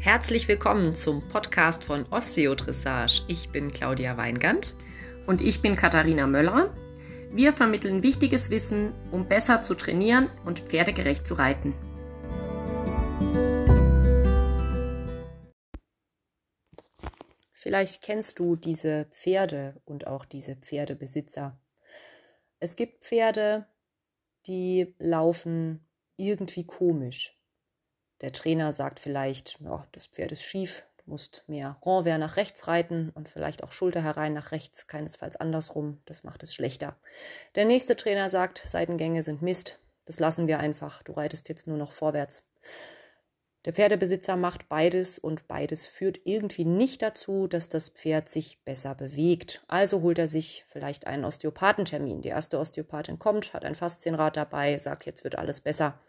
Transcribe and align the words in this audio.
Herzlich 0.00 0.46
willkommen 0.46 0.94
zum 0.94 1.28
Podcast 1.28 1.82
von 1.82 2.06
Osteodressage. 2.12 3.24
Ich 3.26 3.50
bin 3.50 3.72
Claudia 3.72 4.16
Weingand. 4.16 4.76
Und 5.26 5.40
ich 5.40 5.60
bin 5.60 5.74
Katharina 5.74 6.28
Möller. 6.28 6.72
Wir 7.32 7.52
vermitteln 7.52 8.04
wichtiges 8.04 8.48
Wissen, 8.50 8.92
um 9.10 9.26
besser 9.26 9.60
zu 9.60 9.74
trainieren 9.74 10.30
und 10.44 10.60
pferdegerecht 10.60 11.26
zu 11.26 11.34
reiten. 11.34 11.74
Vielleicht 17.50 18.02
kennst 18.02 18.38
du 18.38 18.54
diese 18.54 19.06
Pferde 19.10 19.82
und 19.84 20.06
auch 20.06 20.24
diese 20.24 20.54
Pferdebesitzer. 20.54 21.60
Es 22.60 22.76
gibt 22.76 23.02
Pferde, 23.02 23.66
die 24.46 24.94
laufen 25.00 25.88
irgendwie 26.16 26.64
komisch. 26.64 27.37
Der 28.20 28.32
Trainer 28.32 28.72
sagt 28.72 29.00
vielleicht, 29.00 29.58
ja, 29.60 29.86
das 29.92 30.06
Pferd 30.06 30.32
ist 30.32 30.42
schief, 30.42 30.84
du 31.04 31.10
musst 31.10 31.44
mehr 31.46 31.78
Renvers 31.84 32.18
nach 32.18 32.36
rechts 32.36 32.66
reiten 32.66 33.10
und 33.14 33.28
vielleicht 33.28 33.62
auch 33.62 33.72
Schulter 33.72 34.02
herein 34.02 34.32
nach 34.34 34.52
rechts, 34.52 34.86
keinesfalls 34.86 35.36
andersrum, 35.36 36.00
das 36.04 36.24
macht 36.24 36.42
es 36.42 36.54
schlechter. 36.54 36.96
Der 37.54 37.64
nächste 37.64 37.96
Trainer 37.96 38.28
sagt, 38.28 38.62
Seitengänge 38.64 39.22
sind 39.22 39.42
Mist, 39.42 39.78
das 40.04 40.18
lassen 40.18 40.48
wir 40.48 40.58
einfach, 40.58 41.02
du 41.02 41.12
reitest 41.12 41.48
jetzt 41.48 41.66
nur 41.66 41.76
noch 41.76 41.92
vorwärts. 41.92 42.42
Der 43.64 43.74
Pferdebesitzer 43.74 44.36
macht 44.36 44.68
beides 44.68 45.18
und 45.18 45.48
beides 45.48 45.84
führt 45.84 46.20
irgendwie 46.24 46.64
nicht 46.64 47.02
dazu, 47.02 47.48
dass 47.48 47.68
das 47.68 47.90
Pferd 47.90 48.28
sich 48.28 48.62
besser 48.64 48.94
bewegt. 48.94 49.62
Also 49.68 50.00
holt 50.00 50.18
er 50.18 50.28
sich 50.28 50.64
vielleicht 50.66 51.06
einen 51.06 51.24
Osteopathentermin. 51.24 52.22
Die 52.22 52.30
erste 52.30 52.58
Osteopathin 52.58 53.18
kommt, 53.18 53.52
hat 53.52 53.64
ein 53.64 53.74
Faszienrad 53.74 54.36
dabei, 54.36 54.78
sagt, 54.78 55.06
jetzt 55.06 55.24
wird 55.24 55.36
alles 55.36 55.60
besser. 55.60 56.00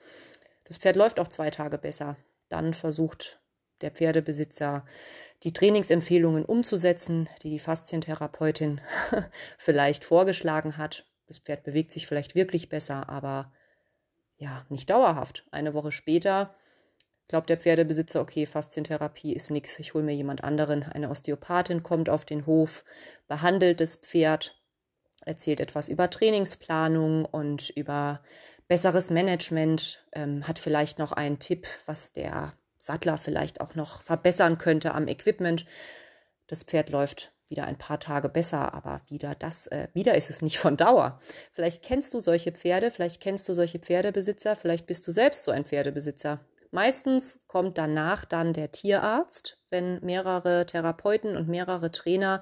Das 0.69 0.77
Pferd 0.77 0.95
läuft 0.95 1.19
auch 1.19 1.27
zwei 1.27 1.49
Tage 1.49 1.77
besser. 1.77 2.15
Dann 2.47 2.73
versucht 2.73 3.41
der 3.81 3.91
Pferdebesitzer 3.91 4.85
die 5.43 5.51
Trainingsempfehlungen 5.51 6.45
umzusetzen, 6.45 7.27
die 7.41 7.49
die 7.49 7.59
Faszientherapeutin 7.59 8.79
vielleicht 9.57 10.05
vorgeschlagen 10.05 10.77
hat. 10.77 11.05
Das 11.27 11.39
Pferd 11.39 11.63
bewegt 11.63 11.91
sich 11.91 12.05
vielleicht 12.05 12.35
wirklich 12.35 12.69
besser, 12.69 13.09
aber 13.09 13.51
ja, 14.37 14.65
nicht 14.69 14.89
dauerhaft. 14.89 15.45
Eine 15.51 15.73
Woche 15.73 15.91
später 15.91 16.55
glaubt 17.27 17.49
der 17.49 17.57
Pferdebesitzer, 17.57 18.21
okay, 18.21 18.45
Faszientherapie 18.45 19.33
ist 19.33 19.49
nichts, 19.49 19.79
ich 19.79 19.93
hole 19.93 20.03
mir 20.03 20.15
jemand 20.15 20.43
anderen. 20.43 20.83
Eine 20.83 21.09
Osteopathin 21.09 21.83
kommt 21.83 22.09
auf 22.09 22.25
den 22.25 22.45
Hof, 22.45 22.83
behandelt 23.27 23.81
das 23.81 23.95
Pferd, 23.95 24.58
erzählt 25.29 25.61
etwas 25.61 25.87
über 25.87 26.09
Trainingsplanung 26.09 27.23
und 27.23 27.69
über 27.69 28.21
besseres 28.67 29.09
Management, 29.09 30.03
ähm, 30.11 30.47
hat 30.47 30.59
vielleicht 30.59 30.99
noch 30.99 31.11
einen 31.11 31.39
Tipp, 31.39 31.67
was 31.85 32.11
der 32.11 32.53
Sattler 32.79 33.17
vielleicht 33.17 33.61
auch 33.61 33.75
noch 33.75 34.03
verbessern 34.03 34.57
könnte 34.57 34.93
am 34.93 35.07
Equipment. 35.07 35.65
Das 36.47 36.63
Pferd 36.63 36.89
läuft 36.89 37.31
wieder 37.47 37.65
ein 37.65 37.77
paar 37.77 37.99
Tage 37.99 38.29
besser, 38.29 38.73
aber 38.73 39.01
wieder 39.07 39.35
das, 39.35 39.67
äh, 39.67 39.87
wieder 39.93 40.15
ist 40.15 40.29
es 40.29 40.41
nicht 40.41 40.57
von 40.59 40.77
Dauer. 40.77 41.19
Vielleicht 41.51 41.83
kennst 41.83 42.13
du 42.13 42.19
solche 42.19 42.51
Pferde, 42.51 42.91
vielleicht 42.91 43.21
kennst 43.21 43.47
du 43.49 43.53
solche 43.53 43.79
Pferdebesitzer, 43.79 44.55
vielleicht 44.55 44.87
bist 44.87 45.07
du 45.07 45.11
selbst 45.11 45.43
so 45.43 45.51
ein 45.51 45.65
Pferdebesitzer. 45.65 46.39
Meistens 46.71 47.39
kommt 47.47 47.77
danach 47.79 48.25
dann 48.25 48.53
der 48.53 48.71
Tierarzt, 48.71 49.57
wenn 49.71 49.99
mehrere 50.03 50.65
Therapeuten 50.67 51.35
und 51.35 51.47
mehrere 51.47 51.91
Trainer 51.91 52.41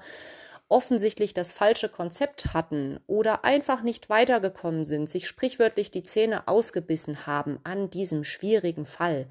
offensichtlich 0.68 1.32
das 1.32 1.52
falsche 1.52 1.88
Konzept 1.88 2.52
hatten 2.52 3.00
oder 3.06 3.44
einfach 3.44 3.82
nicht 3.82 4.10
weitergekommen 4.10 4.84
sind, 4.84 5.08
sich 5.08 5.26
sprichwörtlich 5.26 5.90
die 5.90 6.02
Zähne 6.02 6.46
ausgebissen 6.46 7.26
haben 7.26 7.58
an 7.64 7.90
diesem 7.90 8.22
schwierigen 8.22 8.84
Fall, 8.84 9.28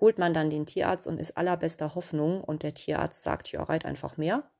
holt 0.00 0.18
man 0.18 0.32
dann 0.32 0.48
den 0.48 0.66
Tierarzt 0.66 1.06
und 1.06 1.20
ist 1.20 1.36
allerbester 1.36 1.94
Hoffnung 1.94 2.42
und 2.42 2.62
der 2.62 2.74
Tierarzt 2.74 3.22
sagt, 3.22 3.52
ja, 3.52 3.62
reit 3.62 3.84
einfach 3.84 4.16
mehr. 4.16 4.50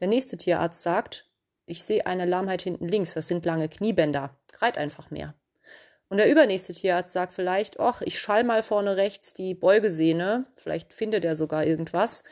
Der 0.00 0.08
nächste 0.08 0.38
Tierarzt 0.38 0.82
sagt, 0.82 1.30
ich 1.66 1.84
sehe 1.84 2.06
eine 2.06 2.24
Lahmheit 2.24 2.62
hinten 2.62 2.88
links, 2.88 3.12
das 3.12 3.28
sind 3.28 3.44
lange 3.44 3.68
Kniebänder, 3.68 4.36
reit 4.60 4.78
einfach 4.78 5.10
mehr. 5.10 5.34
Und 6.08 6.16
der 6.16 6.30
übernächste 6.30 6.72
Tierarzt 6.72 7.12
sagt 7.12 7.32
vielleicht, 7.32 7.78
ach, 7.78 8.00
ich 8.00 8.18
schall 8.18 8.42
mal 8.42 8.62
vorne 8.62 8.96
rechts 8.96 9.34
die 9.34 9.54
Beugesehne, 9.54 10.46
vielleicht 10.56 10.92
findet 10.92 11.24
er 11.24 11.36
sogar 11.36 11.64
irgendwas, 11.64 12.24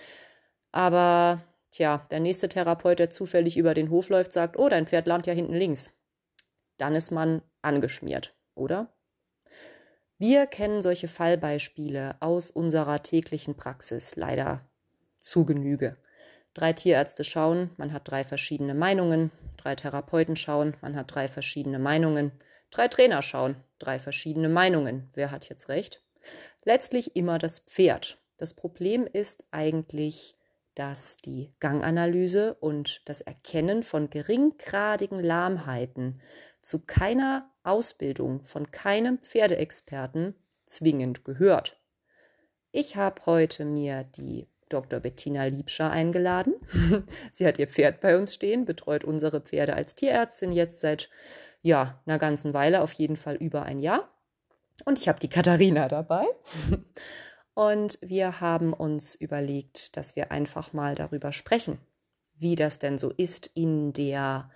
aber 0.73 1.45
Tja, 1.71 2.07
der 2.11 2.21
nächste 2.21 2.49
Therapeut, 2.49 2.99
der 2.99 3.11
zufällig 3.11 3.57
über 3.57 3.75
den 3.75 3.91
Hof 3.91 4.09
läuft, 4.09 4.33
sagt, 4.33 4.59
oh, 4.59 4.69
dein 4.69 4.87
Pferd 4.87 5.07
lahmt 5.07 5.27
ja 5.27 5.33
hinten 5.33 5.55
links. 5.55 5.91
Dann 6.77 6.95
ist 6.95 7.11
man 7.11 7.43
angeschmiert, 7.63 8.35
oder? 8.55 8.93
Wir 10.17 10.47
kennen 10.47 10.83
solche 10.83 11.09
Fallbeispiele 11.09 12.17
aus 12.21 12.51
unserer 12.51 13.03
täglichen 13.03 13.57
Praxis 13.57 14.17
leider 14.17 14.69
zu 15.21 15.45
Genüge. 15.45 15.97
Drei 16.55 16.73
Tierärzte 16.73 17.23
schauen, 17.23 17.71
man 17.77 17.93
hat 17.93 18.11
drei 18.11 18.25
verschiedene 18.25 18.75
Meinungen. 18.75 19.31
Drei 19.57 19.77
Therapeuten 19.77 20.35
schauen, 20.35 20.77
man 20.81 20.97
hat 20.97 21.15
drei 21.15 21.29
verschiedene 21.29 21.79
Meinungen. 21.79 22.33
Drei 22.71 22.89
Trainer 22.89 23.23
schauen, 23.23 23.57
drei 23.79 23.99
verschiedene 23.99 24.49
Meinungen. 24.49 25.09
Wer 25.15 25.31
hat 25.31 25.49
jetzt 25.49 25.69
recht? 25.69 26.03
Letztlich 26.65 27.15
immer 27.15 27.39
das 27.39 27.61
Pferd. 27.61 28.19
Das 28.39 28.55
Problem 28.55 29.07
ist 29.07 29.45
eigentlich 29.51 30.38
dass 30.79 31.17
die 31.17 31.51
Ganganalyse 31.59 32.55
und 32.55 33.03
das 33.09 33.21
Erkennen 33.21 33.83
von 33.83 34.11
geringgradigen 34.11 35.19
Lahmheiten 35.19 36.21
zu 36.61 36.85
keiner 36.87 37.51
Ausbildung 37.65 38.45
von 38.45 38.71
keinem 38.71 39.19
Pferdeexperten 39.19 40.37
zwingend 40.67 41.25
gehört. 41.25 41.81
Ich 42.71 42.95
habe 42.95 43.27
heute 43.27 43.65
mir 43.65 44.05
die 44.05 44.47
Dr. 44.69 45.01
Bettina 45.01 45.47
Liebscher 45.47 45.91
eingeladen. 45.91 46.55
Sie 47.33 47.47
hat 47.47 47.59
ihr 47.59 47.67
Pferd 47.67 48.01
bei 48.01 48.17
uns 48.17 48.35
stehen, 48.35 48.65
betreut 48.65 49.03
unsere 49.03 49.41
Pferde 49.41 49.75
als 49.75 49.97
Tierärztin 49.97 50.53
jetzt 50.53 50.81
seit 50.81 51.11
ja, 51.61 52.01
einer 52.07 52.19
ganzen 52.19 52.55
Weile, 52.55 52.83
auf 52.83 52.93
jeden 52.93 53.17
Fall 53.17 53.35
über 53.35 53.65
ein 53.65 53.81
Jahr. 53.81 54.15
Und 54.85 55.01
ich 55.01 55.09
habe 55.09 55.19
die 55.19 55.29
Katharina 55.29 55.89
dabei. 55.89 56.25
Und 57.59 57.99
wir 58.01 58.41
haben 58.41 58.73
uns 58.73 59.17
überlegt, 59.17 59.97
dass 59.97 60.15
wir 60.15 60.31
einfach 60.31 60.73
mal 60.73 60.95
darüber 60.95 61.33
sprechen, 61.33 61.81
wie 62.37 62.55
das 62.55 62.79
denn 62.79 62.99
so 62.99 63.11
ist 63.11 63.51
in 63.53 63.93
der 63.93 64.49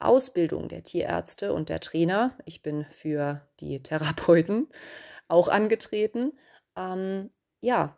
Ausbildung 0.00 0.66
der 0.66 0.82
Tierärzte 0.82 1.52
und 1.52 1.68
der 1.68 1.78
Trainer. 1.78 2.36
Ich 2.46 2.60
bin 2.60 2.86
für 2.90 3.48
die 3.60 3.80
Therapeuten 3.84 4.66
auch 5.28 5.46
angetreten. 5.46 6.32
Ähm, 6.74 7.30
ja, 7.60 7.96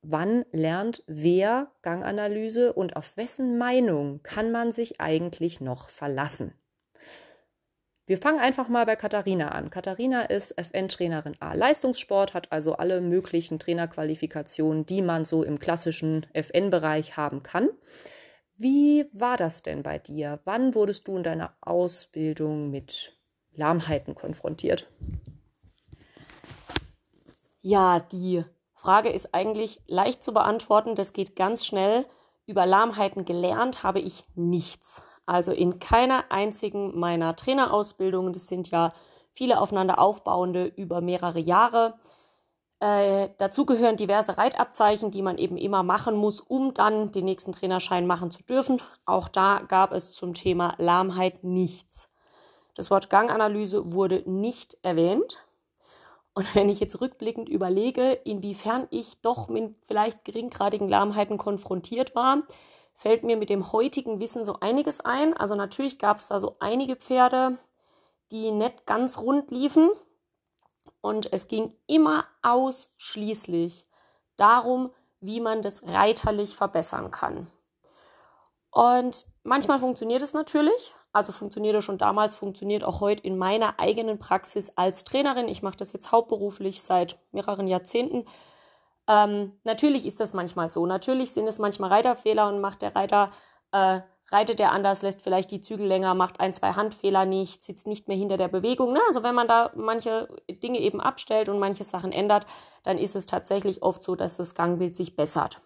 wann 0.00 0.46
lernt 0.50 1.04
wer 1.06 1.70
Ganganalyse 1.82 2.72
und 2.72 2.96
auf 2.96 3.16
wessen 3.16 3.56
Meinung 3.56 4.20
kann 4.24 4.50
man 4.50 4.72
sich 4.72 5.00
eigentlich 5.00 5.60
noch 5.60 5.88
verlassen? 5.88 6.54
Wir 8.04 8.18
fangen 8.18 8.40
einfach 8.40 8.68
mal 8.68 8.84
bei 8.84 8.96
Katharina 8.96 9.50
an. 9.50 9.70
Katharina 9.70 10.22
ist 10.22 10.58
FN-Trainerin 10.58 11.36
A 11.38 11.54
Leistungssport, 11.54 12.34
hat 12.34 12.50
also 12.50 12.74
alle 12.74 13.00
möglichen 13.00 13.60
Trainerqualifikationen, 13.60 14.84
die 14.86 15.02
man 15.02 15.24
so 15.24 15.44
im 15.44 15.60
klassischen 15.60 16.26
FN-Bereich 16.32 17.16
haben 17.16 17.44
kann. 17.44 17.68
Wie 18.56 19.06
war 19.12 19.36
das 19.36 19.62
denn 19.62 19.84
bei 19.84 19.98
dir? 19.98 20.40
Wann 20.44 20.74
wurdest 20.74 21.06
du 21.06 21.16
in 21.16 21.22
deiner 21.22 21.54
Ausbildung 21.60 22.70
mit 22.70 23.16
Lahmheiten 23.52 24.16
konfrontiert? 24.16 24.90
Ja, 27.60 28.00
die 28.00 28.44
Frage 28.74 29.10
ist 29.10 29.32
eigentlich 29.32 29.80
leicht 29.86 30.24
zu 30.24 30.32
beantworten. 30.32 30.96
Das 30.96 31.12
geht 31.12 31.36
ganz 31.36 31.64
schnell. 31.64 32.04
Über 32.46 32.66
Lahmheiten 32.66 33.24
gelernt 33.24 33.84
habe 33.84 34.00
ich 34.00 34.24
nichts. 34.34 35.04
Also 35.26 35.52
in 35.52 35.78
keiner 35.78 36.24
einzigen 36.30 36.98
meiner 36.98 37.36
Trainerausbildungen, 37.36 38.32
das 38.32 38.48
sind 38.48 38.70
ja 38.70 38.92
viele 39.32 39.60
aufeinander 39.60 39.98
aufbauende 39.98 40.66
über 40.66 41.00
mehrere 41.00 41.38
Jahre. 41.38 41.94
Äh, 42.80 43.30
dazu 43.38 43.64
gehören 43.64 43.96
diverse 43.96 44.36
Reitabzeichen, 44.36 45.12
die 45.12 45.22
man 45.22 45.38
eben 45.38 45.56
immer 45.56 45.84
machen 45.84 46.16
muss, 46.16 46.40
um 46.40 46.74
dann 46.74 47.12
den 47.12 47.24
nächsten 47.24 47.52
Trainerschein 47.52 48.06
machen 48.06 48.30
zu 48.32 48.42
dürfen. 48.42 48.82
Auch 49.06 49.28
da 49.28 49.60
gab 49.60 49.92
es 49.92 50.12
zum 50.12 50.34
Thema 50.34 50.74
Lahmheit 50.78 51.44
nichts. 51.44 52.08
Das 52.74 52.90
Wort 52.90 53.08
Ganganalyse 53.08 53.92
wurde 53.92 54.24
nicht 54.26 54.78
erwähnt. 54.82 55.38
Und 56.34 56.54
wenn 56.54 56.68
ich 56.68 56.80
jetzt 56.80 57.00
rückblickend 57.00 57.48
überlege, 57.48 58.12
inwiefern 58.24 58.88
ich 58.90 59.20
doch 59.20 59.48
mit 59.48 59.76
vielleicht 59.86 60.24
geringgradigen 60.24 60.88
Lahmheiten 60.88 61.38
konfrontiert 61.38 62.14
war, 62.14 62.42
fällt 62.94 63.24
mir 63.24 63.36
mit 63.36 63.50
dem 63.50 63.72
heutigen 63.72 64.20
Wissen 64.20 64.44
so 64.44 64.60
einiges 64.60 65.00
ein. 65.00 65.36
Also 65.36 65.54
natürlich 65.54 65.98
gab 65.98 66.18
es 66.18 66.28
da 66.28 66.40
so 66.40 66.56
einige 66.60 66.96
Pferde, 66.96 67.58
die 68.30 68.50
nicht 68.50 68.86
ganz 68.86 69.18
rund 69.18 69.50
liefen. 69.50 69.90
Und 71.00 71.32
es 71.32 71.48
ging 71.48 71.74
immer 71.86 72.24
ausschließlich 72.42 73.88
darum, 74.36 74.90
wie 75.20 75.40
man 75.40 75.62
das 75.62 75.86
reiterlich 75.86 76.56
verbessern 76.56 77.10
kann. 77.10 77.48
Und 78.70 79.26
manchmal 79.42 79.78
funktioniert 79.78 80.22
es 80.22 80.34
natürlich. 80.34 80.94
Also 81.12 81.30
funktionierte 81.30 81.82
schon 81.82 81.98
damals, 81.98 82.34
funktioniert 82.34 82.84
auch 82.84 83.00
heute 83.00 83.22
in 83.22 83.36
meiner 83.36 83.78
eigenen 83.78 84.18
Praxis 84.18 84.72
als 84.76 85.04
Trainerin. 85.04 85.46
Ich 85.46 85.62
mache 85.62 85.76
das 85.76 85.92
jetzt 85.92 86.10
hauptberuflich 86.10 86.82
seit 86.82 87.18
mehreren 87.32 87.68
Jahrzehnten 87.68 88.24
Ähm, 89.08 89.52
natürlich 89.64 90.06
ist 90.06 90.20
das 90.20 90.34
manchmal 90.34 90.70
so. 90.70 90.86
Natürlich 90.86 91.32
sind 91.32 91.46
es 91.46 91.58
manchmal 91.58 91.90
Reiterfehler 91.90 92.48
und 92.48 92.60
macht 92.60 92.82
der 92.82 92.94
Reiter, 92.94 93.30
äh, 93.72 94.00
reitet 94.30 94.60
er 94.60 94.72
anders, 94.72 95.02
lässt 95.02 95.22
vielleicht 95.22 95.50
die 95.50 95.60
Zügel 95.60 95.86
länger, 95.86 96.14
macht 96.14 96.40
ein, 96.40 96.54
zwei 96.54 96.72
Handfehler 96.72 97.26
nicht, 97.26 97.62
sitzt 97.62 97.86
nicht 97.86 98.08
mehr 98.08 98.16
hinter 98.16 98.36
der 98.36 98.48
Bewegung. 98.48 98.92
Ne? 98.92 99.00
Also 99.08 99.22
wenn 99.22 99.34
man 99.34 99.48
da 99.48 99.72
manche 99.74 100.28
Dinge 100.48 100.78
eben 100.78 101.00
abstellt 101.00 101.48
und 101.48 101.58
manche 101.58 101.84
Sachen 101.84 102.12
ändert, 102.12 102.46
dann 102.84 102.98
ist 102.98 103.16
es 103.16 103.26
tatsächlich 103.26 103.82
oft 103.82 104.02
so, 104.02 104.14
dass 104.14 104.36
das 104.36 104.54
Gangbild 104.54 104.96
sich 104.96 105.16
bessert. 105.16 105.58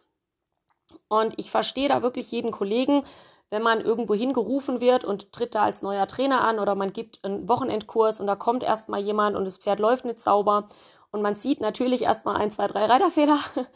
Und 1.09 1.35
ich 1.37 1.51
verstehe 1.51 1.89
da 1.89 2.03
wirklich 2.03 2.33
jeden 2.33 2.51
Kollegen, 2.51 3.05
wenn 3.51 3.63
man 3.63 3.81
irgendwo 3.81 4.15
hingerufen 4.15 4.81
wird 4.81 5.05
und 5.05 5.33
tritt 5.33 5.55
da 5.55 5.63
als 5.63 5.83
neuer 5.83 6.09
Trainer 6.09 6.41
an 6.43 6.59
oder 6.59 6.75
man 6.75 6.93
gibt 6.93 7.25
einen 7.25 7.49
Wochenendkurs 7.49 8.19
und 8.19 8.27
da 8.27 8.35
kommt 8.35 8.65
erstmal 8.65 9.01
jemand 9.01 9.37
und 9.37 9.45
das 9.45 9.59
Pferd 9.59 9.79
läuft 9.79 10.05
nicht 10.05 10.19
sauber 10.19 10.69
und 11.11 11.23
man 11.23 11.37
sieht 11.37 11.61
natürlich 11.61 12.03
erstmal 12.03 12.37
ein, 12.37 12.51
zwei, 12.51 12.67
drei 12.67 12.87
Reiterfehler, 12.87 13.39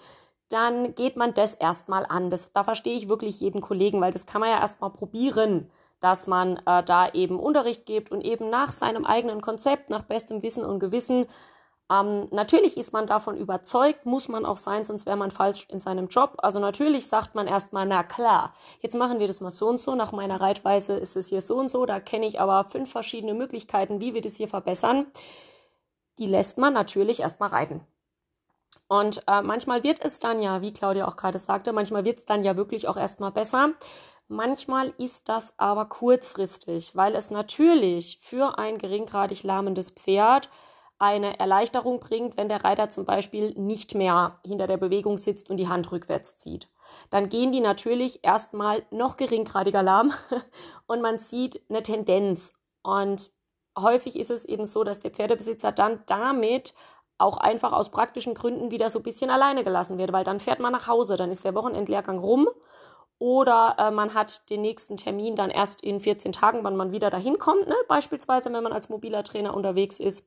dann 0.48 0.94
geht 0.94 1.16
man 1.16 1.34
das 1.34 1.54
erstmal 1.54 2.04
an. 2.06 2.30
Das, 2.30 2.52
da 2.52 2.64
verstehe 2.64 2.96
ich 2.96 3.08
wirklich 3.08 3.40
jeden 3.40 3.60
Kollegen, 3.60 4.00
weil 4.00 4.12
das 4.12 4.26
kann 4.26 4.40
man 4.40 4.50
ja 4.50 4.60
erstmal 4.60 4.90
probieren, 4.90 5.70
dass 6.00 6.26
man 6.26 6.56
äh, 6.66 6.82
da 6.82 7.10
eben 7.12 7.38
Unterricht 7.38 7.86
gibt 7.86 8.10
und 8.10 8.22
eben 8.22 8.50
nach 8.50 8.72
seinem 8.72 9.04
eigenen 9.04 9.42
Konzept, 9.42 9.90
nach 9.90 10.02
bestem 10.02 10.42
Wissen 10.42 10.64
und 10.64 10.80
Gewissen 10.80 11.26
ähm, 11.90 12.28
natürlich 12.30 12.76
ist 12.76 12.92
man 12.92 13.06
davon 13.08 13.36
überzeugt, 13.36 14.06
muss 14.06 14.28
man 14.28 14.46
auch 14.46 14.56
sein, 14.56 14.84
sonst 14.84 15.06
wäre 15.06 15.16
man 15.16 15.32
falsch 15.32 15.66
in 15.68 15.80
seinem 15.80 16.06
Job. 16.06 16.34
Also 16.38 16.60
natürlich 16.60 17.08
sagt 17.08 17.34
man 17.34 17.48
erstmal, 17.48 17.84
na 17.84 18.04
klar, 18.04 18.54
jetzt 18.80 18.96
machen 18.96 19.18
wir 19.18 19.26
das 19.26 19.40
mal 19.40 19.50
so 19.50 19.68
und 19.68 19.80
so, 19.80 19.96
nach 19.96 20.12
meiner 20.12 20.40
Reitweise 20.40 20.92
ist 20.92 21.16
es 21.16 21.28
hier 21.28 21.40
so 21.40 21.56
und 21.58 21.68
so, 21.68 21.86
da 21.86 21.98
kenne 21.98 22.26
ich 22.26 22.40
aber 22.40 22.64
fünf 22.70 22.92
verschiedene 22.92 23.34
Möglichkeiten, 23.34 24.00
wie 24.00 24.14
wir 24.14 24.20
das 24.20 24.36
hier 24.36 24.48
verbessern. 24.48 25.06
Die 26.20 26.26
lässt 26.26 26.58
man 26.58 26.72
natürlich 26.72 27.20
erstmal 27.20 27.48
reiten. 27.48 27.80
Und 28.86 29.22
äh, 29.26 29.42
manchmal 29.42 29.82
wird 29.82 30.04
es 30.04 30.20
dann 30.20 30.40
ja, 30.40 30.62
wie 30.62 30.72
Claudia 30.72 31.08
auch 31.08 31.16
gerade 31.16 31.38
sagte, 31.38 31.72
manchmal 31.72 32.04
wird 32.04 32.18
es 32.18 32.26
dann 32.26 32.44
ja 32.44 32.56
wirklich 32.56 32.86
auch 32.86 32.96
erstmal 32.96 33.32
besser. 33.32 33.70
Manchmal 34.28 34.94
ist 34.98 35.28
das 35.28 35.54
aber 35.58 35.86
kurzfristig, 35.86 36.94
weil 36.94 37.16
es 37.16 37.30
natürlich 37.30 38.18
für 38.20 38.58
ein 38.58 38.78
geringgradig 38.78 39.42
lahmendes 39.42 39.90
Pferd 39.90 40.50
eine 41.00 41.38
Erleichterung 41.40 41.98
bringt, 41.98 42.36
wenn 42.36 42.48
der 42.48 42.62
Reiter 42.62 42.90
zum 42.90 43.06
Beispiel 43.06 43.54
nicht 43.58 43.94
mehr 43.94 44.38
hinter 44.44 44.66
der 44.66 44.76
Bewegung 44.76 45.18
sitzt 45.18 45.50
und 45.50 45.56
die 45.56 45.68
Hand 45.68 45.90
rückwärts 45.90 46.36
zieht. 46.36 46.68
Dann 47.08 47.28
gehen 47.28 47.52
die 47.52 47.60
natürlich 47.60 48.20
erstmal 48.22 48.84
noch 48.90 49.16
geringgradiger 49.16 49.82
lahm 49.82 50.12
und 50.86 51.00
man 51.00 51.16
sieht 51.16 51.62
eine 51.70 51.82
Tendenz. 51.82 52.52
Und 52.82 53.30
häufig 53.78 54.16
ist 54.16 54.30
es 54.30 54.44
eben 54.44 54.66
so, 54.66 54.84
dass 54.84 55.00
der 55.00 55.10
Pferdebesitzer 55.10 55.72
dann 55.72 56.02
damit 56.06 56.74
auch 57.18 57.36
einfach 57.36 57.72
aus 57.72 57.90
praktischen 57.90 58.34
Gründen 58.34 58.70
wieder 58.70 58.90
so 58.90 59.00
ein 59.00 59.02
bisschen 59.02 59.30
alleine 59.30 59.62
gelassen 59.62 59.98
wird, 59.98 60.12
weil 60.12 60.24
dann 60.24 60.40
fährt 60.40 60.58
man 60.58 60.72
nach 60.72 60.86
Hause, 60.86 61.16
dann 61.16 61.30
ist 61.30 61.44
der 61.44 61.54
Wochenendlehrgang 61.54 62.18
rum 62.18 62.48
oder 63.18 63.76
äh, 63.78 63.90
man 63.90 64.14
hat 64.14 64.48
den 64.48 64.62
nächsten 64.62 64.96
Termin 64.96 65.36
dann 65.36 65.50
erst 65.50 65.82
in 65.82 66.00
14 66.00 66.32
Tagen, 66.32 66.64
wann 66.64 66.76
man 66.76 66.92
wieder 66.92 67.10
dahin 67.10 67.38
kommt, 67.38 67.68
ne? 67.68 67.76
beispielsweise 67.86 68.52
wenn 68.52 68.62
man 68.62 68.72
als 68.72 68.88
mobiler 68.88 69.22
Trainer 69.22 69.54
unterwegs 69.54 70.00
ist. 70.00 70.26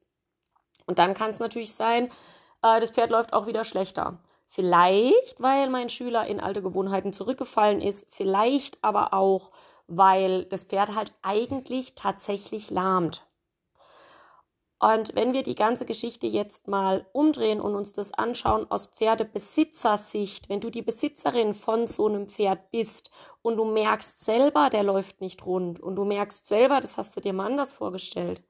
Und 0.86 1.00
dann 1.00 1.16
kann 1.16 1.32
es 1.32 1.40
natürlich 1.40 1.74
sein, 1.74 2.12
äh, 2.62 2.80
das 2.80 2.92
Pferd 2.92 3.10
läuft 3.10 3.34
auch 3.34 3.48
wieder 3.48 3.64
schlechter. 3.64 4.20
Vielleicht, 4.46 5.42
weil 5.42 5.70
mein 5.70 5.90
Schüler 5.90 6.28
in 6.28 6.40
alte 6.40 6.62
Gewohnheiten 6.62 7.12
zurückgefallen 7.12 7.82
ist, 7.82 8.14
vielleicht 8.14 8.84
aber 8.84 9.16
auch, 9.16 9.50
weil 9.88 10.46
das 10.46 10.66
Pferd 10.66 10.94
halt 10.94 11.14
eigentlich 11.24 11.96
tatsächlich 11.96 12.70
lahmt. 12.70 13.26
Und 14.84 15.16
wenn 15.16 15.32
wir 15.32 15.44
die 15.44 15.56
ganze 15.56 15.86
Geschichte 15.86 16.28
jetzt 16.28 16.68
mal 16.68 17.06
umdrehen 17.14 17.62
und 17.62 17.74
uns 17.74 17.94
das 17.94 18.12
anschauen 18.12 18.70
aus 18.70 18.88
Pferdebesitzersicht, 18.88 20.50
wenn 20.50 20.60
du 20.60 20.70
die 20.70 20.82
Besitzerin 20.82 21.54
von 21.54 21.88
so 21.88 22.06
einem 22.06 22.28
Pferd 22.28 22.70
bist 22.70 23.10
und 23.42 23.56
du 23.56 23.64
merkst 23.64 24.26
selber, 24.26 24.70
der 24.70 24.84
läuft 24.84 25.22
nicht 25.22 25.46
rund 25.46 25.80
und 25.80 25.96
du 25.96 26.04
merkst 26.04 26.46
selber, 26.46 26.82
das 26.82 26.98
hast 26.98 27.16
du 27.16 27.22
dir 27.22 27.32
mal 27.32 27.46
anders 27.46 27.74
vorgestellt 27.76 28.44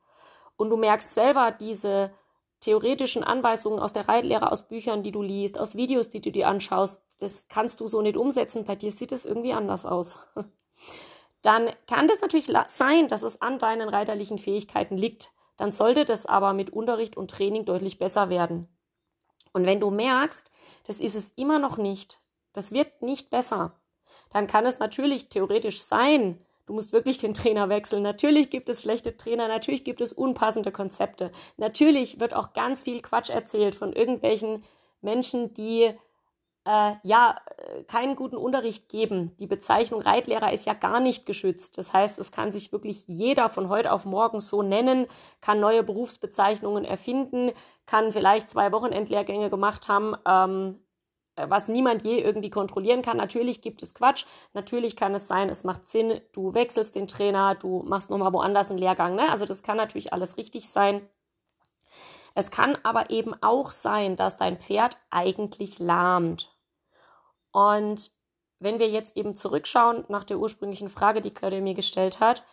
und 0.57 0.71
du 0.71 0.75
merkst 0.75 1.13
selber 1.13 1.51
diese 1.51 2.11
theoretischen 2.61 3.23
Anweisungen 3.23 3.77
aus 3.77 3.93
der 3.93 4.09
Reitlehre, 4.09 4.51
aus 4.51 4.67
Büchern, 4.67 5.03
die 5.03 5.11
du 5.11 5.21
liest, 5.21 5.59
aus 5.59 5.75
Videos, 5.75 6.09
die 6.09 6.21
du 6.21 6.31
dir 6.31 6.47
anschaust, 6.47 7.03
das 7.19 7.47
kannst 7.47 7.79
du 7.79 7.85
so 7.85 8.01
nicht 8.01 8.17
umsetzen. 8.17 8.65
Bei 8.65 8.75
dir 8.75 8.91
sieht 8.91 9.11
es 9.11 9.25
irgendwie 9.25 9.53
anders 9.53 9.85
aus. 9.85 10.17
Dann 11.43 11.69
kann 11.85 12.07
das 12.07 12.21
natürlich 12.21 12.51
sein, 12.65 13.07
dass 13.07 13.21
es 13.21 13.39
an 13.39 13.59
deinen 13.59 13.87
reiterlichen 13.87 14.39
Fähigkeiten 14.39 14.97
liegt. 14.97 15.29
Dann 15.57 15.71
sollte 15.71 16.05
das 16.05 16.25
aber 16.25 16.53
mit 16.53 16.71
Unterricht 16.71 17.17
und 17.17 17.31
Training 17.31 17.65
deutlich 17.65 17.97
besser 17.97 18.29
werden. 18.29 18.67
Und 19.51 19.65
wenn 19.65 19.79
du 19.79 19.91
merkst, 19.91 20.49
das 20.85 20.99
ist 20.99 21.15
es 21.15 21.29
immer 21.35 21.59
noch 21.59 21.77
nicht, 21.77 22.21
das 22.53 22.71
wird 22.71 23.01
nicht 23.01 23.29
besser, 23.29 23.79
dann 24.31 24.47
kann 24.47 24.65
es 24.65 24.79
natürlich 24.79 25.29
theoretisch 25.29 25.81
sein, 25.81 26.43
Du 26.65 26.73
musst 26.73 26.93
wirklich 26.93 27.17
den 27.17 27.33
Trainer 27.33 27.67
wechseln. 27.67 28.03
Natürlich 28.03 28.49
gibt 28.49 28.69
es 28.69 28.83
schlechte 28.83 29.17
Trainer, 29.17 29.47
natürlich 29.47 29.83
gibt 29.83 29.99
es 29.99 30.13
unpassende 30.13 30.71
Konzepte. 30.71 31.31
Natürlich 31.57 32.19
wird 32.21 32.33
auch 32.33 32.53
ganz 32.53 32.83
viel 32.83 33.01
Quatsch 33.01 33.29
erzählt 33.29 33.75
von 33.75 33.91
irgendwelchen 33.91 34.63
Menschen, 35.01 35.53
die 35.53 35.93
äh, 36.65 36.93
ja 37.03 37.37
äh, 37.57 37.83
keinen 37.83 38.15
guten 38.15 38.37
Unterricht 38.37 38.89
geben. 38.89 39.35
Die 39.37 39.47
Bezeichnung 39.47 40.01
Reitlehrer 40.01 40.53
ist 40.53 40.65
ja 40.65 40.73
gar 40.73 40.99
nicht 40.99 41.25
geschützt. 41.25 41.77
Das 41.77 41.93
heißt, 41.93 42.19
es 42.19 42.31
kann 42.31 42.51
sich 42.51 42.71
wirklich 42.71 43.07
jeder 43.07 43.49
von 43.49 43.69
heute 43.69 43.91
auf 43.91 44.05
morgen 44.05 44.39
so 44.39 44.61
nennen, 44.61 45.07
kann 45.41 45.59
neue 45.59 45.83
Berufsbezeichnungen 45.83 46.85
erfinden, 46.85 47.51
kann 47.85 48.11
vielleicht 48.11 48.49
zwei 48.49 48.71
Wochenendlehrgänge 48.71 49.49
gemacht 49.49 49.87
haben, 49.89 50.15
ähm, 50.25 50.79
äh, 51.35 51.49
was 51.49 51.67
niemand 51.67 52.03
je 52.03 52.19
irgendwie 52.21 52.49
kontrollieren 52.49 53.01
kann. 53.01 53.17
Natürlich 53.17 53.61
gibt 53.61 53.81
es 53.83 53.93
Quatsch. 53.93 54.25
Natürlich 54.53 54.95
kann 54.95 55.13
es 55.15 55.27
sein, 55.27 55.49
es 55.49 55.63
macht 55.63 55.87
Sinn, 55.87 56.21
du 56.31 56.53
wechselst 56.53 56.95
den 56.95 57.07
Trainer, 57.07 57.55
du 57.55 57.83
machst 57.83 58.09
nochmal 58.09 58.33
woanders 58.33 58.69
einen 58.69 58.79
Lehrgang. 58.79 59.15
Ne? 59.15 59.29
Also 59.29 59.45
das 59.45 59.63
kann 59.63 59.77
natürlich 59.77 60.13
alles 60.13 60.37
richtig 60.37 60.69
sein. 60.69 61.01
Es 62.35 62.49
kann 62.49 62.77
aber 62.83 63.09
eben 63.11 63.33
auch 63.43 63.69
sein, 63.69 64.15
dass 64.15 64.37
dein 64.37 64.57
Pferd 64.57 64.97
eigentlich 65.11 65.77
lahmt. 65.77 66.52
Und 67.53 68.11
wenn 68.59 68.79
wir 68.79 68.89
jetzt 68.89 69.15
eben 69.15 69.35
zurückschauen 69.35 70.03
nach 70.09 70.25
der 70.25 70.39
ursprünglichen 70.39 70.89
Frage, 70.89 71.21
die 71.21 71.33
Claudia 71.33 71.61
mir 71.61 71.73
gestellt 71.73 72.19
hat, 72.19 72.43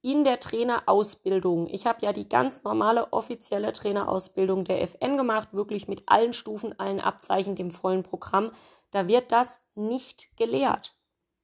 in 0.00 0.22
der 0.22 0.38
Trainerausbildung. 0.38 1.66
Ich 1.66 1.86
habe 1.86 2.06
ja 2.06 2.12
die 2.12 2.28
ganz 2.28 2.62
normale 2.62 3.12
offizielle 3.12 3.72
Trainerausbildung 3.72 4.64
der 4.64 4.80
FN 4.82 5.16
gemacht, 5.16 5.48
wirklich 5.52 5.88
mit 5.88 6.04
allen 6.06 6.32
Stufen, 6.32 6.78
allen 6.78 7.00
Abzeichen, 7.00 7.56
dem 7.56 7.70
vollen 7.70 8.04
Programm. 8.04 8.52
Da 8.92 9.08
wird 9.08 9.32
das 9.32 9.60
nicht 9.74 10.36
gelehrt. 10.36 10.94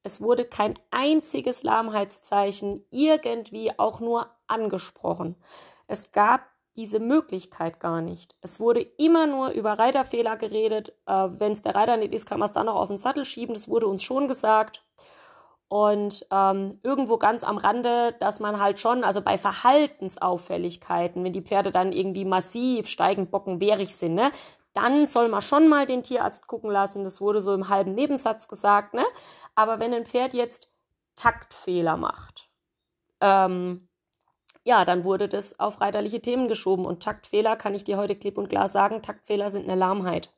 Es 0.05 0.21
wurde 0.21 0.45
kein 0.45 0.79
einziges 0.91 1.63
Lahmheitszeichen 1.63 2.85
irgendwie 2.91 3.77
auch 3.79 4.01
nur 4.01 4.31
angesprochen. 4.47 5.35
Es 5.89 6.13
gab 6.13 6.43
diese 6.77 7.01
Möglichkeit 7.01 7.81
gar 7.81 8.01
nicht. 8.01 8.35
Es 8.41 8.61
wurde 8.61 8.81
immer 8.81 9.27
nur 9.27 9.51
über 9.51 9.79
Reiterfehler 9.79 10.37
geredet. 10.37 10.91
Äh, 11.07 11.29
Wenn 11.39 11.53
es 11.53 11.63
der 11.63 11.75
Reiter 11.75 11.97
nicht 11.97 12.13
ist, 12.13 12.27
kann 12.27 12.41
man 12.41 12.47
es 12.47 12.53
dann 12.53 12.67
noch 12.67 12.77
auf 12.77 12.89
den 12.89 12.97
Sattel 12.97 13.25
schieben. 13.25 13.55
Das 13.55 13.69
wurde 13.69 13.87
uns 13.87 14.03
schon 14.03 14.29
gesagt. 14.29 14.85
Und 15.69 16.27
ähm, 16.31 16.79
irgendwo 16.83 17.17
ganz 17.17 17.43
am 17.43 17.59
Rande, 17.59 18.15
dass 18.21 18.39
man 18.39 18.61
halt 18.61 18.79
schon, 18.79 19.03
also 19.03 19.23
bei 19.23 19.39
Verhaltensauffälligkeiten, 19.39 21.25
wenn 21.25 21.33
die 21.33 21.43
Pferde 21.43 21.73
dann 21.73 21.93
irgendwie 21.93 22.25
massiv 22.25 22.87
steigend 22.87 23.31
bocken, 23.31 23.61
wehrig 23.61 23.97
sind, 23.97 24.15
ne, 24.15 24.31
dann 24.75 25.07
soll 25.07 25.29
man 25.29 25.41
schon 25.41 25.69
mal 25.69 25.87
den 25.87 26.03
Tierarzt 26.03 26.47
gucken 26.47 26.71
lassen. 26.71 27.05
Das 27.05 27.21
wurde 27.21 27.41
so 27.41 27.55
im 27.55 27.69
halben 27.69 27.95
Nebensatz 27.95 28.49
gesagt, 28.49 28.95
ne? 28.95 29.05
Aber 29.55 29.79
wenn 29.81 29.95
ein 29.95 30.05
Pferd 30.05 30.35
jetzt 30.35 30.71
Taktfehler 31.17 31.97
macht, 31.97 32.51
ähm, 33.21 33.89
ja, 34.65 34.85
dann 34.85 35.05
wurde 35.05 35.29
das 35.29 35.61
auf 35.61 35.81
reiterliche 35.81 36.21
Themen 36.21 36.49
geschoben. 36.49 36.87
Und 36.87 37.03
Taktfehler 37.03 37.57
kann 37.57 37.75
ich 37.75 37.85
dir 37.85 37.99
heute 37.99 38.17
klipp 38.17 38.39
und 38.39 38.49
klar 38.49 38.67
sagen, 38.67 39.03
Taktfehler 39.03 39.51
sind 39.51 39.65
eine 39.65 39.79
Lahmheit. 39.79 40.31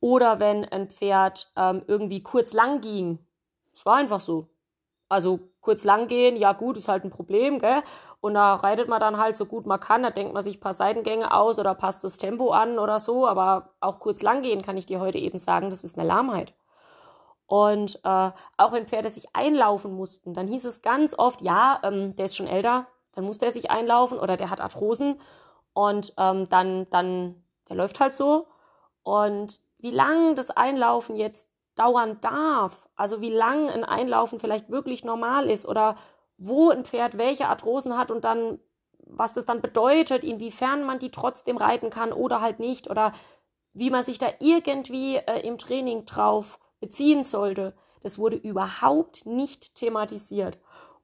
Oder 0.00 0.40
wenn 0.40 0.64
ein 0.64 0.88
Pferd 0.88 1.52
ähm, 1.56 1.82
irgendwie 1.86 2.22
kurz 2.22 2.54
lang 2.54 2.80
ging, 2.80 3.18
es 3.72 3.84
war 3.84 3.96
einfach 3.96 4.20
so. 4.20 4.48
Also 5.10 5.40
kurz 5.60 5.84
lang 5.84 6.06
gehen, 6.06 6.36
ja 6.36 6.52
gut, 6.52 6.76
ist 6.76 6.88
halt 6.88 7.04
ein 7.04 7.10
Problem, 7.10 7.58
gell? 7.58 7.82
Und 8.20 8.34
da 8.34 8.54
reitet 8.54 8.88
man 8.88 9.00
dann 9.00 9.18
halt 9.18 9.36
so 9.36 9.44
gut 9.44 9.66
man 9.66 9.80
kann, 9.80 10.02
da 10.02 10.10
denkt 10.10 10.32
man 10.32 10.42
sich 10.42 10.56
ein 10.56 10.60
paar 10.60 10.72
Seitengänge 10.72 11.34
aus 11.34 11.58
oder 11.58 11.74
passt 11.74 12.04
das 12.04 12.16
Tempo 12.16 12.50
an 12.50 12.78
oder 12.78 12.98
so, 13.00 13.26
aber 13.26 13.74
auch 13.80 13.98
kurz 13.98 14.22
lang 14.22 14.40
gehen 14.42 14.62
kann 14.62 14.76
ich 14.76 14.86
dir 14.86 15.00
heute 15.00 15.18
eben 15.18 15.36
sagen, 15.36 15.68
das 15.68 15.84
ist 15.84 15.98
eine 15.98 16.06
Lahmheit. 16.06 16.54
Und 17.46 17.96
äh, 18.04 18.30
auch 18.56 18.72
wenn 18.72 18.86
Pferde 18.86 19.10
sich 19.10 19.34
einlaufen 19.34 19.92
mussten, 19.92 20.32
dann 20.32 20.46
hieß 20.46 20.64
es 20.64 20.82
ganz 20.82 21.18
oft, 21.18 21.42
ja, 21.42 21.80
ähm, 21.82 22.14
der 22.14 22.26
ist 22.26 22.36
schon 22.36 22.46
älter, 22.46 22.86
dann 23.12 23.24
muss 23.24 23.38
der 23.38 23.52
sich 23.52 23.70
einlaufen 23.70 24.18
oder 24.18 24.36
der 24.36 24.50
hat 24.50 24.60
Arthrosen 24.60 25.20
und 25.72 26.12
ähm, 26.16 26.48
dann, 26.48 26.88
dann, 26.90 27.42
der 27.68 27.76
läuft 27.76 28.00
halt 28.00 28.14
so. 28.14 28.46
Und 29.02 29.60
wie 29.78 29.90
lang 29.90 30.34
das 30.34 30.50
Einlaufen 30.50 31.16
jetzt 31.16 31.52
dauern 31.74 32.18
darf, 32.20 32.88
also 32.96 33.20
wie 33.20 33.30
lang 33.30 33.70
ein 33.70 33.84
Einlaufen 33.84 34.38
vielleicht 34.38 34.70
wirklich 34.70 35.04
normal 35.04 35.48
ist 35.48 35.66
oder 35.66 35.96
wo 36.36 36.70
ein 36.70 36.84
Pferd 36.84 37.18
welche 37.18 37.48
Arthrosen 37.48 37.96
hat 37.96 38.10
und 38.10 38.24
dann, 38.24 38.58
was 38.98 39.32
das 39.32 39.46
dann 39.46 39.60
bedeutet, 39.60 40.24
inwiefern 40.24 40.84
man 40.84 40.98
die 40.98 41.10
trotzdem 41.10 41.56
reiten 41.56 41.90
kann 41.90 42.12
oder 42.12 42.40
halt 42.40 42.60
nicht 42.60 42.90
oder 42.90 43.12
wie 43.72 43.90
man 43.90 44.04
sich 44.04 44.18
da 44.18 44.28
irgendwie 44.40 45.16
äh, 45.16 45.46
im 45.46 45.58
Training 45.58 46.04
drauf 46.04 46.58
beziehen 46.80 47.22
sollte, 47.22 47.74
das 48.02 48.18
wurde 48.18 48.36
überhaupt 48.36 49.26
nicht 49.26 49.74
thematisiert. 49.74 50.58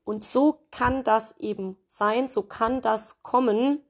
Und 0.07 0.23
so 0.23 0.61
kann 0.71 1.03
das 1.03 1.37
eben 1.41 1.77
sein, 1.85 2.29
so 2.29 2.45
kann 2.45 2.81
das 2.81 3.25
kommen, 3.25 3.83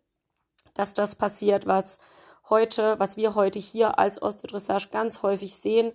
dass 0.72 0.94
das 0.94 1.14
passiert, 1.14 1.66
was 1.66 1.98
heute, 2.48 2.98
was 2.98 3.18
wir 3.18 3.34
heute 3.34 3.58
hier 3.58 3.98
als 3.98 4.22
Osterdressage 4.22 4.88
ganz 4.88 5.22
häufig 5.22 5.54
sehen, 5.54 5.92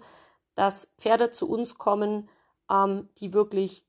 dass 0.54 0.94
Pferde 1.00 1.32
zu 1.32 1.50
uns 1.50 1.80
kommen, 1.80 2.30
ähm, 2.70 3.10
die 3.18 3.34
wirklich 3.34 3.88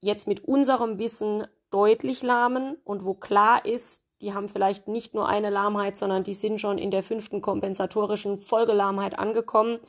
jetzt 0.00 0.26
mit 0.26 0.42
unserem 0.42 0.98
Wissen 0.98 1.46
deutlich 1.68 2.22
lahmen 2.22 2.78
und 2.84 3.04
wo 3.04 3.12
klar 3.12 3.66
ist, 3.66 4.06
die 4.22 4.32
haben 4.32 4.48
vielleicht 4.48 4.88
nicht 4.88 5.12
nur 5.12 5.28
eine 5.28 5.50
Lahmheit, 5.50 5.98
sondern 5.98 6.24
die 6.24 6.32
sind 6.32 6.62
schon 6.62 6.78
in 6.78 6.90
der 6.90 7.02
fünften 7.02 7.42
kompensatorischen 7.42 8.38
Folgelahmheit 8.38 9.18
angekommen. 9.18 9.80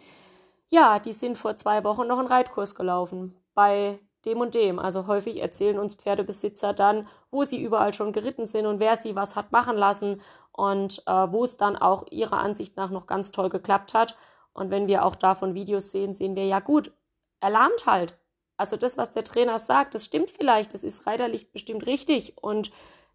Ja, 0.67 0.99
die 0.99 1.13
sind 1.13 1.37
vor 1.37 1.55
zwei 1.55 1.85
Wochen 1.85 2.05
noch 2.05 2.19
einen 2.19 2.27
Reitkurs 2.27 2.75
gelaufen 2.75 3.33
bei 3.53 3.97
dem 4.25 4.41
und 4.41 4.55
dem. 4.55 4.79
Also 4.79 5.07
häufig 5.07 5.41
erzählen 5.41 5.79
uns 5.79 5.95
Pferdebesitzer 5.95 6.73
dann, 6.73 7.07
wo 7.31 7.43
sie 7.43 7.61
überall 7.61 7.93
schon 7.93 8.11
geritten 8.11 8.45
sind 8.45 8.65
und 8.65 8.79
wer 8.79 8.95
sie 8.95 9.15
was 9.15 9.35
hat 9.35 9.51
machen 9.51 9.77
lassen 9.77 10.21
und 10.51 11.03
äh, 11.05 11.31
wo 11.31 11.43
es 11.43 11.57
dann 11.57 11.77
auch 11.77 12.05
ihrer 12.11 12.39
Ansicht 12.39 12.75
nach 12.77 12.89
noch 12.89 13.07
ganz 13.07 13.31
toll 13.31 13.49
geklappt 13.49 13.93
hat. 13.93 14.15
Und 14.53 14.71
wenn 14.71 14.87
wir 14.87 15.05
auch 15.05 15.15
davon 15.15 15.53
Videos 15.53 15.91
sehen, 15.91 16.13
sehen 16.13 16.35
wir 16.35 16.45
ja 16.45 16.59
gut, 16.59 16.91
erlahmt 17.39 17.85
halt. 17.85 18.17
Also 18.57 18.75
das, 18.75 18.97
was 18.97 19.13
der 19.13 19.23
Trainer 19.23 19.57
sagt, 19.57 19.93
das 19.95 20.05
stimmt 20.05 20.31
vielleicht, 20.31 20.73
das 20.73 20.83
ist 20.83 21.07
reiterlich 21.07 21.53
bestimmt 21.53 21.85
richtig 21.85 22.37
und 22.41 22.71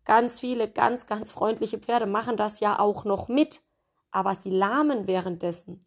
ganz 0.06 0.40
viele 0.40 0.70
ganz, 0.70 1.06
ganz 1.06 1.32
freundliche 1.32 1.78
Pferde 1.78 2.06
machen 2.06 2.36
das 2.36 2.60
ja 2.60 2.78
auch 2.78 3.04
noch 3.04 3.28
mit, 3.28 3.62
aber 4.10 4.34
sie 4.34 4.50
lahmen 4.50 5.06
währenddessen. 5.06 5.86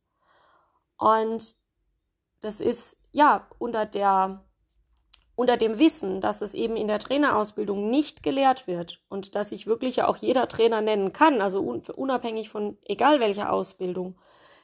Und 0.98 1.56
das 2.42 2.60
ist 2.60 2.98
ja 3.12 3.48
unter 3.58 3.86
der 3.86 4.44
unter 5.38 5.56
dem 5.56 5.78
Wissen, 5.78 6.20
dass 6.20 6.42
es 6.42 6.56
eben 6.56 6.76
in 6.76 6.88
der 6.88 6.98
Trainerausbildung 6.98 7.92
nicht 7.92 8.24
gelehrt 8.24 8.66
wird 8.66 9.04
und 9.08 9.36
dass 9.36 9.50
sich 9.50 9.68
wirklich 9.68 9.98
ja 9.98 10.08
auch 10.08 10.18
jeder 10.18 10.48
Trainer 10.48 10.82
nennen 10.82 11.14
kann, 11.14 11.42
also 11.42 11.62
unabhängig 11.62 12.50
von 12.50 12.76
egal 12.84 13.20
welcher 13.20 13.54
Ausbildung, 13.54 14.18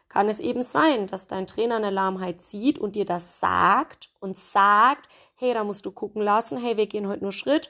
kann 0.09 0.27
es 0.27 0.39
eben 0.39 0.63
sein, 0.63 1.05
dass 1.05 1.27
dein 1.27 1.45
Trainer 1.45 1.75
eine 1.75 1.91
Lahmheit 1.91 2.41
sieht 2.41 2.79
und 2.79 2.95
dir 2.95 3.05
das 3.05 3.39
sagt 3.39 4.09
und 4.19 4.35
sagt, 4.35 5.09
hey, 5.35 5.53
da 5.53 5.63
musst 5.63 5.85
du 5.85 5.91
gucken 5.91 6.23
lassen, 6.23 6.57
hey, 6.57 6.75
wir 6.75 6.87
gehen 6.87 7.07
heute 7.07 7.21
nur 7.21 7.31
Schritt, 7.31 7.69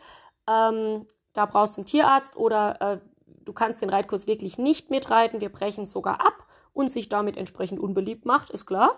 ähm, 0.50 1.06
da 1.34 1.46
brauchst 1.46 1.76
du 1.76 1.82
einen 1.82 1.88
Tierarzt 1.88 2.38
oder 2.38 2.82
äh, 2.82 3.00
du 3.26 3.52
kannst 3.52 3.82
den 3.82 3.90
Reitkurs 3.90 4.28
wirklich 4.28 4.58
nicht 4.58 4.92
mitreiten, 4.92 5.42
wir 5.42 5.52
brechen 5.52 5.86
sogar 5.86 6.26
ab 6.26 6.48
und 6.72 6.90
sich 6.90 7.10
damit 7.10 7.36
entsprechend 7.36 7.82
unbeliebt 7.82 8.26
macht, 8.26 8.50
ist 8.50 8.66
klar. 8.66 8.98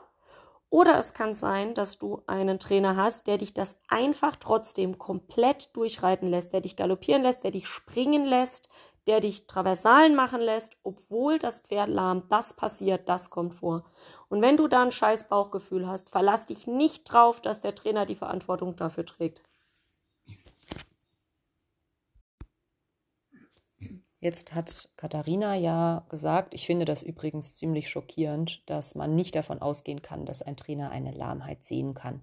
Oder 0.76 0.98
es 0.98 1.14
kann 1.14 1.34
sein, 1.34 1.74
dass 1.74 2.00
du 2.00 2.22
einen 2.28 2.60
Trainer 2.60 2.98
hast, 2.98 3.28
der 3.28 3.38
dich 3.38 3.54
das 3.54 3.80
einfach 3.88 4.36
trotzdem 4.36 4.98
komplett 4.98 5.70
durchreiten 5.78 6.28
lässt, 6.30 6.52
der 6.52 6.60
dich 6.60 6.76
galoppieren 6.76 7.24
lässt, 7.24 7.46
der 7.46 7.52
dich 7.52 7.66
springen 7.66 8.26
lässt, 8.26 8.68
der 9.08 9.22
dich 9.22 9.48
Traversalen 9.48 10.16
machen 10.16 10.42
lässt, 10.42 10.76
obwohl 10.84 11.40
das 11.40 11.60
Pferd 11.60 11.88
lahmt, 11.88 12.30
das 12.30 12.58
passiert, 12.58 13.08
das 13.08 13.30
kommt 13.30 13.56
vor. 13.56 13.86
Und 14.28 14.42
wenn 14.42 14.58
du 14.58 14.68
da 14.68 14.82
ein 14.82 14.92
scheiß 14.92 15.30
Bauchgefühl 15.30 15.88
hast, 15.88 16.10
verlass 16.10 16.48
dich 16.48 16.68
nicht 16.68 17.06
drauf, 17.06 17.40
dass 17.40 17.62
der 17.62 17.74
Trainer 17.74 18.06
die 18.06 18.16
Verantwortung 18.16 18.76
dafür 18.76 19.06
trägt. 19.06 19.42
Jetzt 24.26 24.56
hat 24.56 24.90
Katharina 24.98 25.54
ja 25.54 26.04
gesagt, 26.10 26.56
ich 26.56 26.66
finde 26.66 26.86
das 26.86 27.04
übrigens 27.04 27.54
ziemlich 27.54 27.92
schockierend, 27.92 28.64
dass 28.66 28.96
man 28.96 29.14
nicht 29.14 29.36
davon 29.36 29.62
ausgehen 29.62 30.02
kann, 30.02 30.26
dass 30.26 30.42
ein 30.42 30.58
Trainer 30.58 30.90
eine 30.90 31.12
Lahmheit 31.12 31.64
sehen 31.64 31.94
kann. 31.94 32.22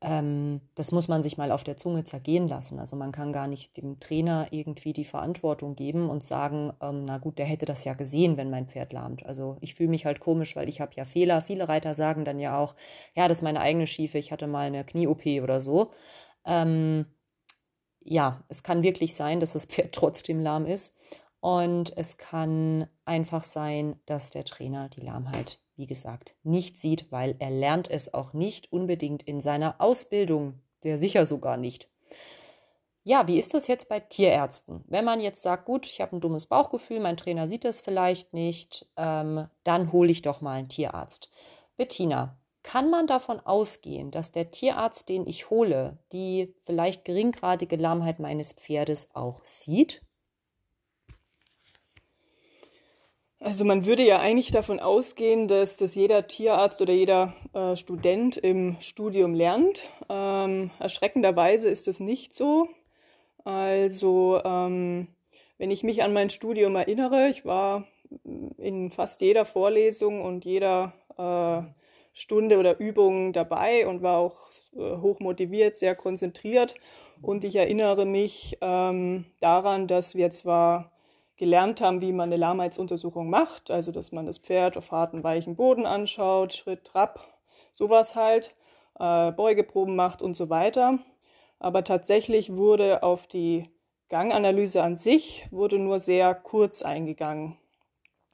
Ähm, 0.00 0.60
das 0.76 0.92
muss 0.92 1.08
man 1.08 1.24
sich 1.24 1.36
mal 1.36 1.50
auf 1.50 1.64
der 1.64 1.76
Zunge 1.76 2.04
zergehen 2.04 2.46
lassen. 2.46 2.78
Also 2.78 2.94
man 2.94 3.10
kann 3.10 3.32
gar 3.32 3.48
nicht 3.48 3.76
dem 3.76 3.98
Trainer 3.98 4.46
irgendwie 4.52 4.92
die 4.92 5.02
Verantwortung 5.02 5.74
geben 5.74 6.10
und 6.10 6.22
sagen, 6.22 6.72
ähm, 6.80 7.06
na 7.06 7.18
gut, 7.18 7.38
der 7.38 7.46
hätte 7.46 7.66
das 7.66 7.82
ja 7.82 7.94
gesehen, 7.94 8.36
wenn 8.36 8.48
mein 8.48 8.68
Pferd 8.68 8.92
lahmt. 8.92 9.26
Also 9.26 9.56
ich 9.60 9.74
fühle 9.74 9.90
mich 9.90 10.06
halt 10.06 10.20
komisch, 10.20 10.54
weil 10.54 10.68
ich 10.68 10.80
habe 10.80 10.92
ja 10.94 11.04
Fehler. 11.04 11.40
Viele 11.40 11.68
Reiter 11.68 11.94
sagen 11.94 12.24
dann 12.24 12.38
ja 12.38 12.56
auch, 12.56 12.76
ja, 13.16 13.26
das 13.26 13.38
ist 13.38 13.42
meine 13.42 13.58
eigene 13.58 13.88
Schiefe, 13.88 14.18
ich 14.18 14.30
hatte 14.30 14.46
mal 14.46 14.68
eine 14.68 14.84
Knie-OP 14.84 15.26
oder 15.42 15.58
so. 15.58 15.90
Ähm, 16.44 17.06
ja, 18.06 18.44
es 18.48 18.62
kann 18.62 18.82
wirklich 18.82 19.14
sein, 19.14 19.40
dass 19.40 19.52
das 19.52 19.66
Pferd 19.66 19.92
trotzdem 19.92 20.40
lahm 20.40 20.66
ist. 20.66 20.94
Und 21.40 21.96
es 21.96 22.16
kann 22.16 22.88
einfach 23.04 23.44
sein, 23.44 24.00
dass 24.06 24.30
der 24.30 24.44
Trainer 24.44 24.88
die 24.88 25.02
Lahmheit 25.02 25.60
wie 25.76 25.86
gesagt, 25.86 26.34
nicht 26.42 26.76
sieht, 26.76 27.12
weil 27.12 27.36
er 27.38 27.50
lernt 27.50 27.90
es 27.90 28.12
auch 28.14 28.32
nicht 28.32 28.72
unbedingt 28.72 29.22
in 29.22 29.40
seiner 29.40 29.80
Ausbildung, 29.80 30.54
sehr 30.82 30.98
sicher 30.98 31.26
sogar 31.26 31.56
nicht. 31.56 31.88
Ja, 33.04 33.28
wie 33.28 33.38
ist 33.38 33.54
das 33.54 33.68
jetzt 33.68 33.88
bei 33.88 34.00
Tierärzten? 34.00 34.82
Wenn 34.88 35.04
man 35.04 35.20
jetzt 35.20 35.42
sagt, 35.42 35.64
gut, 35.66 35.86
ich 35.86 36.00
habe 36.00 36.16
ein 36.16 36.20
dummes 36.20 36.46
Bauchgefühl, 36.46 36.98
mein 36.98 37.16
Trainer 37.16 37.46
sieht 37.46 37.64
das 37.64 37.80
vielleicht 37.80 38.32
nicht, 38.32 38.88
ähm, 38.96 39.48
dann 39.62 39.92
hole 39.92 40.10
ich 40.10 40.22
doch 40.22 40.40
mal 40.40 40.54
einen 40.54 40.68
Tierarzt. 40.68 41.30
Bettina, 41.76 42.36
kann 42.66 42.90
man 42.90 43.06
davon 43.06 43.38
ausgehen, 43.38 44.10
dass 44.10 44.32
der 44.32 44.50
Tierarzt, 44.50 45.08
den 45.08 45.24
ich 45.28 45.50
hole, 45.50 45.98
die 46.12 46.52
vielleicht 46.62 47.04
geringgradige 47.04 47.76
Lahmheit 47.76 48.18
meines 48.18 48.54
Pferdes 48.54 49.08
auch 49.14 49.44
sieht? 49.44 50.02
Also 53.38 53.64
man 53.64 53.86
würde 53.86 54.02
ja 54.02 54.18
eigentlich 54.18 54.50
davon 54.50 54.80
ausgehen, 54.80 55.46
dass 55.46 55.76
das 55.76 55.94
jeder 55.94 56.26
Tierarzt 56.26 56.82
oder 56.82 56.92
jeder 56.92 57.32
äh, 57.52 57.76
Student 57.76 58.36
im 58.36 58.76
Studium 58.80 59.32
lernt. 59.32 59.88
Ähm, 60.08 60.72
erschreckenderweise 60.80 61.68
ist 61.68 61.86
das 61.86 62.00
nicht 62.00 62.34
so. 62.34 62.66
Also 63.44 64.40
ähm, 64.44 65.06
wenn 65.56 65.70
ich 65.70 65.84
mich 65.84 66.02
an 66.02 66.12
mein 66.12 66.30
Studium 66.30 66.74
erinnere, 66.74 67.28
ich 67.28 67.44
war 67.44 67.86
in 68.58 68.90
fast 68.90 69.20
jeder 69.20 69.44
Vorlesung 69.44 70.22
und 70.22 70.44
jeder 70.44 70.94
äh, 71.16 71.75
Stunde 72.18 72.58
oder 72.58 72.80
Übung 72.80 73.34
dabei 73.34 73.86
und 73.86 74.02
war 74.02 74.16
auch 74.16 74.48
äh, 74.74 74.96
hoch 74.96 75.20
motiviert, 75.20 75.76
sehr 75.76 75.94
konzentriert. 75.94 76.74
Und 77.20 77.44
ich 77.44 77.56
erinnere 77.56 78.06
mich 78.06 78.56
ähm, 78.62 79.26
daran, 79.40 79.86
dass 79.86 80.14
wir 80.14 80.30
zwar 80.30 80.92
gelernt 81.36 81.82
haben, 81.82 82.00
wie 82.00 82.12
man 82.12 82.30
eine 82.30 82.38
Lahmheitsuntersuchung 82.38 83.28
macht, 83.28 83.70
also 83.70 83.92
dass 83.92 84.12
man 84.12 84.24
das 84.24 84.38
Pferd 84.38 84.78
auf 84.78 84.92
harten, 84.92 85.24
weichen 85.24 85.56
Boden 85.56 85.84
anschaut, 85.84 86.54
Schritt, 86.54 86.84
Trab, 86.84 87.28
sowas 87.74 88.14
halt, 88.14 88.54
äh, 88.98 89.30
Beugeproben 89.32 89.94
macht 89.94 90.22
und 90.22 90.38
so 90.38 90.48
weiter. 90.48 90.98
Aber 91.58 91.84
tatsächlich 91.84 92.56
wurde 92.56 93.02
auf 93.02 93.26
die 93.26 93.68
Ganganalyse 94.08 94.82
an 94.82 94.96
sich 94.96 95.46
wurde 95.50 95.78
nur 95.78 95.98
sehr 95.98 96.34
kurz 96.34 96.80
eingegangen. 96.80 97.58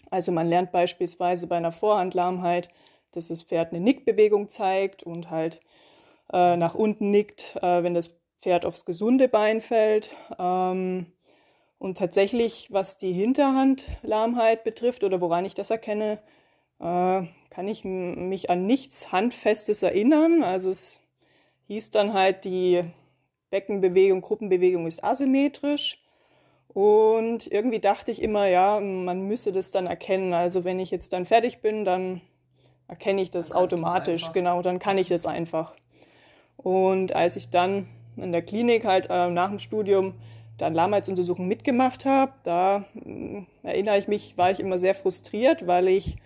Also 0.09 0.31
man 0.31 0.49
lernt 0.49 0.71
beispielsweise 0.71 1.49
bei 1.49 1.57
einer 1.57 1.73
Vorhandlahmheit, 1.73 2.69
dass 3.13 3.29
das 3.29 3.43
Pferd 3.43 3.73
eine 3.73 3.81
Nickbewegung 3.81 4.49
zeigt 4.49 5.03
und 5.03 5.31
halt 5.31 5.61
äh, 6.33 6.57
nach 6.57 6.75
unten 6.75 7.11
nickt, 7.11 7.57
äh, 7.63 7.83
wenn 7.83 7.95
das 7.95 8.19
Pferd 8.39 8.67
aufs 8.67 8.85
gesunde 8.85 9.29
Bein 9.29 9.61
fällt. 9.61 10.11
Ähm, 10.39 11.07
und 11.79 11.99
tatsächlich, 11.99 12.69
was 12.71 12.97
die 12.97 13.13
Hinterhandlahmheit 13.13 14.65
betrifft 14.65 15.05
oder 15.05 15.21
woran 15.21 15.45
ich 15.45 15.55
das 15.55 15.71
erkenne, 15.71 16.21
äh, 16.81 17.23
kann 17.51 17.69
ich 17.69 17.85
mich 17.85 18.51
an 18.51 18.67
nichts 18.67 19.13
Handfestes 19.13 19.83
erinnern. 19.83 20.43
Also 20.43 20.71
es 20.71 21.01
hieß 21.67 21.91
dann 21.91 22.15
halt, 22.15 22.45
die 22.45 22.85
Beckenbewegung, 23.51 24.21
Gruppenbewegung 24.21 24.87
ist 24.87 25.05
asymmetrisch. 25.05 26.01
Und 26.69 27.47
irgendwie 27.53 27.81
dachte 27.81 28.11
ich 28.11 28.23
immer, 28.23 28.47
ja, 28.47 28.81
man 28.81 29.29
müsse 29.29 29.53
das 29.53 29.71
dann 29.71 29.87
erkennen. 29.87 30.33
Also 30.33 30.65
wenn 30.65 30.81
ich 30.81 30.91
jetzt 30.91 31.13
dann 31.13 31.27
fertig 31.27 31.61
bin, 31.61 31.85
dann 31.85 32.23
erkenne 32.89 33.23
ich 33.23 33.31
das 33.31 33.53
automatisch. 33.53 34.33
Genau, 34.33 34.63
dann 34.63 34.79
kann 34.79 34.99
ich 34.99 35.09
das 35.09 35.27
einfach. 35.27 35.75
Und 36.57 37.15
als 37.15 37.37
ich 37.37 37.51
dann 37.51 37.89
in 38.17 38.33
der 38.33 38.43
Klinik 38.43 38.85
halt 38.85 39.09
äh, 39.11 39.31
nach 39.31 39.49
dem 39.49 39.59
Studium 39.59 40.15
dann 40.59 40.75
Lahmheitsuntersuchungen 40.75 41.49
mitgemacht 41.49 42.05
habe, 42.05 42.33
da 42.43 42.85
äh, 42.95 43.43
erinnere 43.63 43.99
ich 43.99 44.09
mich, 44.09 44.37
war 44.37 44.51
ich 44.51 44.61
immer 44.61 44.79
sehr 44.79 44.95
frustriert, 44.95 45.67
weil 45.67 45.89
ich 45.89 46.17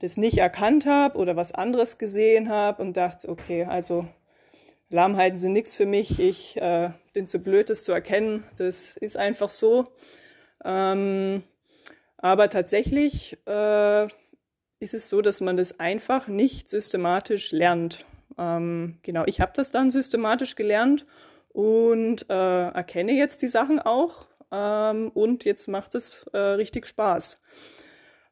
das 0.00 0.16
nicht 0.16 0.38
erkannt 0.38 0.86
habe 0.86 1.18
oder 1.18 1.36
was 1.36 1.52
anderes 1.52 1.98
gesehen 1.98 2.50
habe 2.50 2.82
und 2.82 2.96
dachte, 2.96 3.28
okay, 3.28 3.64
also 3.64 4.06
Lahmheiten 4.90 5.38
sind 5.38 5.52
nichts 5.52 5.76
für 5.76 5.86
mich, 5.86 6.20
ich 6.20 6.56
äh, 6.56 6.90
bin 7.12 7.26
zu 7.26 7.40
blöd, 7.40 7.68
das 7.70 7.84
zu 7.84 7.92
erkennen, 7.92 8.44
das 8.56 8.96
ist 8.96 9.16
einfach 9.16 9.50
so. 9.50 9.84
Ähm, 10.64 11.42
aber 12.16 12.48
tatsächlich 12.48 13.38
äh, 13.46 14.08
ist 14.80 14.94
es 14.94 15.08
so, 15.08 15.20
dass 15.20 15.40
man 15.40 15.56
das 15.56 15.80
einfach 15.80 16.28
nicht 16.28 16.68
systematisch 16.68 17.52
lernt. 17.52 18.04
Ähm, 18.36 18.98
genau, 19.02 19.24
ich 19.26 19.40
habe 19.40 19.52
das 19.54 19.70
dann 19.70 19.90
systematisch 19.90 20.54
gelernt 20.54 21.06
und 21.48 22.28
äh, 22.30 22.68
erkenne 22.68 23.12
jetzt 23.12 23.42
die 23.42 23.48
Sachen 23.48 23.80
auch 23.80 24.28
ähm, 24.52 25.10
und 25.12 25.44
jetzt 25.44 25.66
macht 25.68 25.94
es 25.94 26.26
äh, 26.32 26.38
richtig 26.38 26.86
Spaß. 26.86 27.40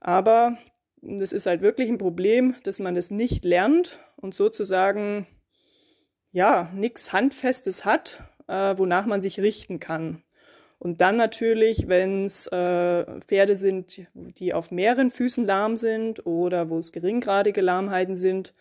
Aber 0.01 0.57
das 1.03 1.33
ist 1.33 1.47
halt 1.47 1.63
wirklich 1.63 1.89
ein 1.91 1.99
Problem, 1.99 2.55
dass 2.63 2.79
man 2.79 2.95
das 2.95 3.11
nicht 3.11 3.45
lernt 3.45 3.99
und 4.17 4.35
sozusagen 4.35 5.27
ja 6.33 6.71
nichts 6.75 7.13
Handfestes 7.13 7.85
hat, 7.85 8.23
äh, 8.49 8.77
wonach 8.77 9.07
man 9.07 9.21
sich 9.21 9.41
richten 9.41 9.81
kann. 9.81 10.23
Und 10.79 11.01
dann 11.01 11.17
natürlich, 11.17 11.89
wenn 11.89 12.27
es 12.27 12.47
äh, 12.49 13.21
Pferde 13.21 13.57
sind, 13.57 14.07
die 14.15 14.53
auf 14.53 14.71
mehreren 14.71 15.11
Füßen 15.11 15.47
lahm 15.47 15.77
sind 15.77 16.27
oder 16.27 16.69
wo 16.69 16.79
es 16.79 16.93
geringgradige 16.93 17.63
Lahmheiten 17.63 18.15
sind, 18.15 18.55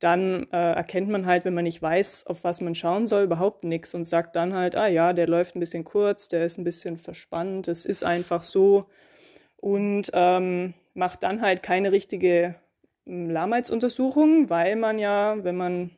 dann 0.00 0.46
äh, 0.52 0.72
erkennt 0.72 1.08
man 1.08 1.26
halt, 1.26 1.44
wenn 1.44 1.54
man 1.54 1.64
nicht 1.64 1.80
weiß, 1.80 2.26
auf 2.26 2.44
was 2.44 2.60
man 2.60 2.74
schauen 2.74 3.06
soll, 3.06 3.22
überhaupt 3.24 3.64
nichts 3.64 3.94
und 3.94 4.06
sagt 4.06 4.34
dann 4.36 4.52
halt, 4.52 4.76
ah 4.76 4.88
ja, 4.88 5.12
der 5.12 5.28
läuft 5.28 5.54
ein 5.54 5.60
bisschen 5.60 5.84
kurz, 5.84 6.28
der 6.28 6.44
ist 6.44 6.58
ein 6.58 6.64
bisschen 6.64 6.98
verspannt, 6.98 7.68
es 7.68 7.84
ist 7.84 8.04
einfach 8.04 8.42
so. 8.42 8.86
Und 9.56 10.10
ähm, 10.12 10.74
macht 10.92 11.22
dann 11.22 11.40
halt 11.40 11.62
keine 11.62 11.92
richtige 11.92 12.56
hm, 13.06 13.30
Lahmheitsuntersuchung, 13.30 14.50
weil 14.50 14.76
man 14.76 14.98
ja, 14.98 15.42
wenn 15.42 15.56
man 15.56 15.90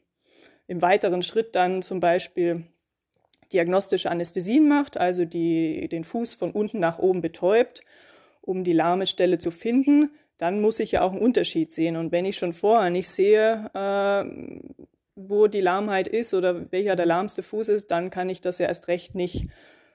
im 0.69 0.83
weiteren 0.83 1.23
Schritt 1.23 1.57
dann 1.57 1.83
zum 1.83 1.99
Beispiel 1.99 2.65
diagnostische 3.53 4.11
Anästhesien 4.11 4.69
macht, 4.69 4.97
also 4.97 5.25
die, 5.25 5.89
den 5.89 6.05
Fuß 6.05 6.35
von 6.35 6.53
unten 6.53 6.79
nach 6.79 6.99
oben 6.99 7.21
betäubt, 7.21 7.83
um 8.41 8.65
die 8.65 8.73
lahme 8.73 9.07
Stelle 9.07 9.39
zu 9.39 9.51
finden, 9.51 10.11
dann 10.39 10.61
muss 10.61 10.81
ich 10.81 10.93
ja 10.93 11.03
auch 11.03 11.13
einen 11.13 11.23
Unterschied 11.23 11.73
sehen. 11.73 11.97
Und 11.97 12.13
wenn 12.13 12.25
ich 12.25 12.37
schon 12.37 12.53
vorher 12.53 12.91
nicht 12.91 13.09
sehe, 13.09 13.71
äh, 13.75 14.77
wo 15.15 15.47
die 15.47 15.61
Lahmheit 15.63 16.09
ist 16.09 16.35
oder 16.35 16.71
welcher 16.71 16.95
der 16.95 17.07
lahmste 17.07 17.43
Fuß 17.43 17.71
ist, 17.71 17.91
dann 17.91 18.11
kann 18.11 18.29
ich 18.29 18.43
das 18.43 18.59
ja 18.59 18.67
erst 18.67 18.89
recht 18.89 19.15
nicht 19.15 19.47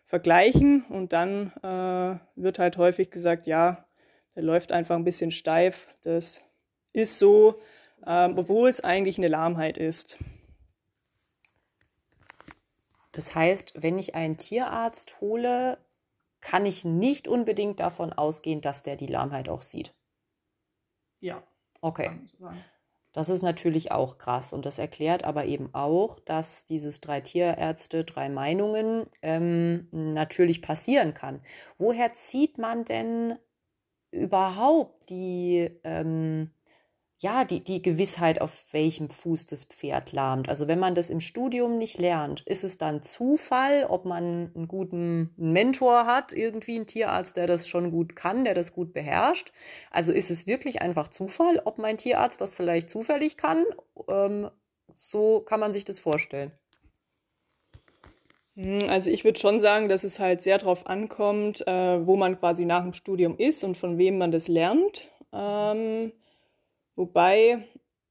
vergleichen. 0.05 0.83
Und 0.89 1.13
dann 1.13 1.53
äh, 1.63 2.19
wird 2.35 2.59
halt 2.59 2.77
häufig 2.77 3.11
gesagt, 3.11 3.45
ja, 3.47 3.85
der 4.35 4.43
läuft 4.43 4.71
einfach 4.71 4.95
ein 4.95 5.03
bisschen 5.03 5.31
steif. 5.31 5.93
Das 6.01 6.43
ist 6.91 7.19
so, 7.19 7.55
äh, 8.05 8.29
obwohl 8.35 8.69
es 8.69 8.83
eigentlich 8.83 9.17
eine 9.17 9.27
Lahmheit 9.27 9.77
ist. 9.77 10.17
Das 13.11 13.35
heißt, 13.35 13.73
wenn 13.75 13.97
ich 13.97 14.15
einen 14.15 14.37
Tierarzt 14.37 15.19
hole, 15.21 15.77
kann 16.41 16.65
ich 16.65 16.85
nicht 16.85 17.27
unbedingt 17.27 17.79
davon 17.79 18.13
ausgehen, 18.13 18.61
dass 18.61 18.83
der 18.83 18.95
die 18.95 19.07
Lahmheit 19.07 19.49
auch 19.49 19.61
sieht. 19.61 19.93
Ja. 21.21 21.43
Okay. 21.81 22.11
Das 23.13 23.27
ist 23.29 23.41
natürlich 23.41 23.91
auch 23.91 24.17
krass 24.17 24.53
und 24.53 24.65
das 24.65 24.77
erklärt 24.77 25.25
aber 25.25 25.45
eben 25.45 25.73
auch, 25.73 26.19
dass 26.19 26.63
dieses 26.63 27.01
drei 27.01 27.19
Tierärzte, 27.19 28.05
drei 28.05 28.29
Meinungen 28.29 29.05
ähm, 29.21 29.89
natürlich 29.91 30.61
passieren 30.61 31.13
kann. 31.13 31.41
Woher 31.77 32.13
zieht 32.13 32.57
man 32.57 32.85
denn 32.85 33.37
überhaupt 34.11 35.09
die, 35.09 35.69
ähm, 35.83 36.51
ja, 37.21 37.45
die, 37.45 37.63
die 37.63 37.83
Gewissheit, 37.83 38.41
auf 38.41 38.65
welchem 38.71 39.11
Fuß 39.11 39.45
das 39.45 39.65
Pferd 39.65 40.11
lahmt. 40.11 40.49
Also 40.49 40.67
wenn 40.67 40.79
man 40.79 40.95
das 40.95 41.11
im 41.11 41.19
Studium 41.19 41.77
nicht 41.77 41.99
lernt, 41.99 42.41
ist 42.47 42.63
es 42.63 42.79
dann 42.79 43.03
Zufall, 43.03 43.85
ob 43.87 44.05
man 44.05 44.51
einen 44.55 44.67
guten 44.67 45.29
Mentor 45.37 46.07
hat, 46.07 46.33
irgendwie 46.33 46.77
einen 46.77 46.87
Tierarzt, 46.87 47.37
der 47.37 47.45
das 47.45 47.67
schon 47.67 47.91
gut 47.91 48.15
kann, 48.15 48.43
der 48.43 48.55
das 48.55 48.73
gut 48.73 48.91
beherrscht. 48.91 49.51
Also 49.91 50.11
ist 50.11 50.31
es 50.31 50.47
wirklich 50.47 50.81
einfach 50.81 51.09
Zufall, 51.09 51.61
ob 51.63 51.77
mein 51.77 51.97
Tierarzt 51.97 52.41
das 52.41 52.55
vielleicht 52.55 52.89
zufällig 52.89 53.37
kann. 53.37 53.65
Ähm, 54.07 54.49
so 54.95 55.41
kann 55.41 55.59
man 55.59 55.73
sich 55.73 55.85
das 55.85 55.99
vorstellen. 55.99 56.51
Hm, 58.55 58.89
also 58.89 59.11
ich 59.11 59.23
würde 59.25 59.39
schon 59.39 59.59
sagen, 59.59 59.89
dass 59.89 60.03
es 60.03 60.19
halt 60.19 60.41
sehr 60.41 60.57
darauf 60.57 60.87
ankommt, 60.87 61.67
äh, 61.67 62.03
wo 62.03 62.17
man 62.17 62.39
quasi 62.39 62.65
nach 62.65 62.81
dem 62.81 62.93
Studium 62.93 63.37
ist 63.37 63.63
und 63.63 63.77
von 63.77 63.99
wem 63.99 64.17
man 64.17 64.31
das 64.31 64.47
lernt. 64.47 65.07
Ähm, 65.31 66.13
Wobei, 67.01 67.57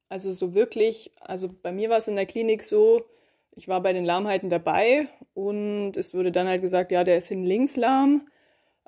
also 0.09 0.32
so 0.32 0.52
wirklich, 0.52 1.12
also 1.20 1.49
bei 1.49 1.70
mir 1.70 1.90
war 1.90 1.99
es 1.99 2.08
in 2.08 2.17
der 2.17 2.26
Klinik 2.26 2.65
so, 2.65 3.04
ich 3.52 3.69
war 3.69 3.80
bei 3.80 3.93
den 3.93 4.04
Lahmheiten 4.04 4.50
dabei 4.50 5.06
und 5.32 5.97
es 5.97 6.12
wurde 6.12 6.32
dann 6.32 6.49
halt 6.49 6.60
gesagt, 6.60 6.91
ja, 6.91 7.04
der 7.04 7.17
ist 7.17 7.28
hin 7.28 7.45
links 7.45 7.76
lahm, 7.76 8.26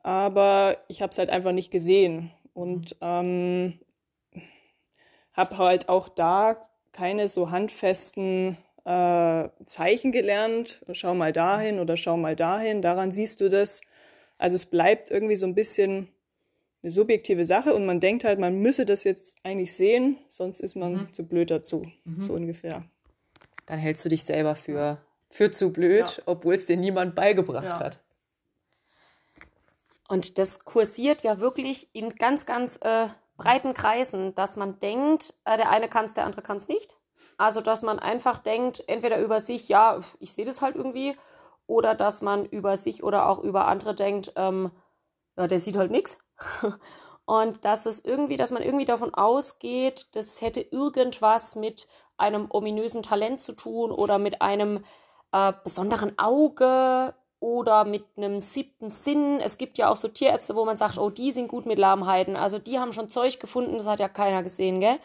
aber 0.03 0.77
ich 0.89 1.03
habe 1.03 1.13
es 1.13 1.19
halt 1.19 1.31
einfach 1.31 1.53
nicht 1.53 1.71
gesehen 1.71 2.33
und 2.53 2.97
ähm, 3.01 3.79
habe 5.35 5.59
halt 5.59 5.89
auch 5.89 6.09
da 6.09 6.69
keine 6.91 7.29
so 7.29 7.53
handfesten 7.53 8.57
äh, 8.85 9.49
Zeichen 9.67 10.11
gelernt. 10.11 10.85
Schau 10.91 11.15
mal 11.15 11.33
dahin 11.33 11.79
oder 11.79 11.97
schau 11.97 12.17
mal 12.17 12.35
dahin. 12.35 12.83
Daran 12.83 13.13
siehst 13.13 13.41
du 13.41 13.49
das. 13.49 13.83
Also 14.37 14.57
es 14.57 14.67
bleibt 14.67 15.13
irgendwie 15.13 15.37
so 15.37 15.47
ein 15.47 15.55
bisschen 15.55 16.09
eine 16.83 16.91
subjektive 16.91 17.45
Sache 17.45 17.75
und 17.75 17.87
man 17.87 18.01
denkt 18.01 18.25
halt, 18.25 18.39
man 18.39 18.59
müsse 18.59 18.85
das 18.85 19.05
jetzt 19.05 19.37
eigentlich 19.45 19.75
sehen, 19.75 20.19
sonst 20.29 20.61
ist 20.61 20.75
man 20.75 20.93
mhm. 20.93 21.13
zu 21.13 21.27
blöd 21.27 21.51
dazu, 21.51 21.87
mhm. 22.05 22.21
so 22.21 22.35
ungefähr. 22.35 22.85
Dann 23.67 23.79
hältst 23.79 24.05
du 24.05 24.09
dich 24.09 24.25
selber 24.25 24.57
für, 24.57 24.99
für 25.31 25.51
zu 25.51 25.73
blöd, 25.73 26.17
ja. 26.17 26.23
obwohl 26.27 26.55
es 26.55 26.67
dir 26.67 26.77
niemand 26.77 27.15
beigebracht 27.15 27.65
ja. 27.65 27.79
hat. 27.79 27.99
Und 30.09 30.39
das 30.39 30.65
kursiert 30.65 31.23
ja 31.23 31.41
wirklich 31.41 31.89
in 31.93 32.17
ganz, 32.17 32.45
ganz 32.45 32.79
äh, 32.83 33.07
breiten 33.37 33.73
Kreisen, 33.73 34.35
dass 34.35 34.57
man 34.57 34.79
denkt, 34.81 35.35
äh, 35.45 35.57
der 35.57 35.71
eine 35.71 35.89
kann 35.89 36.05
es, 36.05 36.15
der 36.15 36.25
andere 36.25 36.43
kann 36.43 36.57
es 36.57 36.69
nicht. 36.69 36.97
Also, 37.39 37.61
dass 37.61 37.83
man 37.83 37.99
einfach 37.99 38.39
denkt, 38.39 38.85
entweder 38.89 39.19
über 39.21 39.41
sich, 39.41 39.69
ja, 39.69 40.01
ich 40.19 40.33
sehe 40.33 40.45
das 40.45 40.61
halt 40.61 40.77
irgendwie, 40.77 41.15
oder 41.67 41.95
dass 41.95 42.21
man 42.21 42.45
über 42.45 42.77
sich 42.77 43.03
oder 43.03 43.29
auch 43.29 43.39
über 43.39 43.69
andere 43.69 43.95
denkt, 43.95 44.33
ähm, 44.37 44.71
ja, 45.37 45.47
der 45.47 45.59
sieht 45.59 45.77
halt 45.77 45.91
nichts. 45.91 46.19
Und 47.25 47.65
dass 47.65 47.87
es 47.87 48.05
irgendwie, 48.05 48.37
dass 48.37 48.51
man 48.51 48.63
irgendwie 48.63 48.85
davon 48.85 49.15
ausgeht, 49.15 50.09
das 50.15 50.41
hätte 50.41 50.61
irgendwas 50.61 51.55
mit 51.55 51.89
einem 52.17 52.49
ominösen 52.51 53.03
Talent 53.03 53.41
zu 53.41 53.53
tun 53.53 53.91
oder 53.91 54.19
mit 54.19 54.43
einem 54.43 54.85
äh, 55.33 55.53
besonderen 55.65 56.19
Auge 56.19 57.15
oder 57.41 57.85
mit 57.85 58.05
einem 58.17 58.39
siebten 58.39 58.91
Sinn. 58.91 59.41
Es 59.41 59.59
gibt 59.59 59.79
ja 59.79 59.89
auch 59.89 59.97
so 59.97 60.09
Tierärzte, 60.09 60.55
wo 60.55 60.65
man 60.65 60.77
sagt, 60.77 60.99
oh, 60.99 61.11
die 61.11 61.33
sind 61.33 61.49
gut 61.49 61.67
mit 61.67 61.79
Lahmheiten. 61.79 62.37
Also 62.37 62.59
die 62.59 62.79
haben 62.79 62.93
schon 62.93 63.09
Zeug 63.11 63.41
gefunden, 63.41 63.79
das 63.79 63.87
hat 63.87 64.01
ja 64.01 64.09
keiner 64.09 64.43
gesehen, 64.43 64.81
gell? 64.81 64.99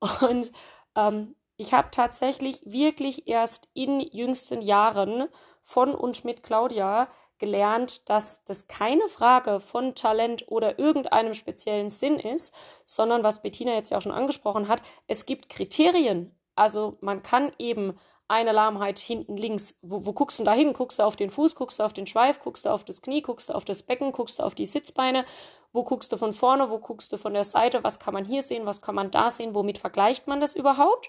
Und 0.20 0.52
ähm, 0.96 1.34
ich 1.56 1.74
habe 1.74 1.88
tatsächlich 1.90 2.62
wirklich 2.64 3.28
erst 3.28 3.68
in 3.74 4.00
jüngsten 4.00 4.62
Jahren 4.62 5.28
von 5.62 5.94
und 5.94 6.24
mit 6.24 6.42
Claudia 6.42 7.08
gelernt, 7.38 8.08
dass 8.08 8.44
das 8.44 8.68
keine 8.68 9.08
Frage 9.08 9.60
von 9.60 9.94
Talent 9.94 10.44
oder 10.48 10.78
irgendeinem 10.78 11.34
speziellen 11.34 11.90
Sinn 11.90 12.18
ist, 12.18 12.54
sondern 12.84 13.22
was 13.22 13.42
Bettina 13.42 13.74
jetzt 13.74 13.90
ja 13.90 13.98
auch 13.98 14.02
schon 14.02 14.12
angesprochen 14.12 14.68
hat, 14.68 14.82
es 15.06 15.26
gibt 15.26 15.48
Kriterien. 15.48 16.34
Also 16.54 16.98
man 17.00 17.22
kann 17.22 17.52
eben 17.58 17.98
eine 18.28 18.52
Lahmheit 18.52 18.98
hinten 18.98 19.36
links, 19.36 19.78
wo, 19.80 20.04
wo 20.04 20.12
guckst 20.12 20.38
du 20.38 20.44
da 20.44 20.52
hin? 20.52 20.74
Guckst 20.74 20.98
du 20.98 21.02
auf 21.02 21.16
den 21.16 21.30
Fuß, 21.30 21.54
guckst 21.54 21.80
du 21.80 21.84
auf 21.84 21.94
den 21.94 22.06
Schweif, 22.06 22.40
guckst 22.40 22.66
du 22.66 22.70
auf 22.70 22.84
das 22.84 23.00
Knie, 23.00 23.22
guckst 23.22 23.48
du 23.48 23.54
auf 23.54 23.64
das 23.64 23.82
Becken, 23.82 24.12
guckst 24.12 24.38
du 24.38 24.42
auf 24.42 24.54
die 24.54 24.66
Sitzbeine, 24.66 25.24
wo 25.72 25.82
guckst 25.82 26.12
du 26.12 26.18
von 26.18 26.34
vorne, 26.34 26.70
wo 26.70 26.78
guckst 26.78 27.10
du 27.12 27.16
von 27.16 27.32
der 27.32 27.44
Seite, 27.44 27.82
was 27.84 27.98
kann 27.98 28.12
man 28.12 28.26
hier 28.26 28.42
sehen, 28.42 28.66
was 28.66 28.82
kann 28.82 28.94
man 28.94 29.10
da 29.10 29.30
sehen, 29.30 29.54
womit 29.54 29.78
vergleicht 29.78 30.26
man 30.26 30.40
das 30.40 30.54
überhaupt? 30.54 31.08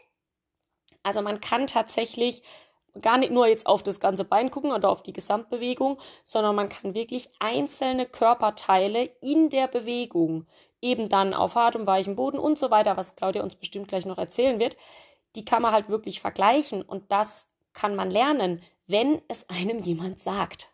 Also 1.03 1.21
man 1.21 1.41
kann 1.41 1.67
tatsächlich 1.67 2.41
gar 3.01 3.17
nicht 3.17 3.31
nur 3.31 3.47
jetzt 3.47 3.65
auf 3.65 3.83
das 3.83 3.99
ganze 3.99 4.23
Bein 4.23 4.51
gucken 4.51 4.71
oder 4.71 4.89
auf 4.89 5.03
die 5.03 5.13
Gesamtbewegung, 5.13 5.99
sondern 6.23 6.55
man 6.55 6.69
kann 6.69 6.93
wirklich 6.93 7.29
einzelne 7.39 8.05
Körperteile 8.05 9.09
in 9.21 9.49
der 9.49 9.67
Bewegung, 9.67 10.45
eben 10.81 11.09
dann 11.09 11.33
auf 11.33 11.55
hartem, 11.55 11.87
weichem 11.87 12.15
Boden 12.15 12.39
und 12.39 12.57
so 12.57 12.71
weiter, 12.71 12.97
was 12.97 13.15
Claudia 13.15 13.43
uns 13.43 13.55
bestimmt 13.55 13.87
gleich 13.87 14.05
noch 14.05 14.17
erzählen 14.17 14.59
wird, 14.59 14.77
die 15.35 15.45
kann 15.45 15.61
man 15.61 15.73
halt 15.73 15.89
wirklich 15.89 16.21
vergleichen 16.21 16.81
und 16.81 17.11
das 17.11 17.51
kann 17.73 17.95
man 17.95 18.11
lernen, 18.11 18.61
wenn 18.87 19.21
es 19.27 19.49
einem 19.49 19.79
jemand 19.79 20.19
sagt. 20.19 20.68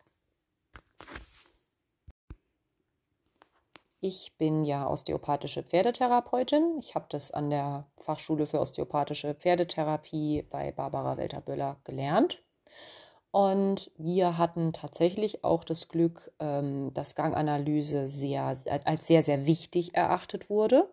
Ich 4.08 4.38
bin 4.38 4.62
ja 4.62 4.88
osteopathische 4.88 5.64
Pferdetherapeutin. 5.64 6.76
Ich 6.78 6.94
habe 6.94 7.06
das 7.08 7.32
an 7.32 7.50
der 7.50 7.88
Fachschule 7.98 8.46
für 8.46 8.60
osteopathische 8.60 9.34
Pferdetherapie 9.34 10.44
bei 10.48 10.70
Barbara 10.70 11.16
Welter-Böller 11.16 11.78
gelernt. 11.82 12.40
Und 13.32 13.90
wir 13.96 14.38
hatten 14.38 14.72
tatsächlich 14.72 15.42
auch 15.42 15.64
das 15.64 15.88
Glück, 15.88 16.30
ähm, 16.38 16.94
dass 16.94 17.16
Ganganalyse 17.16 18.06
sehr, 18.06 18.44
als 18.44 19.06
sehr, 19.08 19.24
sehr 19.24 19.44
wichtig 19.44 19.96
erachtet 19.96 20.50
wurde. 20.50 20.88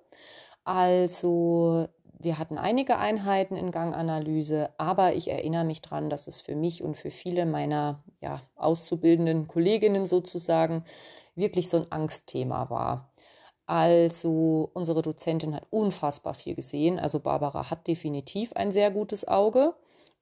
Also 0.64 1.88
wir 2.18 2.40
hatten 2.40 2.58
einige 2.58 2.98
Einheiten 2.98 3.56
in 3.56 3.70
Ganganalyse, 3.70 4.72
aber 4.80 5.14
ich 5.14 5.30
erinnere 5.30 5.66
mich 5.66 5.84
daran, 5.84 6.10
dass 6.10 6.26
es 6.26 6.42
für 6.42 6.56
mich 6.56 6.82
und 6.82 6.98
für 6.98 7.12
viele 7.12 7.46
meiner 7.46 8.02
ja, 8.22 8.42
auszubildenden 8.56 9.46
Kolleginnen 9.46 10.08
sozusagen 10.08 10.84
wirklich 11.36 11.70
so 11.70 11.78
ein 11.78 11.92
Angstthema 11.92 12.70
war. 12.70 13.14
Also 13.66 14.70
unsere 14.74 15.02
Dozentin 15.02 15.56
hat 15.56 15.68
unfassbar 15.70 16.34
viel 16.34 16.56
gesehen. 16.56 17.00
Also 17.00 17.20
Barbara 17.20 17.70
hat 17.70 17.88
definitiv 17.88 18.54
ein 18.54 18.72
sehr 18.72 18.92
gutes 18.92 19.28
Auge 19.28 19.74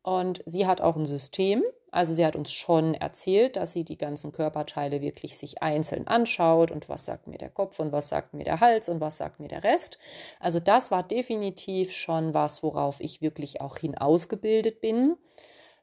und 0.04 0.44
sie 0.46 0.68
hat 0.68 0.82
auch 0.82 0.96
ein 0.96 1.06
System. 1.06 1.64
Also 1.92 2.14
sie 2.14 2.26
hat 2.26 2.38
uns 2.38 2.54
schon 2.54 2.94
erzählt, 2.94 3.58
dass 3.58 3.74
sie 3.74 3.84
die 3.84 3.98
ganzen 3.98 4.32
Körperteile 4.32 5.02
wirklich 5.02 5.38
sich 5.38 5.62
einzeln 5.62 6.08
anschaut 6.08 6.72
und 6.72 6.88
was 6.88 7.06
sagt 7.06 7.28
mir 7.28 7.38
der 7.38 7.50
Kopf 7.50 7.80
und 7.80 7.92
was 7.92 8.08
sagt 8.08 8.34
mir 8.34 8.46
der 8.46 8.62
Hals 8.62 8.88
und 8.88 9.02
was 9.02 9.18
sagt 9.18 9.42
mir 9.42 9.50
der 9.50 9.64
Rest. 9.64 9.98
Also 10.40 10.60
das 10.62 10.90
war 10.92 11.04
definitiv 11.04 11.92
schon 11.92 12.34
was, 12.34 12.64
worauf 12.64 13.02
ich 13.02 13.22
wirklich 13.22 13.60
auch 13.60 13.78
hin 13.78 13.98
ausgebildet 13.98 14.80
bin. 14.80 15.18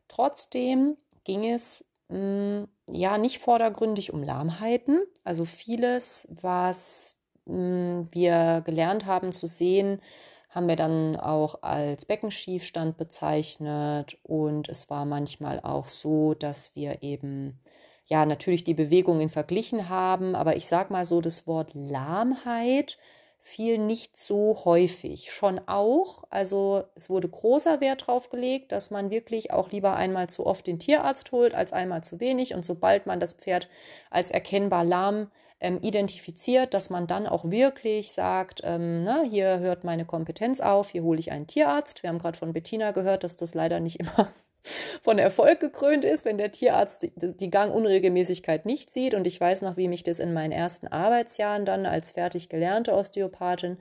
Trotzdem 0.06 0.96
ging 1.24 1.44
es 1.44 1.84
mh, 2.08 2.62
mm, 2.62 2.68
ja 2.90 3.18
nicht 3.18 3.38
vordergründig 3.38 4.12
um 4.12 4.22
Lahmheiten. 4.22 5.01
Also 5.24 5.44
vieles, 5.44 6.29
was 6.31 7.16
mh, 7.46 7.57
mm, 7.57 8.09
wir 8.12 8.62
gelernt 8.64 9.07
haben 9.07 9.33
zu 9.33 9.46
sehen, 9.46 10.01
haben 10.51 10.68
wir 10.68 10.77
dann 10.77 11.16
auch 11.16 11.62
als 11.62 12.07
Beckenschiefstand 12.07 12.96
bezeichnet 12.96 14.18
und 14.22 14.68
es 14.68 14.88
war 14.88 15.05
manchmal 15.05 15.61
auch 15.61 15.88
so, 15.88 16.35
dass 16.35 16.74
wir 16.74 17.03
eben 17.03 17.61
ja 18.07 18.24
natürlich 18.24 18.64
die 18.64 18.74
Bewegungen 18.74 19.29
verglichen 19.29 19.90
haben, 19.90 20.35
aber 20.35 20.57
ich 20.57 20.66
sag 20.66 20.90
mal 20.90 21.05
so 21.05 21.20
das 21.20 21.46
Wort 21.46 21.72
Lahmheit 21.74 22.96
fiel 23.40 23.79
nicht 23.79 24.16
so 24.16 24.64
häufig. 24.64 25.33
Schon 25.33 25.61
auch, 25.66 26.24
also 26.31 26.85
es 26.94 27.09
wurde 27.09 27.29
großer 27.29 27.81
Wert 27.81 28.07
drauf 28.07 28.31
gelegt, 28.31 28.72
dass 28.72 28.90
man 28.90 29.11
wirklich 29.11 29.53
auch 29.53 29.70
lieber 29.70 29.96
einmal 29.96 30.29
zu 30.29 30.46
oft 30.46 30.66
den 30.66 30.79
Tierarzt 30.79 31.33
holt 31.33 31.55
als 31.55 31.72
einmal 31.72 32.03
zu 32.05 32.20
wenig 32.20 32.55
und 32.55 32.64
sobald 32.64 33.07
man 33.07 33.20
das 33.20 33.35
Pferd 33.35 33.68
als 34.11 34.31
erkennbar 34.31 34.85
lahm 34.85 35.31
ähm, 35.61 35.79
identifiziert, 35.81 36.74
dass 36.74 36.90
man 36.90 37.07
dann 37.07 37.27
auch 37.27 37.51
wirklich 37.51 38.12
sagt, 38.12 38.61
ähm, 38.64 39.03
na, 39.03 39.22
hier 39.22 39.59
hört 39.59 39.85
meine 39.85 40.05
Kompetenz 40.05 40.61
auf, 40.61 40.90
hier 40.90 41.03
hole 41.03 41.18
ich 41.18 41.33
einen 41.33 41.46
Tierarzt. 41.46 42.03
Wir 42.03 42.11
haben 42.11 42.18
gerade 42.18 42.38
von 42.38 42.53
Bettina 42.53 42.92
gehört, 42.92 43.24
dass 43.24 43.37
das 43.37 43.55
leider 43.55 43.81
nicht 43.81 44.01
immer 44.01 44.31
von 45.02 45.18
Erfolg 45.18 45.61
gekrönt 45.61 46.04
ist, 46.04 46.24
wenn 46.24 46.38
der 46.38 46.52
Tierarzt 46.52 47.09
die, 47.16 47.50
Gangunregelmäßigkeit 47.50 48.66
nicht 48.66 48.90
sieht. 48.90 49.14
Und 49.14 49.26
ich 49.26 49.40
weiß 49.40 49.62
noch, 49.62 49.76
wie 49.76 49.88
mich 49.88 50.04
das 50.04 50.20
in 50.20 50.33
meinen 50.33 50.52
ersten 50.52 50.88
Arbeitsjahren 50.88 51.64
dann 51.64 51.87
als 51.87 52.12
fertig 52.12 52.48
gelernte 52.48 52.94
Osteopathin 52.94 53.78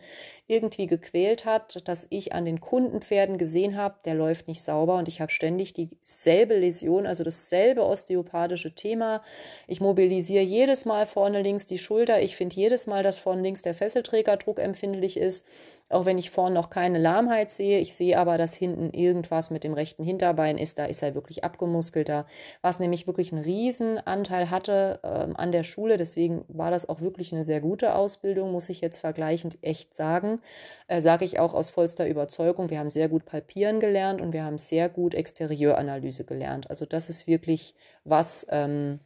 irgendwie 0.47 0.87
gequält 0.87 1.45
hat, 1.45 1.87
dass 1.87 2.07
ich 2.09 2.33
an 2.33 2.45
den 2.45 2.61
Kundenpferden 2.61 3.37
gesehen 3.37 3.75
habe, 3.75 3.95
der 4.05 4.15
läuft 4.15 4.47
nicht 4.47 4.63
sauber 4.63 4.97
und 4.97 5.09
ich 5.09 5.19
habe 5.19 5.31
ständig 5.31 5.73
dieselbe 5.73 6.57
Läsion, 6.57 7.05
also 7.05 7.23
dasselbe 7.23 7.85
osteopathische 7.85 8.73
Thema. 8.73 9.21
Ich 9.67 9.81
mobilisiere 9.81 10.43
jedes 10.43 10.85
Mal 10.85 11.05
vorne 11.05 11.41
links 11.41 11.65
die 11.65 11.77
Schulter. 11.77 12.21
Ich 12.21 12.37
finde 12.37 12.55
jedes 12.55 12.87
Mal, 12.87 13.03
dass 13.03 13.19
vorne 13.19 13.41
links 13.41 13.61
der 13.61 13.73
Fesselträger 13.73 14.37
druckempfindlich 14.37 15.17
ist. 15.17 15.45
Auch 15.89 16.05
wenn 16.05 16.17
ich 16.17 16.31
vorne 16.31 16.55
noch 16.55 16.69
keine 16.69 16.99
Lahmheit 16.99 17.51
sehe, 17.51 17.79
ich 17.79 17.93
sehe 17.93 18.19
aber, 18.19 18.37
dass 18.37 18.53
hinten 18.53 18.89
irgendwas 18.91 19.51
mit 19.51 19.63
dem 19.63 19.73
rechten 19.73 20.03
Hinterbein 20.03 20.57
ist, 20.57 20.79
da 20.79 20.85
ist 20.85 21.01
er 21.01 21.15
wirklich 21.15 21.43
abgemuskelter, 21.43 22.25
was 22.61 22.79
nämlich 22.79 23.07
wirklich 23.07 23.31
einen 23.31 23.43
Riesenanteil 23.43 24.49
hatte 24.49 24.99
ähm, 25.03 25.35
an 25.37 25.51
der 25.51 25.63
Schule. 25.63 25.97
Deswegen 25.97 26.43
war 26.47 26.71
das 26.71 26.89
auch 26.89 26.99
wirklich 26.99 27.31
eine 27.31 27.43
sehr 27.43 27.61
gute 27.61 27.95
Ausbildung, 27.95 28.51
muss 28.51 28.69
ich 28.69 28.81
jetzt 28.81 28.99
vergleichend 28.99 29.57
echt 29.61 29.93
sagen. 29.93 30.41
Äh, 30.87 31.01
Sage 31.01 31.23
ich 31.25 31.39
auch 31.39 31.53
aus 31.53 31.69
vollster 31.69 32.07
Überzeugung. 32.07 32.69
Wir 32.69 32.79
haben 32.79 32.89
sehr 32.89 33.07
gut 33.07 33.25
Palpieren 33.25 33.79
gelernt 33.79 34.21
und 34.21 34.33
wir 34.33 34.43
haben 34.43 34.57
sehr 34.57 34.89
gut 34.89 35.13
Exterieuranalyse 35.13 36.25
gelernt. 36.25 36.69
Also 36.69 36.85
das 36.85 37.09
ist 37.09 37.27
wirklich 37.27 37.75
was, 38.03 38.45
ähm, 38.49 38.99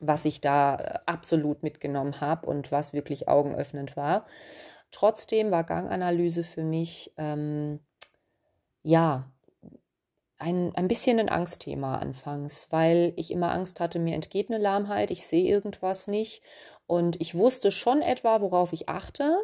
was 0.00 0.24
ich 0.24 0.40
da 0.40 0.76
äh, 0.76 0.98
absolut 1.06 1.62
mitgenommen 1.62 2.20
habe 2.20 2.46
und 2.46 2.72
was 2.72 2.92
wirklich 2.92 3.28
augenöffnend 3.28 3.96
war. 3.96 4.26
Trotzdem 4.94 5.50
war 5.50 5.64
Ganganalyse 5.64 6.44
für 6.44 6.62
mich 6.62 7.12
ähm, 7.16 7.80
ja 8.84 9.28
ein, 10.38 10.72
ein 10.76 10.86
bisschen 10.86 11.18
ein 11.18 11.28
Angstthema 11.28 11.98
anfangs, 11.98 12.68
weil 12.70 13.12
ich 13.16 13.32
immer 13.32 13.50
Angst 13.50 13.80
hatte, 13.80 13.98
mir 13.98 14.14
entgeht 14.14 14.50
eine 14.50 14.62
Lahmheit, 14.62 15.10
ich 15.10 15.26
sehe 15.26 15.50
irgendwas 15.50 16.06
nicht. 16.06 16.42
Und 16.86 17.20
ich 17.20 17.34
wusste 17.34 17.72
schon 17.72 18.02
etwa, 18.02 18.40
worauf 18.40 18.72
ich 18.72 18.88
achte, 18.88 19.36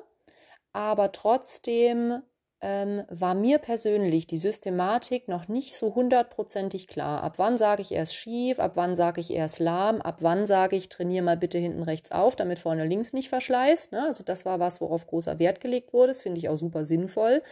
aber 0.73 1.11
trotzdem 1.11 2.23
ähm, 2.63 3.03
war 3.09 3.35
mir 3.35 3.59
persönlich 3.59 4.27
die 4.27 4.37
Systematik 4.37 5.29
noch 5.29 5.49
nicht 5.49 5.75
so 5.75 5.95
hundertprozentig 5.95 6.89
klar. 6.89 7.23
Ab 7.23 7.35
wann 7.37 7.57
sage 7.57 7.81
ich 7.81 7.93
erst 7.93 8.15
schief, 8.15 8.59
ab 8.61 8.73
wann 8.75 8.95
sage 8.95 9.21
ich 9.21 9.33
erst 9.33 9.61
lahm, 9.61 10.03
ab 10.03 10.19
wann 10.21 10.45
sage 10.45 10.77
ich, 10.77 10.91
trainiere 10.91 11.25
mal 11.25 11.37
bitte 11.39 11.57
hinten 11.57 11.83
rechts 11.83 12.13
auf, 12.13 12.37
damit 12.37 12.59
vorne 12.59 12.87
links 12.87 13.15
nicht 13.15 13.31
verschleißt. 13.31 13.93
Ne? 13.93 14.05
Also 14.07 14.25
das 14.25 14.45
war 14.45 14.61
was, 14.61 14.81
worauf 14.81 15.07
großer 15.07 15.39
Wert 15.39 15.61
gelegt 15.61 15.95
wurde. 15.95 16.09
Das 16.09 16.23
finde 16.23 16.39
ich 16.39 16.49
auch 16.51 16.57
super 16.57 16.85
sinnvoll. 16.85 17.43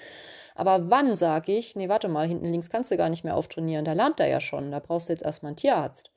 Aber 0.55 0.91
wann 0.91 1.17
sage 1.17 1.53
ich, 1.53 1.75
nee, 1.77 1.89
warte 1.89 2.09
mal, 2.09 2.27
hinten 2.27 2.47
links 2.47 2.69
kannst 2.69 2.91
du 2.91 2.97
gar 2.97 3.09
nicht 3.09 3.25
mehr 3.25 3.37
auftrainieren, 3.37 3.85
da 3.85 3.93
lahmt 3.93 4.21
er 4.21 4.27
ja 4.27 4.41
schon, 4.41 4.73
da 4.73 4.81
brauchst 4.81 5.09
du 5.09 5.13
jetzt 5.13 5.25
erstmal 5.25 5.51
einen 5.51 5.57
Tierarzt. 5.57 6.11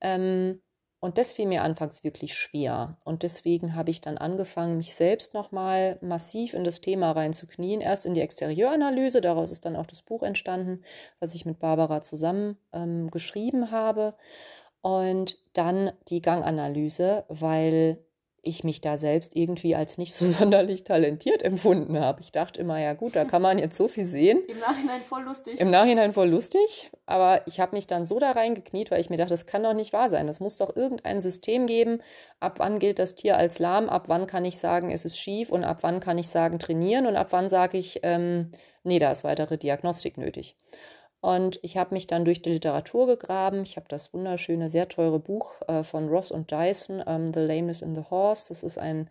Ähm, 0.00 0.60
und 1.00 1.16
das 1.16 1.32
fiel 1.32 1.46
mir 1.46 1.62
anfangs 1.62 2.02
wirklich 2.02 2.34
schwer. 2.34 2.96
Und 3.04 3.22
deswegen 3.22 3.76
habe 3.76 3.90
ich 3.90 4.00
dann 4.00 4.18
angefangen, 4.18 4.78
mich 4.78 4.94
selbst 4.94 5.32
nochmal 5.32 5.96
massiv 6.00 6.54
in 6.54 6.64
das 6.64 6.80
Thema 6.80 7.12
reinzuknien. 7.12 7.80
Erst 7.80 8.04
in 8.04 8.14
die 8.14 8.20
Exterieuranalyse, 8.20 9.20
daraus 9.20 9.52
ist 9.52 9.64
dann 9.64 9.76
auch 9.76 9.86
das 9.86 10.02
Buch 10.02 10.24
entstanden, 10.24 10.82
was 11.20 11.34
ich 11.36 11.46
mit 11.46 11.60
Barbara 11.60 12.02
zusammen 12.02 12.58
ähm, 12.72 13.10
geschrieben 13.10 13.70
habe. 13.70 14.14
Und 14.80 15.38
dann 15.52 15.92
die 16.08 16.20
Ganganalyse, 16.20 17.24
weil 17.28 18.04
ich 18.48 18.64
mich 18.64 18.80
da 18.80 18.96
selbst 18.96 19.36
irgendwie 19.36 19.74
als 19.74 19.98
nicht 19.98 20.14
so 20.14 20.26
sonderlich 20.26 20.84
talentiert 20.84 21.42
empfunden 21.42 21.98
habe. 22.00 22.20
Ich 22.20 22.32
dachte 22.32 22.60
immer, 22.60 22.80
ja 22.80 22.94
gut, 22.94 23.16
da 23.16 23.24
kann 23.24 23.42
man 23.42 23.58
jetzt 23.58 23.76
so 23.76 23.88
viel 23.88 24.04
sehen. 24.04 24.40
Im 24.48 24.58
Nachhinein 24.58 25.00
voll 25.00 25.22
lustig. 25.22 25.60
Im 25.60 25.70
Nachhinein 25.70 26.12
voll 26.12 26.28
lustig, 26.28 26.90
aber 27.06 27.46
ich 27.46 27.60
habe 27.60 27.76
mich 27.76 27.86
dann 27.86 28.04
so 28.04 28.18
da 28.18 28.32
reingekniet, 28.32 28.90
weil 28.90 29.00
ich 29.00 29.10
mir 29.10 29.16
dachte, 29.16 29.30
das 29.30 29.46
kann 29.46 29.62
doch 29.62 29.74
nicht 29.74 29.92
wahr 29.92 30.08
sein. 30.08 30.28
Es 30.28 30.40
muss 30.40 30.56
doch 30.56 30.74
irgendein 30.74 31.20
System 31.20 31.66
geben, 31.66 32.00
ab 32.40 32.54
wann 32.58 32.78
gilt 32.78 32.98
das 32.98 33.14
Tier 33.14 33.36
als 33.36 33.58
lahm, 33.58 33.88
ab 33.88 34.04
wann 34.08 34.26
kann 34.26 34.44
ich 34.44 34.58
sagen, 34.58 34.90
es 34.90 35.04
ist 35.04 35.18
schief 35.18 35.50
und 35.50 35.64
ab 35.64 35.78
wann 35.82 36.00
kann 36.00 36.18
ich 36.18 36.28
sagen, 36.28 36.58
trainieren 36.58 37.06
und 37.06 37.16
ab 37.16 37.28
wann 37.30 37.48
sage 37.48 37.78
ich, 37.78 38.00
ähm, 38.02 38.50
nee, 38.82 38.98
da 38.98 39.10
ist 39.10 39.24
weitere 39.24 39.58
Diagnostik 39.58 40.16
nötig. 40.16 40.56
Und 41.20 41.58
ich 41.62 41.76
habe 41.76 41.94
mich 41.94 42.06
dann 42.06 42.24
durch 42.24 42.42
die 42.42 42.50
Literatur 42.50 43.06
gegraben. 43.06 43.62
Ich 43.62 43.76
habe 43.76 43.86
das 43.88 44.14
wunderschöne, 44.14 44.68
sehr 44.68 44.88
teure 44.88 45.18
Buch 45.18 45.56
äh, 45.66 45.82
von 45.82 46.08
Ross 46.08 46.30
und 46.30 46.50
Dyson, 46.50 47.02
ähm, 47.06 47.32
The 47.32 47.40
Lameness 47.40 47.82
in 47.82 47.94
the 47.94 48.04
Horse. 48.08 48.48
Das 48.48 48.62
ist 48.62 48.78
ein 48.78 49.10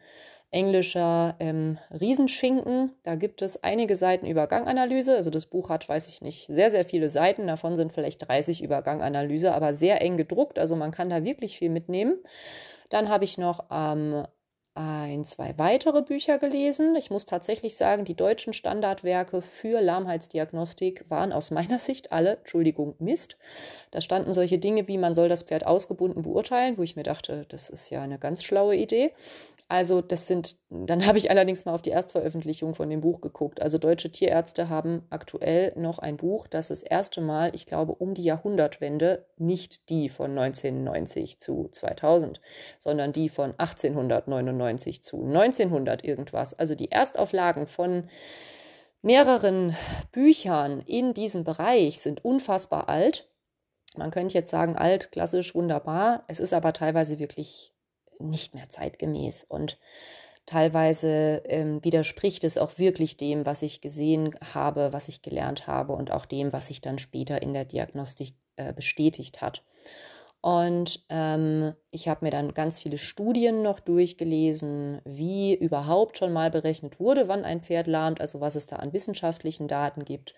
englischer 0.50 1.36
ähm, 1.40 1.78
Riesenschinken. 1.92 2.92
Da 3.04 3.16
gibt 3.16 3.42
es 3.42 3.64
einige 3.64 3.96
Seiten 3.96 4.26
über 4.26 4.48
Ganganalyse. 4.48 5.16
Also 5.16 5.30
das 5.30 5.46
Buch 5.46 5.70
hat, 5.70 5.88
weiß 5.90 6.08
ich 6.08 6.22
nicht, 6.22 6.48
sehr, 6.48 6.72
sehr 6.72 6.86
viele 6.86 7.10
Seiten. 7.10 7.48
Davon 7.48 7.76
sind 7.76 7.92
vielleicht 7.92 8.28
30 8.28 8.64
über 8.64 8.82
Ganganalyse, 8.82 9.54
aber 9.54 9.74
sehr 9.74 10.02
eng 10.02 10.16
gedruckt. 10.16 10.58
Also 10.58 10.76
man 10.78 10.92
kann 10.92 11.10
da 11.10 11.26
wirklich 11.26 11.58
viel 11.58 11.70
mitnehmen. 11.70 12.18
Dann 12.90 13.10
habe 13.10 13.26
ich 13.26 13.38
noch 13.38 13.70
am 13.70 14.26
ein, 14.78 15.24
zwei 15.26 15.58
weitere 15.58 16.02
Bücher 16.04 16.38
gelesen. 16.38 16.96
Ich 16.96 17.10
muss 17.10 17.26
tatsächlich 17.26 17.76
sagen, 17.76 18.06
die 18.06 18.14
deutschen 18.14 18.54
Standardwerke 18.54 19.42
für 19.42 19.82
Lahmheitsdiagnostik 19.82 21.06
waren 21.10 21.34
aus 21.34 21.50
meiner 21.52 21.80
Sicht 21.80 22.12
alle, 22.12 22.38
Entschuldigung, 22.38 22.96
Mist. 23.00 23.38
Da 23.92 24.02
standen 24.02 24.34
solche 24.34 24.60
Dinge 24.60 24.88
wie, 24.88 24.98
man 24.98 25.16
soll 25.16 25.30
das 25.30 25.44
Pferd 25.44 25.66
ausgebunden 25.66 26.22
beurteilen, 26.22 26.78
wo 26.78 26.84
ich 26.84 26.96
mir 26.96 27.04
dachte, 27.04 27.46
das 27.50 27.70
ist 27.70 27.90
ja 27.90 28.02
eine 28.02 28.20
ganz 28.20 28.44
schlaue 28.44 28.76
Idee. 28.76 29.12
Also 29.70 30.00
das 30.02 30.28
sind, 30.28 30.56
dann 30.70 31.06
habe 31.06 31.18
ich 31.18 31.30
allerdings 31.30 31.66
mal 31.66 31.74
auf 31.74 31.82
die 31.82 31.90
Erstveröffentlichung 31.90 32.74
von 32.74 32.90
dem 32.90 33.02
Buch 33.02 33.20
geguckt. 33.20 33.62
Also 33.62 33.78
deutsche 33.78 34.10
Tierärzte 34.10 34.70
haben 34.70 35.06
aktuell 35.10 35.74
noch 35.76 36.00
ein 36.00 36.16
Buch, 36.16 36.48
das 36.48 36.70
das 36.70 36.84
erste 36.84 37.20
Mal, 37.20 37.54
ich 37.54 37.66
glaube, 37.66 37.94
um 37.94 38.14
die 38.14 38.24
Jahrhundertwende, 38.24 39.26
nicht 39.38 39.90
die 39.90 40.08
von 40.08 40.38
1990 40.38 41.38
zu 41.38 41.68
2000, 41.70 42.40
sondern 42.80 43.12
die 43.12 43.28
von 43.28 43.54
1899 43.58 45.04
zu 45.04 45.22
1900 45.22 46.02
irgendwas. 46.02 46.54
Also 46.54 46.74
die 46.74 46.92
Erstauflagen 46.92 47.68
von 47.68 48.08
mehreren 49.02 49.76
Büchern 50.14 50.80
in 50.86 51.14
diesem 51.14 51.44
Bereich 51.44 52.00
sind 52.00 52.24
unfassbar 52.24 52.88
alt. 52.88 53.30
Man 53.98 54.12
könnte 54.12 54.36
jetzt 54.36 54.52
sagen, 54.52 54.78
alt, 54.78 55.12
klassisch, 55.12 55.56
wunderbar. 55.56 56.24
Es 56.30 56.40
ist 56.40 56.54
aber 56.54 56.72
teilweise 56.72 57.20
wirklich 57.20 57.74
nicht 58.20 58.56
mehr 58.56 58.70
zeitgemäß 58.70 59.44
und 59.44 59.78
teilweise 60.46 61.44
ähm, 61.46 61.84
widerspricht 61.84 62.44
es 62.44 62.58
auch 62.58 62.78
wirklich 62.78 63.18
dem, 63.18 63.46
was 63.46 63.62
ich 63.62 63.82
gesehen 63.82 64.34
habe, 64.54 64.94
was 64.94 65.08
ich 65.08 65.22
gelernt 65.22 65.68
habe 65.68 65.94
und 65.94 66.12
auch 66.12 66.26
dem, 66.26 66.54
was 66.54 66.68
sich 66.68 66.82
dann 66.82 66.98
später 66.98 67.42
in 67.42 67.54
der 67.54 67.66
Diagnostik 67.66 68.34
äh, 68.56 68.74
bestätigt 68.74 69.42
hat. 69.42 69.64
Und 70.42 71.04
ähm, 71.10 71.74
ich 71.92 72.08
habe 72.08 72.24
mir 72.24 72.32
dann 72.32 72.54
ganz 72.54 72.80
viele 72.80 72.98
Studien 72.98 73.64
noch 73.64 73.80
durchgelesen, 73.80 75.02
wie 75.04 75.56
überhaupt 75.56 76.18
schon 76.18 76.32
mal 76.32 76.50
berechnet 76.50 77.00
wurde, 77.00 77.28
wann 77.28 77.44
ein 77.44 77.62
Pferd 77.62 77.88
lahmt, 77.88 78.22
also 78.22 78.40
was 78.40 78.56
es 78.56 78.68
da 78.68 78.78
an 78.78 78.94
wissenschaftlichen 78.94 79.68
Daten 79.68 80.06
gibt. 80.06 80.36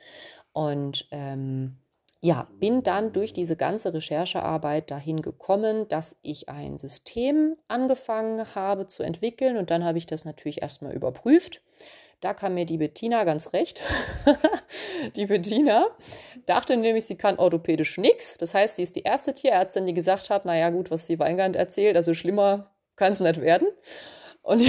Und 0.54 1.08
ähm, 1.12 1.78
ja, 2.22 2.48
bin 2.60 2.84
dann 2.84 3.14
durch 3.14 3.32
diese 3.32 3.56
ganze 3.56 3.94
Recherchearbeit 3.94 4.92
dahin 4.92 5.22
gekommen, 5.22 5.88
dass 5.88 6.18
ich 6.22 6.50
ein 6.50 6.78
System 6.78 7.56
angefangen 7.68 8.44
habe 8.56 8.88
zu 8.88 9.04
entwickeln 9.04 9.56
und 9.56 9.72
dann 9.72 9.86
habe 9.86 9.98
ich 9.98 10.06
das 10.06 10.26
natürlich 10.26 10.62
erstmal 10.62 10.94
überprüft. 10.94 11.62
Da 12.20 12.34
kam 12.34 12.56
mir 12.56 12.66
die 12.66 12.78
Bettina 12.78 13.24
ganz 13.24 13.54
recht. 13.54 13.82
die 15.16 15.28
Bettina 15.28 15.88
dachte 16.46 16.76
nämlich, 16.76 17.06
sie 17.06 17.16
kann 17.16 17.40
orthopädisch 17.40 17.98
nichts. 17.98 18.36
Das 18.38 18.54
heißt, 18.54 18.76
sie 18.76 18.84
ist 18.84 18.98
die 18.98 19.04
erste 19.04 19.34
Tierärztin, 19.34 19.86
die 19.86 19.94
gesagt 19.94 20.30
hat, 20.30 20.44
naja 20.44 20.70
gut, 20.70 20.92
was 20.92 21.06
die 21.06 21.18
Weingart 21.18 21.56
erzählt, 21.56 21.96
also 21.96 22.14
schlimmer 22.14 22.76
kann 22.98 23.14
es 23.14 23.22
nicht 23.22 23.40
werden. 23.40 23.70
Und 24.42 24.62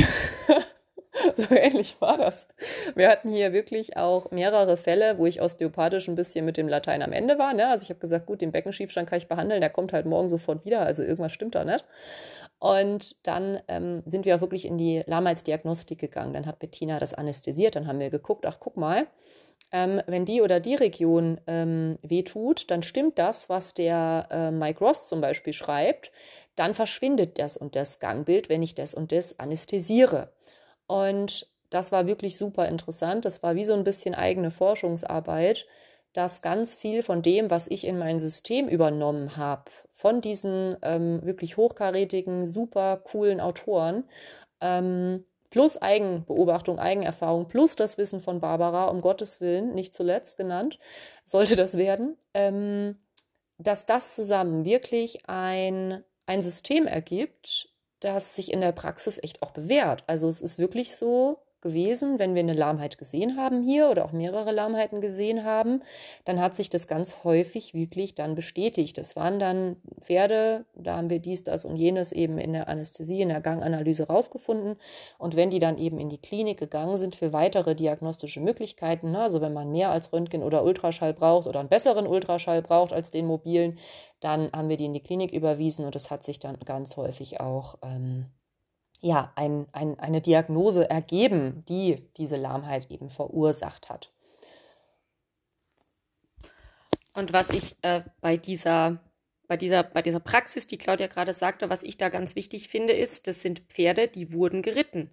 so 1.37 1.55
ähnlich 1.55 1.97
war 2.01 2.19
das. 2.19 2.47
Wir 2.95 3.09
hatten 3.09 3.31
hier 3.31 3.53
wirklich 3.53 3.97
auch 3.97 4.31
mehrere 4.31 4.77
Fälle, 4.77 5.19
wo 5.19 5.27
ich 5.27 5.43
osteopathisch 5.43 6.09
ein 6.09 6.15
bisschen 6.15 6.45
mit 6.45 6.57
dem 6.57 6.69
Latein 6.69 7.03
am 7.03 7.13
Ende 7.13 7.39
war. 7.39 7.53
Ne? 7.53 7.69
Also 7.69 7.85
ich 7.85 7.91
habe 7.91 8.01
gesagt, 8.01 8.27
gut, 8.27 8.41
den 8.41 8.53
Beckenschiefstand 8.53 9.09
kann 9.09 9.19
ich 9.19 9.29
behandeln, 9.29 9.61
der 9.61 9.71
kommt 9.71 9.93
halt 9.93 10.07
morgen 10.07 10.29
sofort 10.29 10.65
wieder. 10.65 10.83
Also 10.83 11.03
irgendwas 11.03 11.33
stimmt 11.33 11.55
da 11.55 11.65
nicht. 11.65 11.85
Und 12.59 13.27
dann 13.27 13.61
ähm, 13.69 14.03
sind 14.07 14.25
wir 14.25 14.37
auch 14.37 14.41
wirklich 14.41 14.67
in 14.67 14.77
die 14.77 15.03
Lahmheitsdiagnostik 15.07 15.99
gegangen. 15.99 16.35
Dann 16.35 16.47
hat 16.47 16.59
Bettina 16.59 16.99
das 16.99 17.15
anästhesiert. 17.15 17.75
Dann 17.75 17.87
haben 17.87 17.99
wir 17.99 18.11
geguckt, 18.11 18.47
ach 18.47 18.59
guck 18.61 18.77
mal, 18.77 19.07
ähm, 19.73 20.03
wenn 20.07 20.25
die 20.25 20.43
oder 20.43 20.61
die 20.61 20.75
Region 20.75 21.41
ähm, 21.47 21.97
wehtut, 22.03 22.71
dann 22.71 22.83
stimmt 22.83 23.19
das, 23.19 23.49
was 23.49 23.75
der 23.75 24.29
äh, 24.31 24.51
Mike 24.51 24.85
Ross 24.85 25.09
zum 25.09 25.21
Beispiel 25.21 25.53
schreibt. 25.53 26.13
Dann 26.57 26.75
verschwindet 26.75 27.39
das 27.39 27.57
und 27.57 27.77
das 27.77 28.01
Gangbild, 28.01 28.49
wenn 28.49 28.63
ich 28.63 28.75
das 28.75 28.95
und 28.95 29.13
das 29.13 29.39
anästhesiere. 29.39 30.31
Und 30.91 31.47
das 31.71 31.93
war 31.93 32.09
wirklich 32.09 32.37
super 32.37 32.67
interessant. 32.67 33.25
Das 33.25 33.45
war 33.45 33.55
wie 33.55 33.65
so 33.65 33.75
ein 33.75 33.85
bisschen 33.85 34.17
eigene 34.17 34.51
Forschungsarbeit, 34.51 35.65
dass 36.15 36.43
ganz 36.43 36.75
viel 36.75 37.05
von 37.05 37.23
dem, 37.23 37.49
was 37.49 37.69
ich 37.69 37.87
in 37.87 37.97
mein 37.97 38.19
System 38.19 38.67
übernommen 38.67 39.37
habe, 39.37 39.71
von 39.93 40.21
diesen 40.21 40.77
ähm, 40.83 41.25
wirklich 41.25 41.57
hochkarätigen, 41.57 42.45
super 42.45 42.97
coolen 42.97 43.41
Autoren, 43.41 44.03
ähm, 44.61 45.25
plus 45.51 45.81
Eigenbeobachtung, 45.81 46.81
Eigenerfahrung, 46.81 47.47
plus 47.47 47.77
das 47.77 47.97
Wissen 47.97 48.21
von 48.21 48.41
Barbara, 48.41 48.87
um 48.87 49.01
Gottes 49.01 49.41
Willen, 49.41 49.73
nicht 49.77 49.95
zuletzt 49.95 50.39
genannt, 50.39 50.81
sollte 51.25 51.55
das 51.55 51.77
werden, 51.77 52.17
ähm, 52.35 52.99
dass 53.59 53.87
das 53.87 54.17
zusammen 54.17 54.65
wirklich 54.65 55.29
ein, 55.29 56.03
ein 56.27 56.43
System 56.43 56.89
ergibt, 56.89 57.70
das 58.01 58.37
sich 58.37 58.53
in 58.53 58.61
der 58.61 58.73
Praxis 58.73 59.19
echt 59.23 59.43
auch 59.43 59.53
bewährt. 59.53 60.05
Also 60.07 60.29
es 60.29 60.41
ist 60.41 60.59
wirklich 60.59 60.95
so, 60.97 61.39
gewesen, 61.61 62.19
wenn 62.19 62.35
wir 62.35 62.41
eine 62.41 62.55
Lahmheit 62.55 62.99
gesehen 62.99 63.37
haben 63.37 63.63
hier 63.63 63.91
oder 63.91 64.05
auch 64.05 64.13
mehrere 64.13 64.53
Lahmheiten 64.53 65.01
gesehen 65.01 65.45
haben, 65.45 65.83
dann 66.25 66.41
hat 66.41 66.55
sich 66.55 66.71
das 66.71 66.89
ganz 66.89 67.25
häufig 67.25 67.75
wirklich 67.75 68.15
dann 68.15 68.35
bestätigt. 68.35 68.99
Das 68.99 69.17
waren 69.17 69.39
dann 69.39 69.77
Pferde, 70.01 70.65
da 70.75 70.97
haben 70.97 71.11
wir 71.11 71.19
dies, 71.19 71.45
das 71.45 71.65
und 71.65 71.77
jenes 71.77 72.13
eben 72.13 72.39
in 72.39 72.53
der 72.53 72.69
Anästhesie, 72.69 73.21
in 73.21 73.29
der 73.29 73.41
Ganganalyse 73.41 74.07
rausgefunden. 74.07 74.77
Und 75.19 75.37
wenn 75.37 75.51
die 75.51 75.59
dann 75.59 75.79
eben 75.79 75.99
in 75.99 76.09
die 76.09 76.19
Klinik 76.19 76.59
gegangen 76.59 76.97
sind 76.97 77.17
für 77.17 77.33
weitere 77.33 77.75
diagnostische 77.75 78.41
Möglichkeiten, 78.41 79.11
ne, 79.11 79.23
also 79.23 79.41
wenn 79.41 79.53
man 79.53 79.71
mehr 79.71 79.91
als 79.91 80.13
Röntgen 80.13 80.43
oder 80.43 80.65
Ultraschall 80.65 81.15
braucht 81.15 81.47
oder 81.47 81.61
einen 81.61 81.69
besseren 81.69 82.07
Ultraschall 82.07 82.63
braucht 82.63 82.93
als 82.93 83.11
den 83.11 83.27
mobilen, 83.27 83.79
dann 84.21 84.51
haben 84.53 84.69
wir 84.69 84.77
die 84.77 84.85
in 84.87 84.93
die 84.93 85.01
Klinik 85.01 85.33
überwiesen 85.33 85.85
und 85.85 85.95
das 85.95 86.11
hat 86.11 86.23
sich 86.23 86.39
dann 86.41 86.59
ganz 86.65 86.97
häufig 86.97 87.41
auch 87.41 87.77
ähm, 87.83 88.27
ja, 89.01 89.33
ein, 89.35 89.67
ein, 89.73 89.99
eine 89.99 90.21
Diagnose 90.21 90.89
ergeben, 90.89 91.65
die 91.69 92.09
diese 92.17 92.37
Lahmheit 92.37 92.91
eben 92.91 93.09
verursacht 93.09 93.89
hat. 93.89 94.13
Und 97.13 97.33
was 97.33 97.51
ich 97.51 97.77
äh, 97.83 98.03
bei 98.21 98.37
dieser 98.37 99.01
bei 99.51 99.57
dieser, 99.57 99.83
bei 99.83 100.01
dieser 100.01 100.21
Praxis, 100.21 100.69
die 100.69 100.79
Claudia 100.79 101.09
gerade 101.09 101.33
sagte, 101.33 101.69
was 101.69 101.83
ich 101.83 101.97
da 101.99 102.09
ganz 102.09 102.37
wichtig 102.37 102.69
finde, 102.69 102.93
ist, 102.93 103.27
das 103.27 103.43
sind 103.43 103.59
Pferde, 103.69 104.07
die 104.07 104.33
wurden 104.33 104.63
geritten. 104.63 105.13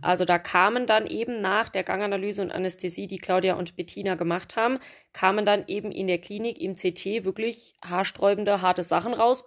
Also 0.00 0.24
da 0.24 0.38
kamen 0.38 0.86
dann 0.86 1.08
eben 1.08 1.40
nach 1.40 1.70
der 1.70 1.82
Ganganalyse 1.82 2.40
und 2.40 2.52
Anästhesie, 2.52 3.08
die 3.08 3.18
Claudia 3.18 3.54
und 3.54 3.74
Bettina 3.74 4.14
gemacht 4.14 4.54
haben, 4.54 4.78
kamen 5.12 5.44
dann 5.44 5.64
eben 5.66 5.90
in 5.90 6.06
der 6.06 6.18
Klinik 6.18 6.60
im 6.60 6.76
CT 6.76 7.24
wirklich 7.24 7.74
haarsträubende, 7.84 8.62
harte 8.62 8.84
Sachen 8.84 9.12
raus. 9.12 9.44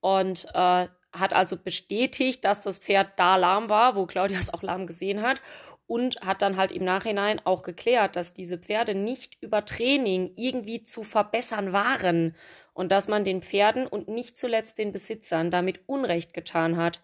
Und 0.00 0.46
äh, 0.52 0.88
hat 1.18 1.32
also 1.32 1.56
bestätigt, 1.56 2.44
dass 2.44 2.62
das 2.62 2.78
Pferd 2.78 3.08
da 3.16 3.36
lahm 3.36 3.68
war, 3.68 3.96
wo 3.96 4.06
Claudia 4.06 4.38
es 4.38 4.52
auch 4.52 4.62
lahm 4.62 4.86
gesehen 4.86 5.22
hat 5.22 5.40
und 5.86 6.20
hat 6.20 6.42
dann 6.42 6.56
halt 6.56 6.72
im 6.72 6.84
Nachhinein 6.84 7.40
auch 7.44 7.62
geklärt, 7.62 8.16
dass 8.16 8.34
diese 8.34 8.58
Pferde 8.58 8.94
nicht 8.94 9.36
über 9.40 9.64
Training 9.64 10.32
irgendwie 10.36 10.82
zu 10.82 11.04
verbessern 11.04 11.72
waren 11.72 12.34
und 12.74 12.90
dass 12.90 13.08
man 13.08 13.24
den 13.24 13.42
Pferden 13.42 13.86
und 13.86 14.08
nicht 14.08 14.36
zuletzt 14.36 14.78
den 14.78 14.92
Besitzern 14.92 15.50
damit 15.50 15.80
Unrecht 15.86 16.34
getan 16.34 16.76
hat, 16.76 17.00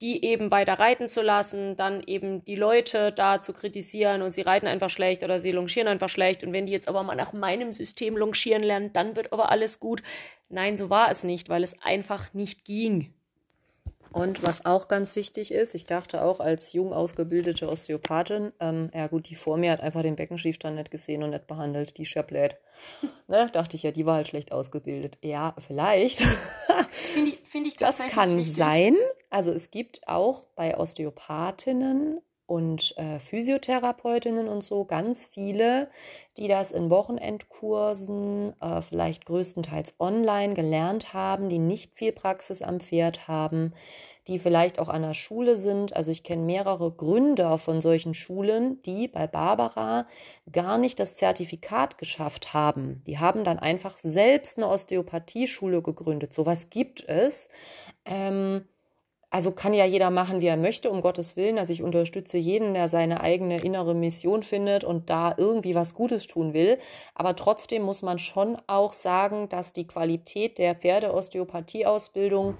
die 0.00 0.24
eben 0.24 0.50
weiter 0.50 0.74
reiten 0.74 1.08
zu 1.08 1.22
lassen, 1.22 1.76
dann 1.76 2.02
eben 2.02 2.44
die 2.44 2.56
Leute 2.56 3.12
da 3.12 3.40
zu 3.40 3.52
kritisieren 3.52 4.22
und 4.22 4.34
sie 4.34 4.42
reiten 4.42 4.66
einfach 4.66 4.90
schlecht 4.90 5.22
oder 5.22 5.40
sie 5.40 5.52
longieren 5.52 5.88
einfach 5.88 6.08
schlecht 6.08 6.42
und 6.42 6.52
wenn 6.52 6.66
die 6.66 6.72
jetzt 6.72 6.88
aber 6.88 7.02
mal 7.04 7.14
nach 7.14 7.32
meinem 7.32 7.72
System 7.72 8.16
longieren 8.16 8.62
lernen, 8.62 8.92
dann 8.92 9.16
wird 9.16 9.32
aber 9.32 9.50
alles 9.50 9.78
gut. 9.78 10.02
Nein, 10.48 10.76
so 10.76 10.90
war 10.90 11.10
es 11.10 11.24
nicht, 11.24 11.48
weil 11.48 11.62
es 11.62 11.80
einfach 11.82 12.34
nicht 12.34 12.64
ging. 12.64 13.14
Und 14.14 14.44
was 14.44 14.64
auch 14.64 14.86
ganz 14.86 15.16
wichtig 15.16 15.52
ist, 15.52 15.74
ich 15.74 15.86
dachte 15.86 16.22
auch 16.22 16.38
als 16.38 16.72
jung 16.72 16.92
ausgebildete 16.92 17.68
Osteopathin, 17.68 18.52
ähm, 18.60 18.88
ja 18.94 19.08
gut, 19.08 19.28
die 19.28 19.34
vor 19.34 19.56
mir 19.56 19.72
hat 19.72 19.80
einfach 19.80 20.02
den 20.02 20.14
Beckenschiefstand 20.14 20.76
nicht 20.76 20.92
gesehen 20.92 21.24
und 21.24 21.30
nicht 21.30 21.48
behandelt, 21.48 21.98
die 21.98 22.06
Schablät. 22.06 22.56
ne, 23.26 23.50
dachte 23.52 23.76
ich 23.76 23.82
ja, 23.82 23.90
die 23.90 24.06
war 24.06 24.14
halt 24.14 24.28
schlecht 24.28 24.52
ausgebildet. 24.52 25.18
Ja, 25.20 25.56
vielleicht. 25.58 26.20
Finde 26.90 27.30
ich, 27.30 27.40
find 27.40 27.66
ich 27.66 27.76
das 27.76 27.98
kann 28.06 28.36
wichtig. 28.36 28.54
sein. 28.54 28.96
Also 29.30 29.50
es 29.50 29.72
gibt 29.72 30.06
auch 30.06 30.44
bei 30.54 30.78
Osteopathinnen 30.78 32.20
und 32.46 32.94
äh, 32.98 33.18
Physiotherapeutinnen 33.20 34.48
und 34.48 34.62
so 34.62 34.84
ganz 34.84 35.26
viele, 35.26 35.88
die 36.36 36.46
das 36.46 36.72
in 36.72 36.90
Wochenendkursen, 36.90 38.54
äh, 38.60 38.82
vielleicht 38.82 39.24
größtenteils 39.24 39.96
online 39.98 40.54
gelernt 40.54 41.14
haben, 41.14 41.48
die 41.48 41.58
nicht 41.58 41.96
viel 41.96 42.12
Praxis 42.12 42.60
am 42.60 42.80
Pferd 42.80 43.28
haben, 43.28 43.72
die 44.26 44.38
vielleicht 44.38 44.78
auch 44.78 44.88
an 44.88 45.02
der 45.02 45.14
Schule 45.14 45.56
sind. 45.56 45.94
Also 45.96 46.10
ich 46.10 46.22
kenne 46.22 46.42
mehrere 46.42 46.90
Gründer 46.90 47.58
von 47.58 47.80
solchen 47.80 48.14
Schulen, 48.14 48.80
die 48.82 49.08
bei 49.08 49.26
Barbara 49.26 50.06
gar 50.50 50.78
nicht 50.78 50.98
das 50.98 51.16
Zertifikat 51.16 51.98
geschafft 51.98 52.54
haben. 52.54 53.02
Die 53.06 53.18
haben 53.18 53.44
dann 53.44 53.58
einfach 53.58 53.96
selbst 53.98 54.58
eine 54.58 54.68
Osteopathieschule 54.68 55.82
gegründet. 55.82 56.32
Sowas 56.32 56.70
gibt 56.70 57.06
es. 57.06 57.48
Ähm, 58.06 58.66
also 59.34 59.50
kann 59.50 59.74
ja 59.74 59.84
jeder 59.84 60.10
machen, 60.10 60.42
wie 60.42 60.46
er 60.46 60.56
möchte, 60.56 60.88
um 60.88 61.00
Gottes 61.00 61.36
Willen. 61.36 61.58
Also 61.58 61.72
ich 61.72 61.82
unterstütze 61.82 62.38
jeden, 62.38 62.72
der 62.72 62.86
seine 62.86 63.20
eigene 63.20 63.60
innere 63.60 63.92
Mission 63.92 64.44
findet 64.44 64.84
und 64.84 65.10
da 65.10 65.34
irgendwie 65.36 65.74
was 65.74 65.94
Gutes 65.94 66.28
tun 66.28 66.54
will. 66.54 66.78
Aber 67.16 67.34
trotzdem 67.34 67.82
muss 67.82 68.02
man 68.02 68.20
schon 68.20 68.56
auch 68.68 68.92
sagen, 68.92 69.48
dass 69.48 69.72
die 69.72 69.88
Qualität 69.88 70.58
der 70.58 70.76
Pferdeosteopathieausbildung 70.76 72.58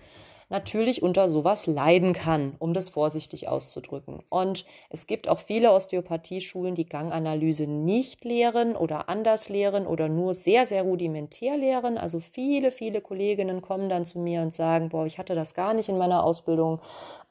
natürlich 0.48 1.02
unter 1.02 1.28
sowas 1.28 1.66
leiden 1.66 2.12
kann, 2.12 2.54
um 2.58 2.74
das 2.74 2.88
vorsichtig 2.88 3.48
auszudrücken. 3.48 4.18
Und 4.28 4.64
es 4.90 5.06
gibt 5.06 5.28
auch 5.28 5.38
viele 5.38 5.72
Osteopathieschulen, 5.72 6.74
die 6.74 6.88
Ganganalyse 6.88 7.66
nicht 7.66 8.24
lehren 8.24 8.76
oder 8.76 9.08
anders 9.08 9.48
lehren 9.48 9.86
oder 9.86 10.08
nur 10.08 10.34
sehr, 10.34 10.66
sehr 10.66 10.82
rudimentär 10.82 11.56
lehren. 11.56 11.98
Also 11.98 12.20
viele, 12.20 12.70
viele 12.70 13.00
Kolleginnen 13.00 13.62
kommen 13.62 13.88
dann 13.88 14.04
zu 14.04 14.18
mir 14.18 14.42
und 14.42 14.52
sagen, 14.52 14.88
boah, 14.88 15.06
ich 15.06 15.18
hatte 15.18 15.34
das 15.34 15.54
gar 15.54 15.74
nicht 15.74 15.88
in 15.88 15.98
meiner 15.98 16.24
Ausbildung, 16.24 16.80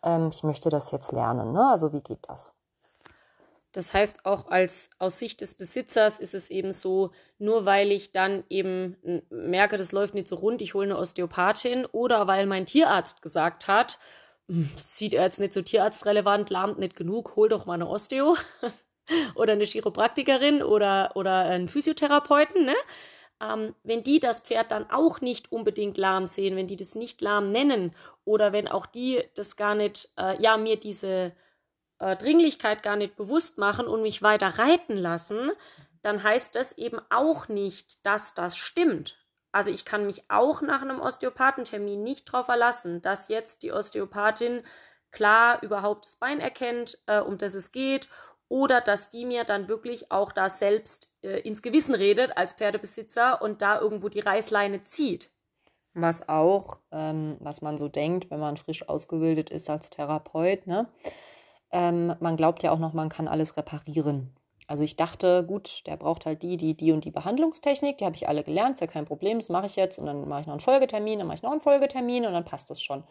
ähm, 0.04 0.30
ich 0.32 0.44
möchte 0.44 0.70
das 0.70 0.92
jetzt 0.92 1.12
lernen. 1.12 1.54
Ne? 1.54 1.70
Also 1.70 1.94
wie 1.94 2.02
geht 2.02 2.20
das? 2.28 2.54
Das 3.74 3.92
heißt, 3.92 4.26
auch 4.26 4.48
als 4.50 4.92
aus 5.00 5.18
Sicht 5.18 5.42
des 5.42 5.56
Besitzers 5.56 6.20
ist 6.20 6.36
es 6.36 6.52
eben 6.52 6.72
so, 6.72 7.12
nur 7.40 7.66
weil 7.66 7.92
ich 7.92 8.12
dann 8.12 8.44
eben 8.48 8.96
merke, 9.30 9.78
das 9.78 9.92
läuft 9.92 10.14
nicht 10.14 10.28
so 10.28 10.36
rund, 10.36 10.62
ich 10.62 10.76
hole 10.76 10.86
eine 10.86 10.98
Osteopathin 10.98 11.86
oder 11.88 12.28
weil 12.28 12.46
mein 12.46 12.68
Tierarzt 12.68 13.24
gesagt 13.24 13.68
hat, 13.68 13.98
hm, 14.48 14.70
sieht 14.78 15.16
er 15.16 15.24
jetzt 15.24 15.40
nicht 15.40 15.54
so 15.54 15.64
tierarztrelevant, 15.64 16.52
lahmt 16.52 16.78
nicht 16.78 16.96
genug, 16.96 17.36
hol 17.36 17.50
doch 17.50 17.66
mal 17.66 17.74
eine 17.74 17.90
Osteo 17.90 18.38
oder 19.36 19.54
eine 19.54 19.66
Chiropraktikerin 19.66 20.62
oder, 20.62 21.12
oder 21.16 21.40
einen 21.46 21.68
Physiotherapeuten, 21.68 22.66
ne? 22.66 22.76
Ähm, 23.42 23.74
wenn 23.84 24.04
die 24.04 24.20
das 24.20 24.42
Pferd 24.42 24.70
dann 24.70 24.90
auch 24.92 25.20
nicht 25.20 25.52
unbedingt 25.52 25.98
lahm 25.98 26.28
sehen, 26.28 26.56
wenn 26.56 26.68
die 26.68 26.76
das 26.76 26.94
nicht 26.94 27.22
lahm 27.22 27.52
nennen 27.52 27.96
oder 28.24 28.54
wenn 28.54 28.68
auch 28.68 28.86
die 28.86 29.24
das 29.34 29.56
gar 29.56 29.74
nicht, 29.74 30.12
äh, 30.18 30.40
ja, 30.42 30.58
mir 30.58 30.80
diese 30.80 31.34
äh, 32.04 32.16
Dringlichkeit 32.16 32.84
gar 32.84 32.96
nicht 32.96 33.16
bewusst 33.16 33.58
machen 33.58 33.88
und 33.88 34.02
mich 34.02 34.22
weiter 34.22 34.60
reiten 34.60 34.96
lassen, 34.98 35.52
dann 36.02 36.22
heißt 36.22 36.56
das 36.56 36.78
eben 36.78 37.00
auch 37.10 37.48
nicht, 37.48 38.06
dass 38.06 38.34
das 38.34 38.58
stimmt. 38.58 39.18
Also 39.52 39.70
ich 39.70 39.86
kann 39.86 40.06
mich 40.06 40.24
auch 40.30 40.62
nach 40.62 40.82
einem 40.82 41.00
Osteopathentermin 41.00 42.04
nicht 42.04 42.28
darauf 42.28 42.48
verlassen, 42.48 43.02
dass 43.02 43.30
jetzt 43.30 43.64
die 43.64 43.72
Osteopathin 43.72 44.64
klar 45.12 45.62
überhaupt 45.62 46.06
das 46.06 46.16
Bein 46.18 46.40
erkennt, 46.40 47.00
äh, 47.06 47.20
um 47.20 47.38
das 47.38 47.54
es 47.54 47.72
geht, 47.72 48.10
oder 48.50 48.82
dass 48.82 49.10
die 49.10 49.26
mir 49.26 49.46
dann 49.46 49.68
wirklich 49.68 50.12
auch 50.12 50.32
da 50.32 50.50
selbst 50.50 51.16
äh, 51.22 51.40
ins 51.42 51.62
Gewissen 51.62 51.96
redet 51.96 52.36
als 52.36 52.54
Pferdebesitzer 52.54 53.42
und 53.42 53.62
da 53.62 53.80
irgendwo 53.80 54.10
die 54.10 54.20
Reißleine 54.20 54.84
zieht. 54.84 55.32
Was 55.94 56.28
auch, 56.28 56.80
ähm, 56.92 57.38
was 57.40 57.62
man 57.62 57.78
so 57.78 57.88
denkt, 57.88 58.32
wenn 58.32 58.40
man 58.40 58.58
frisch 58.58 58.90
ausgebildet 58.90 59.52
ist 59.52 59.70
als 59.70 59.92
Therapeut, 59.92 60.66
ne? 60.66 60.88
Ähm, 61.74 62.16
man 62.20 62.38
glaubt 62.38 62.64
ja 62.64 62.72
auch 62.72 62.80
noch, 62.80 62.94
man 62.94 63.10
kann 63.10 63.28
alles 63.28 63.58
reparieren. 63.58 64.32
Also 64.68 64.84
ich 64.84 64.96
dachte, 64.96 65.44
gut, 65.46 65.84
der 65.88 65.98
braucht 65.98 66.26
halt 66.26 66.42
die, 66.42 66.56
die, 66.56 66.76
die 66.76 66.94
und 66.94 67.04
die 67.04 67.12
Behandlungstechnik, 67.12 67.98
die 67.98 68.06
habe 68.06 68.16
ich 68.16 68.30
alle 68.30 68.44
gelernt, 68.44 68.76
ist 68.76 68.80
ja 68.80 68.88
kein 68.88 69.06
Problem, 69.06 69.40
das 69.40 69.50
mache 69.50 69.66
ich 69.66 69.76
jetzt 69.76 70.00
und 70.00 70.06
dann 70.06 70.28
mache 70.28 70.42
ich 70.42 70.48
noch 70.48 70.54
einen 70.54 70.62
Folgetermin, 70.62 71.20
dann 71.20 71.28
mache 71.28 71.36
ich 71.36 71.44
noch 71.44 71.52
einen 71.52 71.62
Folgetermin 71.62 72.26
und 72.26 72.34
dann 72.34 72.46
passt 72.46 72.70
das 72.70 72.82
schon. 72.82 73.04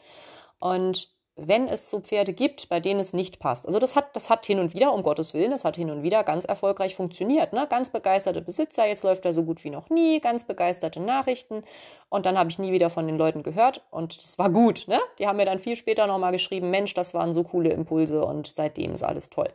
Und 0.60 1.10
wenn 1.34 1.66
es 1.66 1.88
so 1.88 2.00
Pferde 2.00 2.34
gibt, 2.34 2.68
bei 2.68 2.78
denen 2.78 3.00
es 3.00 3.14
nicht 3.14 3.38
passt. 3.38 3.64
Also 3.64 3.78
das 3.78 3.96
hat, 3.96 4.14
das 4.14 4.28
hat 4.28 4.44
hin 4.44 4.58
und 4.58 4.74
wieder, 4.74 4.92
um 4.92 5.02
Gottes 5.02 5.32
Willen, 5.32 5.50
das 5.50 5.64
hat 5.64 5.76
hin 5.76 5.90
und 5.90 6.02
wieder 6.02 6.24
ganz 6.24 6.44
erfolgreich 6.44 6.94
funktioniert. 6.94 7.54
Ne? 7.54 7.66
Ganz 7.70 7.88
begeisterte 7.88 8.42
Besitzer, 8.42 8.86
jetzt 8.86 9.02
läuft 9.02 9.24
er 9.24 9.32
so 9.32 9.42
gut 9.42 9.64
wie 9.64 9.70
noch 9.70 9.88
nie, 9.88 10.20
ganz 10.20 10.44
begeisterte 10.44 11.00
Nachrichten. 11.00 11.64
Und 12.10 12.26
dann 12.26 12.38
habe 12.38 12.50
ich 12.50 12.58
nie 12.58 12.72
wieder 12.72 12.90
von 12.90 13.06
den 13.06 13.16
Leuten 13.16 13.42
gehört 13.42 13.82
und 13.90 14.22
das 14.22 14.38
war 14.38 14.50
gut. 14.50 14.84
Ne? 14.88 15.00
Die 15.18 15.26
haben 15.26 15.36
mir 15.36 15.46
dann 15.46 15.58
viel 15.58 15.76
später 15.76 16.06
nochmal 16.06 16.32
geschrieben, 16.32 16.70
Mensch, 16.70 16.92
das 16.92 17.14
waren 17.14 17.32
so 17.32 17.44
coole 17.44 17.70
Impulse 17.70 18.22
und 18.24 18.46
seitdem 18.54 18.92
ist 18.92 19.02
alles 19.02 19.30
toll. 19.30 19.48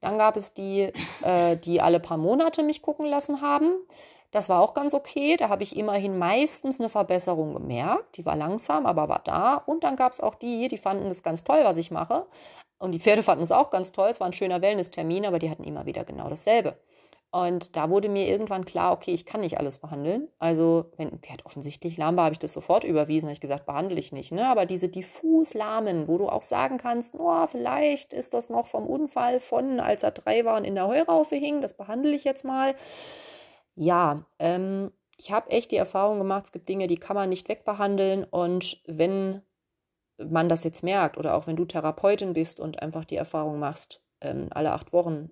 Dann 0.00 0.18
gab 0.18 0.36
es 0.36 0.54
die, 0.54 0.92
äh, 1.22 1.56
die 1.56 1.80
alle 1.80 2.00
paar 2.00 2.18
Monate 2.18 2.62
mich 2.62 2.82
gucken 2.82 3.06
lassen 3.06 3.40
haben. 3.40 3.72
Das 4.30 4.48
war 4.48 4.60
auch 4.60 4.74
ganz 4.74 4.94
okay. 4.94 5.36
Da 5.36 5.48
habe 5.48 5.62
ich 5.62 5.76
immerhin 5.76 6.18
meistens 6.18 6.78
eine 6.78 6.88
Verbesserung 6.88 7.54
gemerkt. 7.54 8.16
Die 8.16 8.26
war 8.26 8.36
langsam, 8.36 8.86
aber 8.86 9.08
war 9.08 9.20
da. 9.24 9.54
Und 9.54 9.84
dann 9.84 9.96
gab 9.96 10.12
es 10.12 10.20
auch 10.20 10.34
die, 10.34 10.68
die 10.68 10.78
fanden 10.78 11.06
es 11.06 11.22
ganz 11.22 11.44
toll, 11.44 11.60
was 11.62 11.78
ich 11.78 11.90
mache. 11.90 12.26
Und 12.78 12.92
die 12.92 13.00
Pferde 13.00 13.22
fanden 13.22 13.42
es 13.42 13.52
auch 13.52 13.70
ganz 13.70 13.92
toll. 13.92 14.08
Es 14.08 14.20
war 14.20 14.26
ein 14.26 14.32
schöner 14.32 14.62
Wellness-Termin, 14.62 15.26
aber 15.26 15.38
die 15.38 15.50
hatten 15.50 15.64
immer 15.64 15.86
wieder 15.86 16.04
genau 16.04 16.28
dasselbe. 16.28 16.76
Und 17.30 17.76
da 17.76 17.90
wurde 17.90 18.08
mir 18.08 18.26
irgendwann 18.26 18.64
klar, 18.64 18.92
okay, 18.92 19.12
ich 19.12 19.26
kann 19.26 19.42
nicht 19.42 19.58
alles 19.58 19.78
behandeln. 19.78 20.28
Also, 20.38 20.86
wenn 20.96 21.12
ein 21.12 21.18
Pferd 21.18 21.44
offensichtlich 21.44 21.98
lahm 21.98 22.16
war, 22.16 22.24
habe 22.24 22.32
ich 22.32 22.38
das 22.38 22.54
sofort 22.54 22.84
überwiesen, 22.84 23.26
habe 23.26 23.34
ich 23.34 23.40
gesagt, 23.42 23.66
behandle 23.66 23.98
ich 23.98 24.12
nicht. 24.12 24.32
Ne? 24.32 24.48
Aber 24.48 24.64
diese 24.64 24.88
diffus 24.88 25.52
Lahmen, 25.52 26.08
wo 26.08 26.16
du 26.16 26.28
auch 26.30 26.40
sagen 26.40 26.78
kannst, 26.78 27.14
oh, 27.18 27.46
vielleicht 27.46 28.14
ist 28.14 28.32
das 28.32 28.48
noch 28.48 28.66
vom 28.66 28.86
Unfall 28.86 29.40
von, 29.40 29.78
als 29.78 30.04
er 30.04 30.12
drei 30.12 30.46
war 30.46 30.56
und 30.56 30.64
in 30.64 30.74
der 30.74 30.86
Heuraufe 30.86 31.36
hing, 31.36 31.60
das 31.60 31.74
behandle 31.74 32.12
ich 32.12 32.24
jetzt 32.24 32.44
mal. 32.44 32.74
Ja, 33.80 34.26
ähm, 34.40 34.90
ich 35.18 35.30
habe 35.30 35.52
echt 35.52 35.70
die 35.70 35.76
Erfahrung 35.76 36.18
gemacht, 36.18 36.46
es 36.46 36.52
gibt 36.52 36.68
Dinge, 36.68 36.88
die 36.88 36.96
kann 36.96 37.14
man 37.14 37.28
nicht 37.28 37.48
wegbehandeln. 37.48 38.24
Und 38.24 38.82
wenn 38.86 39.42
man 40.18 40.48
das 40.48 40.64
jetzt 40.64 40.82
merkt 40.82 41.16
oder 41.16 41.34
auch 41.36 41.46
wenn 41.46 41.54
du 41.54 41.64
Therapeutin 41.64 42.32
bist 42.32 42.58
und 42.58 42.82
einfach 42.82 43.04
die 43.04 43.14
Erfahrung 43.16 43.60
machst, 43.60 44.02
ähm, 44.20 44.48
alle 44.50 44.72
acht 44.72 44.92
Wochen 44.92 45.30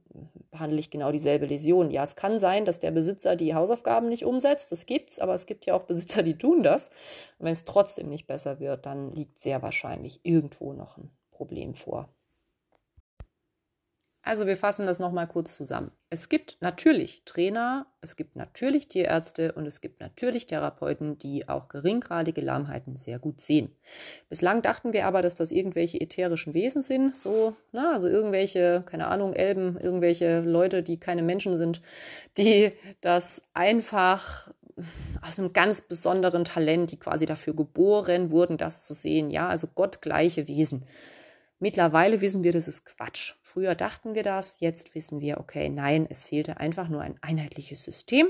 behandle 0.52 0.78
ich 0.78 0.90
genau 0.90 1.10
dieselbe 1.10 1.46
Läsion. 1.46 1.90
Ja, 1.90 2.04
es 2.04 2.14
kann 2.14 2.38
sein, 2.38 2.64
dass 2.64 2.78
der 2.78 2.92
Besitzer 2.92 3.34
die 3.34 3.54
Hausaufgaben 3.56 4.08
nicht 4.08 4.24
umsetzt. 4.24 4.70
Das 4.70 4.86
gibt's, 4.86 5.18
aber 5.18 5.34
es 5.34 5.46
gibt 5.46 5.66
ja 5.66 5.74
auch 5.74 5.82
Besitzer, 5.82 6.22
die 6.22 6.38
tun 6.38 6.62
das. 6.62 6.90
Und 7.38 7.46
wenn 7.46 7.52
es 7.52 7.64
trotzdem 7.64 8.08
nicht 8.08 8.28
besser 8.28 8.60
wird, 8.60 8.86
dann 8.86 9.10
liegt 9.12 9.40
sehr 9.40 9.60
wahrscheinlich 9.60 10.20
irgendwo 10.22 10.72
noch 10.72 10.98
ein 10.98 11.10
Problem 11.32 11.74
vor. 11.74 12.08
Also 14.26 14.48
wir 14.48 14.56
fassen 14.56 14.86
das 14.86 14.98
nochmal 14.98 15.28
kurz 15.28 15.54
zusammen. 15.54 15.92
Es 16.10 16.28
gibt 16.28 16.56
natürlich 16.58 17.22
Trainer, 17.24 17.86
es 18.00 18.16
gibt 18.16 18.34
natürlich 18.34 18.88
Tierärzte 18.88 19.52
und 19.52 19.66
es 19.66 19.80
gibt 19.80 20.00
natürlich 20.00 20.48
Therapeuten, 20.48 21.16
die 21.16 21.48
auch 21.48 21.68
geringgradige 21.68 22.40
Lahmheiten 22.40 22.96
sehr 22.96 23.20
gut 23.20 23.40
sehen. 23.40 23.70
Bislang 24.28 24.62
dachten 24.62 24.92
wir 24.92 25.06
aber, 25.06 25.22
dass 25.22 25.36
das 25.36 25.52
irgendwelche 25.52 26.00
ätherischen 26.00 26.54
Wesen 26.54 26.82
sind, 26.82 27.16
so, 27.16 27.54
na, 27.70 27.92
also 27.92 28.08
irgendwelche, 28.08 28.82
keine 28.84 29.06
Ahnung, 29.06 29.32
Elben, 29.32 29.78
irgendwelche 29.78 30.40
Leute, 30.40 30.82
die 30.82 30.98
keine 30.98 31.22
Menschen 31.22 31.56
sind, 31.56 31.80
die 32.36 32.72
das 33.00 33.42
einfach 33.54 34.50
aus 35.22 35.38
einem 35.38 35.52
ganz 35.52 35.82
besonderen 35.82 36.42
Talent, 36.42 36.90
die 36.90 36.98
quasi 36.98 37.26
dafür 37.26 37.54
geboren 37.54 38.32
wurden, 38.32 38.56
das 38.56 38.82
zu 38.82 38.92
sehen. 38.92 39.30
Ja, 39.30 39.48
also 39.48 39.68
gottgleiche 39.68 40.48
Wesen. 40.48 40.84
Mittlerweile 41.58 42.20
wissen 42.20 42.44
wir, 42.44 42.52
das 42.52 42.68
ist 42.68 42.84
Quatsch. 42.84 43.34
Früher 43.40 43.74
dachten 43.74 44.14
wir 44.14 44.22
das, 44.22 44.60
jetzt 44.60 44.94
wissen 44.94 45.20
wir, 45.20 45.40
okay, 45.40 45.70
nein, 45.70 46.06
es 46.08 46.24
fehlte 46.24 46.58
einfach 46.58 46.88
nur 46.88 47.00
ein 47.00 47.18
einheitliches 47.22 47.82
System. 47.82 48.26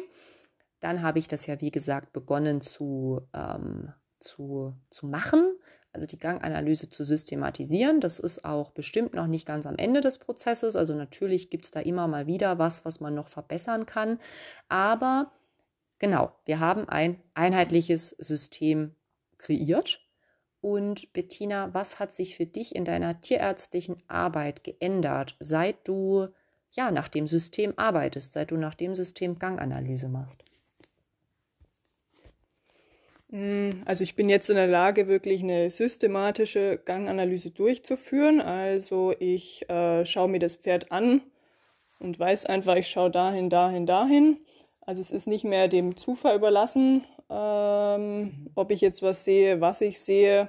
Dann 0.80 1.02
habe 1.02 1.18
ich 1.18 1.26
das 1.26 1.46
ja, 1.46 1.60
wie 1.60 1.72
gesagt, 1.72 2.12
begonnen 2.12 2.60
zu, 2.60 3.22
ähm, 3.34 3.92
zu, 4.20 4.74
zu 4.90 5.06
machen, 5.06 5.56
also 5.92 6.06
die 6.06 6.18
Ganganalyse 6.18 6.88
zu 6.88 7.02
systematisieren. 7.02 8.00
Das 8.00 8.20
ist 8.20 8.44
auch 8.44 8.70
bestimmt 8.70 9.14
noch 9.14 9.26
nicht 9.26 9.46
ganz 9.46 9.66
am 9.66 9.76
Ende 9.76 10.02
des 10.02 10.18
Prozesses. 10.18 10.76
Also 10.76 10.94
natürlich 10.94 11.50
gibt 11.50 11.64
es 11.64 11.72
da 11.72 11.80
immer 11.80 12.06
mal 12.06 12.28
wieder 12.28 12.58
was, 12.58 12.84
was 12.84 13.00
man 13.00 13.14
noch 13.14 13.28
verbessern 13.28 13.86
kann. 13.86 14.20
Aber 14.68 15.32
genau, 15.98 16.32
wir 16.44 16.60
haben 16.60 16.88
ein 16.88 17.20
einheitliches 17.34 18.10
System 18.10 18.94
kreiert 19.38 20.05
und 20.60 21.12
Bettina, 21.12 21.72
was 21.72 22.00
hat 22.00 22.14
sich 22.14 22.36
für 22.36 22.46
dich 22.46 22.74
in 22.74 22.84
deiner 22.84 23.20
tierärztlichen 23.20 24.02
Arbeit 24.08 24.64
geändert, 24.64 25.36
seit 25.38 25.86
du 25.86 26.28
ja 26.72 26.90
nach 26.90 27.08
dem 27.08 27.26
System 27.26 27.74
arbeitest, 27.76 28.32
seit 28.32 28.50
du 28.50 28.56
nach 28.56 28.74
dem 28.74 28.94
System 28.94 29.38
Ganganalyse 29.38 30.08
machst? 30.08 30.44
Hm, 33.30 33.70
also 33.84 34.04
ich 34.04 34.14
bin 34.14 34.28
jetzt 34.28 34.50
in 34.50 34.56
der 34.56 34.68
Lage, 34.68 35.08
wirklich 35.08 35.42
eine 35.42 35.70
systematische 35.70 36.80
Ganganalyse 36.84 37.50
durchzuführen. 37.50 38.40
Also 38.40 39.14
ich 39.18 39.68
äh, 39.68 40.04
schaue 40.04 40.28
mir 40.28 40.38
das 40.38 40.56
Pferd 40.56 40.92
an 40.92 41.22
und 41.98 42.18
weiß 42.18 42.46
einfach, 42.46 42.76
ich 42.76 42.88
schaue 42.88 43.10
dahin, 43.10 43.50
dahin, 43.50 43.86
dahin. 43.86 44.38
Also 44.80 45.00
es 45.00 45.10
ist 45.10 45.26
nicht 45.26 45.44
mehr 45.44 45.66
dem 45.66 45.96
Zufall 45.96 46.36
überlassen, 46.36 47.04
ähm, 47.30 48.50
ob 48.54 48.70
ich 48.70 48.80
jetzt 48.80 49.02
was 49.02 49.24
sehe, 49.24 49.60
was 49.60 49.80
ich 49.80 50.00
sehe, 50.00 50.46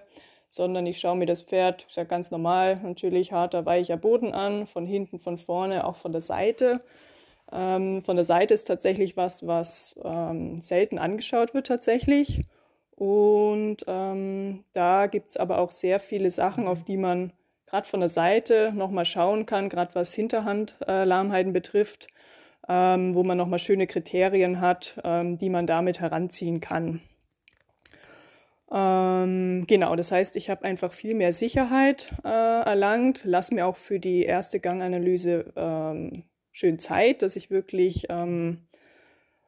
sondern 0.47 0.85
ich 0.85 0.99
schaue 0.99 1.17
mir 1.17 1.25
das 1.25 1.41
Pferd, 1.41 1.87
ich 1.89 2.07
ganz 2.07 2.31
normal, 2.31 2.77
natürlich 2.77 3.31
harter, 3.31 3.65
weicher 3.65 3.97
Boden 3.97 4.33
an, 4.33 4.67
von 4.67 4.85
hinten, 4.85 5.19
von 5.19 5.37
vorne, 5.37 5.85
auch 5.85 5.95
von 5.95 6.11
der 6.11 6.21
Seite. 6.21 6.79
Ähm, 7.51 8.03
von 8.03 8.15
der 8.15 8.25
Seite 8.25 8.53
ist 8.53 8.65
tatsächlich 8.65 9.17
was, 9.17 9.45
was 9.45 9.95
ähm, 10.03 10.59
selten 10.61 10.97
angeschaut 10.99 11.53
wird 11.53 11.67
tatsächlich. 11.67 12.43
Und 12.95 13.77
ähm, 13.87 14.63
da 14.73 15.07
gibt 15.07 15.29
es 15.29 15.37
aber 15.37 15.59
auch 15.59 15.71
sehr 15.71 15.99
viele 15.99 16.29
Sachen, 16.29 16.67
auf 16.67 16.83
die 16.83 16.97
man 16.97 17.31
gerade 17.67 17.87
von 17.87 17.99
der 17.99 18.09
Seite 18.09 18.71
nochmal 18.73 19.05
schauen 19.05 19.45
kann, 19.45 19.69
gerade 19.69 19.93
was 19.93 20.13
Hinterhandlahmheiten 20.13 21.51
äh, 21.51 21.53
betrifft 21.53 22.07
ähm, 22.67 23.15
wo 23.15 23.23
man 23.23 23.37
nochmal 23.37 23.59
schöne 23.59 23.87
Kriterien 23.87 24.61
hat, 24.61 24.99
ähm, 25.03 25.37
die 25.37 25.49
man 25.49 25.67
damit 25.67 25.99
heranziehen 25.99 26.59
kann. 26.59 27.01
Ähm, 28.69 29.65
genau, 29.65 29.95
das 29.95 30.11
heißt, 30.11 30.35
ich 30.35 30.49
habe 30.49 30.65
einfach 30.65 30.91
viel 30.91 31.15
mehr 31.15 31.31
Sicherheit 31.31 32.13
äh, 32.25 32.27
erlangt, 32.27 33.23
lasse 33.23 33.55
mir 33.55 33.65
auch 33.65 33.77
für 33.77 33.99
die 33.99 34.23
erste 34.23 34.59
Ganganalyse 34.59 35.53
ähm, 35.55 36.23
schön 36.51 36.77
Zeit, 36.79 37.21
dass 37.21 37.37
ich 37.37 37.49
wirklich 37.49 38.07
ähm, 38.09 38.67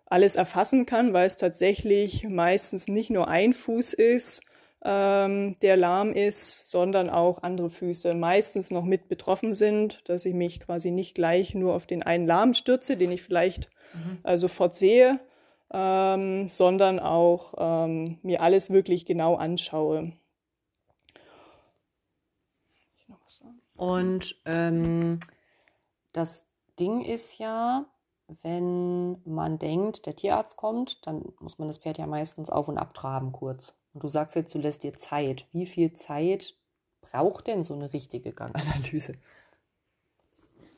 alles 0.06 0.38
erfassen 0.38 0.86
kann, 0.86 1.12
weil 1.12 1.28
es 1.28 1.36
tatsächlich 1.36 2.28
meistens 2.30 2.88
nicht 2.88 3.10
nur 3.10 3.28
ein 3.28 3.52
Fuß 3.54 3.94
ist, 3.94 4.42
ähm, 4.84 5.58
der 5.62 5.76
lahm 5.76 6.14
ist, 6.14 6.66
sondern 6.66 7.10
auch 7.10 7.44
andere 7.44 7.70
Füße 7.70 8.14
meistens 8.14 8.72
noch 8.72 8.86
mit 8.86 9.10
betroffen 9.10 9.54
sind, 9.54 10.08
dass 10.08 10.26
ich 10.26 10.34
mich 10.34 10.62
quasi 10.62 10.92
nicht 10.92 11.16
gleich 11.16 11.54
nur 11.54 11.76
auf 11.76 11.86
den 11.86 12.04
einen 12.04 12.28
Lahm 12.28 12.54
stürze, 12.54 12.96
den 12.96 13.12
ich 13.12 13.22
vielleicht 13.22 13.70
mhm. 13.94 14.20
äh, 14.24 14.38
sofort 14.38 14.76
sehe, 14.76 15.20
ähm, 15.72 16.48
sondern 16.48 17.00
auch 17.00 17.54
ähm, 17.58 18.20
mir 18.22 18.42
alles 18.42 18.70
wirklich 18.70 19.06
genau 19.06 19.36
anschaue. 19.36 20.14
Und 23.76 24.36
ähm, 24.46 25.20
das 26.12 26.48
Ding 26.80 27.02
ist 27.02 27.38
ja, 27.38 27.86
wenn 28.42 29.22
man 29.26 29.58
denkt, 29.58 30.06
der 30.06 30.16
Tierarzt 30.16 30.58
kommt, 30.58 31.06
dann 31.08 31.24
muss 31.40 31.60
man 31.60 31.70
das 31.70 31.78
Pferd 31.78 31.98
ja 31.98 32.06
meistens 32.06 32.50
auf 32.50 32.68
und 32.68 32.78
abtraben 32.78 33.32
kurz. 33.32 33.79
Und 33.94 34.04
du 34.04 34.08
sagst 34.08 34.36
jetzt, 34.36 34.54
du 34.54 34.60
lässt 34.60 34.84
dir 34.84 34.94
Zeit. 34.94 35.48
Wie 35.52 35.66
viel 35.66 35.94
Zeit 35.94 36.56
braucht 37.02 37.48
denn 37.48 37.64
so 37.64 37.74
eine 37.74 37.92
richtige 37.94 38.32
Ganganalyse? 38.32 39.14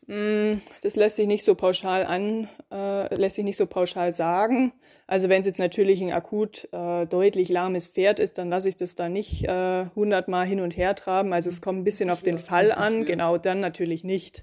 Hm, 0.07 0.61
das 0.81 0.95
lässt 0.95 1.15
sich 1.15 1.27
nicht 1.27 1.45
so 1.45 1.55
pauschal 1.55 2.05
an, 2.05 2.49
äh, 2.71 3.13
lässt 3.15 3.35
sich 3.35 3.45
nicht 3.45 3.57
so 3.57 3.65
pauschal 3.65 4.13
sagen. 4.13 4.73
Also 5.07 5.29
wenn 5.29 5.41
es 5.41 5.47
jetzt 5.47 5.59
natürlich 5.59 6.01
ein 6.01 6.11
akut 6.11 6.67
äh, 6.71 7.05
deutlich 7.05 7.49
lahmes 7.49 7.85
Pferd 7.85 8.19
ist, 8.19 8.37
dann 8.37 8.49
lasse 8.49 8.67
ich 8.67 8.75
das 8.75 8.95
da 8.95 9.09
nicht 9.09 9.45
äh, 9.45 9.85
hundertmal 9.95 10.45
hin 10.45 10.59
und 10.59 10.75
her 10.75 10.95
traben. 10.95 11.33
Also 11.33 11.49
es 11.49 11.61
kommt 11.61 11.79
ein 11.79 11.83
bisschen 11.83 12.09
auf 12.09 12.23
den 12.23 12.39
Fall 12.39 12.71
an, 12.71 13.05
genau 13.05 13.37
dann 13.37 13.59
natürlich 13.59 14.03
nicht. 14.03 14.41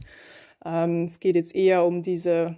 Ähm, 0.64 1.04
es 1.04 1.20
geht 1.20 1.36
jetzt 1.36 1.54
eher 1.54 1.84
um 1.84 2.02
diese 2.02 2.56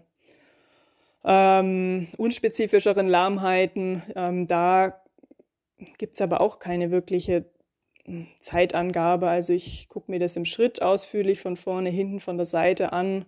ähm, 1.25 2.09
unspezifischeren 2.17 3.09
Lahmheiten. 3.09 4.03
Ähm, 4.15 4.47
da 4.47 5.03
gibt 5.99 6.15
es 6.15 6.21
aber 6.21 6.41
auch 6.41 6.59
keine 6.59 6.91
wirkliche 6.91 7.47
hm, 8.05 8.27
Zeitangabe. 8.41 9.29
Also 9.29 9.53
ich 9.53 9.89
gucke 9.89 10.11
mir 10.11 10.19
das 10.19 10.37
im 10.37 10.45
Schritt 10.45 10.83
ausführlich 10.83 11.41
von 11.41 11.57
vorne, 11.57 11.91
hinten, 11.91 12.21
von 12.21 12.37
der 12.37 12.47
Seite 12.47 12.93
an. 12.93 13.25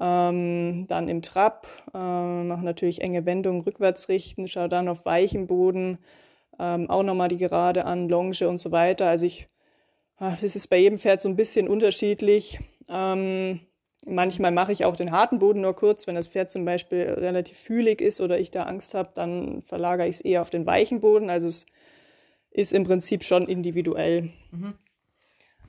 Ähm, 0.00 0.86
dann 0.86 1.08
im 1.08 1.20
Trab, 1.20 1.66
äh, 1.92 1.98
mache 1.98 2.64
natürlich 2.64 3.02
enge 3.02 3.26
Wendungen 3.26 3.60
rückwärts 3.60 4.08
richten, 4.08 4.48
schaue 4.48 4.68
dann 4.70 4.88
auf 4.88 5.04
weichen 5.04 5.46
Boden, 5.46 5.98
ähm, 6.58 6.88
auch 6.88 7.02
nochmal 7.02 7.28
die 7.28 7.36
Gerade 7.36 7.84
an, 7.84 8.08
Longe 8.08 8.48
und 8.48 8.58
so 8.58 8.72
weiter. 8.72 9.06
Also 9.08 9.26
ich, 9.26 9.48
ach, 10.16 10.40
das 10.40 10.56
ist 10.56 10.68
bei 10.68 10.78
jedem 10.78 10.98
Pferd 10.98 11.20
so 11.20 11.28
ein 11.28 11.36
bisschen 11.36 11.68
unterschiedlich. 11.68 12.60
Ähm, 12.88 13.60
manchmal 14.06 14.52
mache 14.52 14.72
ich 14.72 14.84
auch 14.84 14.96
den 14.96 15.12
harten 15.12 15.38
Boden 15.38 15.60
nur 15.60 15.74
kurz, 15.74 16.06
wenn 16.06 16.14
das 16.14 16.28
Pferd 16.28 16.50
zum 16.50 16.64
Beispiel 16.64 17.02
relativ 17.02 17.58
fühlig 17.58 18.00
ist 18.00 18.20
oder 18.20 18.38
ich 18.38 18.50
da 18.50 18.64
Angst 18.64 18.94
habe, 18.94 19.10
dann 19.14 19.62
verlagere 19.62 20.08
ich 20.08 20.16
es 20.16 20.20
eher 20.20 20.42
auf 20.42 20.50
den 20.50 20.66
weichen 20.66 21.00
Boden. 21.00 21.30
Also 21.30 21.48
es 21.48 21.66
ist 22.50 22.72
im 22.72 22.84
Prinzip 22.84 23.24
schon 23.24 23.46
individuell. 23.46 24.30
Mhm. 24.50 24.74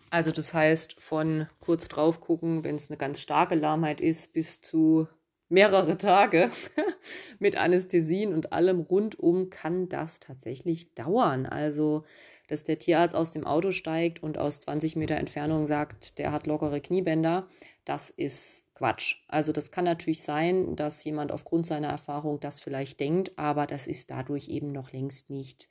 Also 0.10 0.32
das 0.32 0.54
heißt, 0.54 0.96
von 1.00 1.48
kurz 1.60 1.88
drauf 1.88 2.20
gucken, 2.20 2.64
wenn 2.64 2.76
es 2.76 2.90
eine 2.90 2.98
ganz 2.98 3.22
starke 3.22 3.56
Lahmheit 3.56 4.02
ist, 4.02 4.34
bis 4.34 4.60
zu 4.60 5.08
mehrere 5.48 5.98
Tage 5.98 6.50
mit 7.40 7.56
Anästhesien 7.58 8.34
und 8.34 8.54
allem 8.54 8.80
rundum 8.82 9.50
kann 9.50 9.90
das 9.90 10.20
tatsächlich 10.20 10.96
dauern. 10.96 11.46
Also, 11.46 12.04
dass 12.48 12.64
der 12.64 12.80
Tierarzt 12.80 13.16
aus 13.16 13.32
dem 13.32 13.46
Auto 13.46 13.72
steigt 13.72 14.24
und 14.24 14.38
aus 14.38 14.60
20 14.62 14.96
Meter 14.96 15.16
Entfernung 15.16 15.68
sagt, 15.68 16.20
der 16.20 16.32
hat 16.32 16.48
lockere 16.48 16.82
Kniebänder, 16.82 17.48
das 17.86 18.10
ist 18.10 18.64
Quatsch. 18.76 19.24
Also 19.28 19.52
das 19.52 19.72
kann 19.72 19.86
natürlich 19.86 20.24
sein, 20.24 20.76
dass 20.76 21.04
jemand 21.04 21.32
aufgrund 21.32 21.66
seiner 21.66 21.90
Erfahrung 21.90 22.40
das 22.40 22.60
vielleicht 22.60 23.00
denkt, 23.00 23.38
aber 23.38 23.68
das 23.68 23.88
ist 23.88 24.12
dadurch 24.12 24.50
eben 24.50 24.72
noch 24.72 24.92
längst 24.92 25.30
nicht 25.30 25.70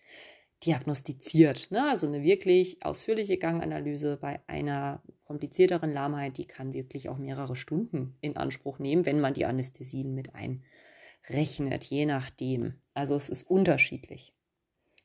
diagnostiziert. 0.64 1.70
Ne? 1.70 1.88
Also 1.88 2.06
eine 2.06 2.22
wirklich 2.22 2.84
ausführliche 2.84 3.38
Ganganalyse 3.38 4.18
bei 4.18 4.40
einer 4.46 5.02
komplizierteren 5.24 5.92
Lahmheit, 5.92 6.36
die 6.38 6.46
kann 6.46 6.74
wirklich 6.74 7.08
auch 7.08 7.16
mehrere 7.16 7.56
Stunden 7.56 8.16
in 8.20 8.36
Anspruch 8.36 8.78
nehmen, 8.78 9.06
wenn 9.06 9.20
man 9.20 9.34
die 9.34 9.46
Anästhesien 9.46 10.14
mit 10.14 10.30
einrechnet, 10.34 11.84
je 11.84 12.06
nachdem. 12.06 12.74
Also 12.94 13.14
es 13.14 13.28
ist 13.28 13.44
unterschiedlich. 13.44 14.34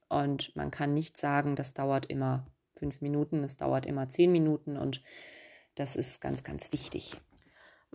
Und 0.10 0.56
man 0.56 0.72
kann 0.72 0.93
nicht 0.93 1.18
sagen, 1.18 1.56
das 1.56 1.74
dauert 1.74 2.08
immer 2.08 2.47
fünf 2.76 3.01
Minuten, 3.01 3.43
es 3.43 3.58
dauert 3.58 3.86
immer 3.86 4.08
zehn 4.08 4.32
Minuten 4.32 4.78
und 4.78 5.01
das 5.76 5.95
ist 5.95 6.22
ganz, 6.22 6.43
ganz 6.43 6.72
wichtig. 6.72 7.16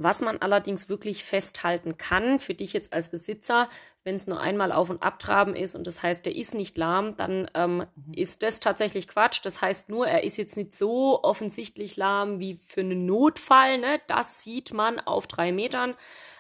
Was 0.03 0.23
man 0.23 0.39
allerdings 0.39 0.89
wirklich 0.89 1.25
festhalten 1.25 1.99
kann, 1.99 2.39
für 2.39 2.55
dich 2.55 2.73
jetzt 2.73 2.93
als 2.93 3.11
Besitzer, 3.11 3.69
wenn 4.03 4.15
es 4.15 4.27
nur 4.27 4.41
einmal 4.41 4.73
auf 4.73 4.89
und 4.89 5.03
abtraben 5.03 5.55
ist 5.55 5.75
und 5.75 5.87
das 5.87 6.03
heißt, 6.03 6.25
der 6.25 6.35
ist 6.35 6.55
nicht 6.55 6.79
lahm, 6.79 7.17
dann 7.19 7.51
ähm, 7.55 7.77
mhm. 7.79 8.15
ist 8.15 8.43
das 8.43 8.61
tatsächlich 8.61 9.09
Quatsch. 9.09 9.41
Das 9.43 9.61
heißt 9.61 9.91
nur, 9.91 10.07
er 10.07 10.25
ist 10.25 10.39
jetzt 10.39 10.57
nicht 10.57 10.75
so 10.75 11.23
offensichtlich 11.23 11.97
lahm 11.99 12.41
wie 12.41 12.59
für 12.67 12.81
einen 12.81 13.05
Notfall. 13.05 13.79
Ne? 13.79 14.01
Das 14.07 14.43
sieht 14.43 14.73
man 14.73 15.01
auf 15.01 15.27
drei 15.27 15.53
Metern. 15.53 15.95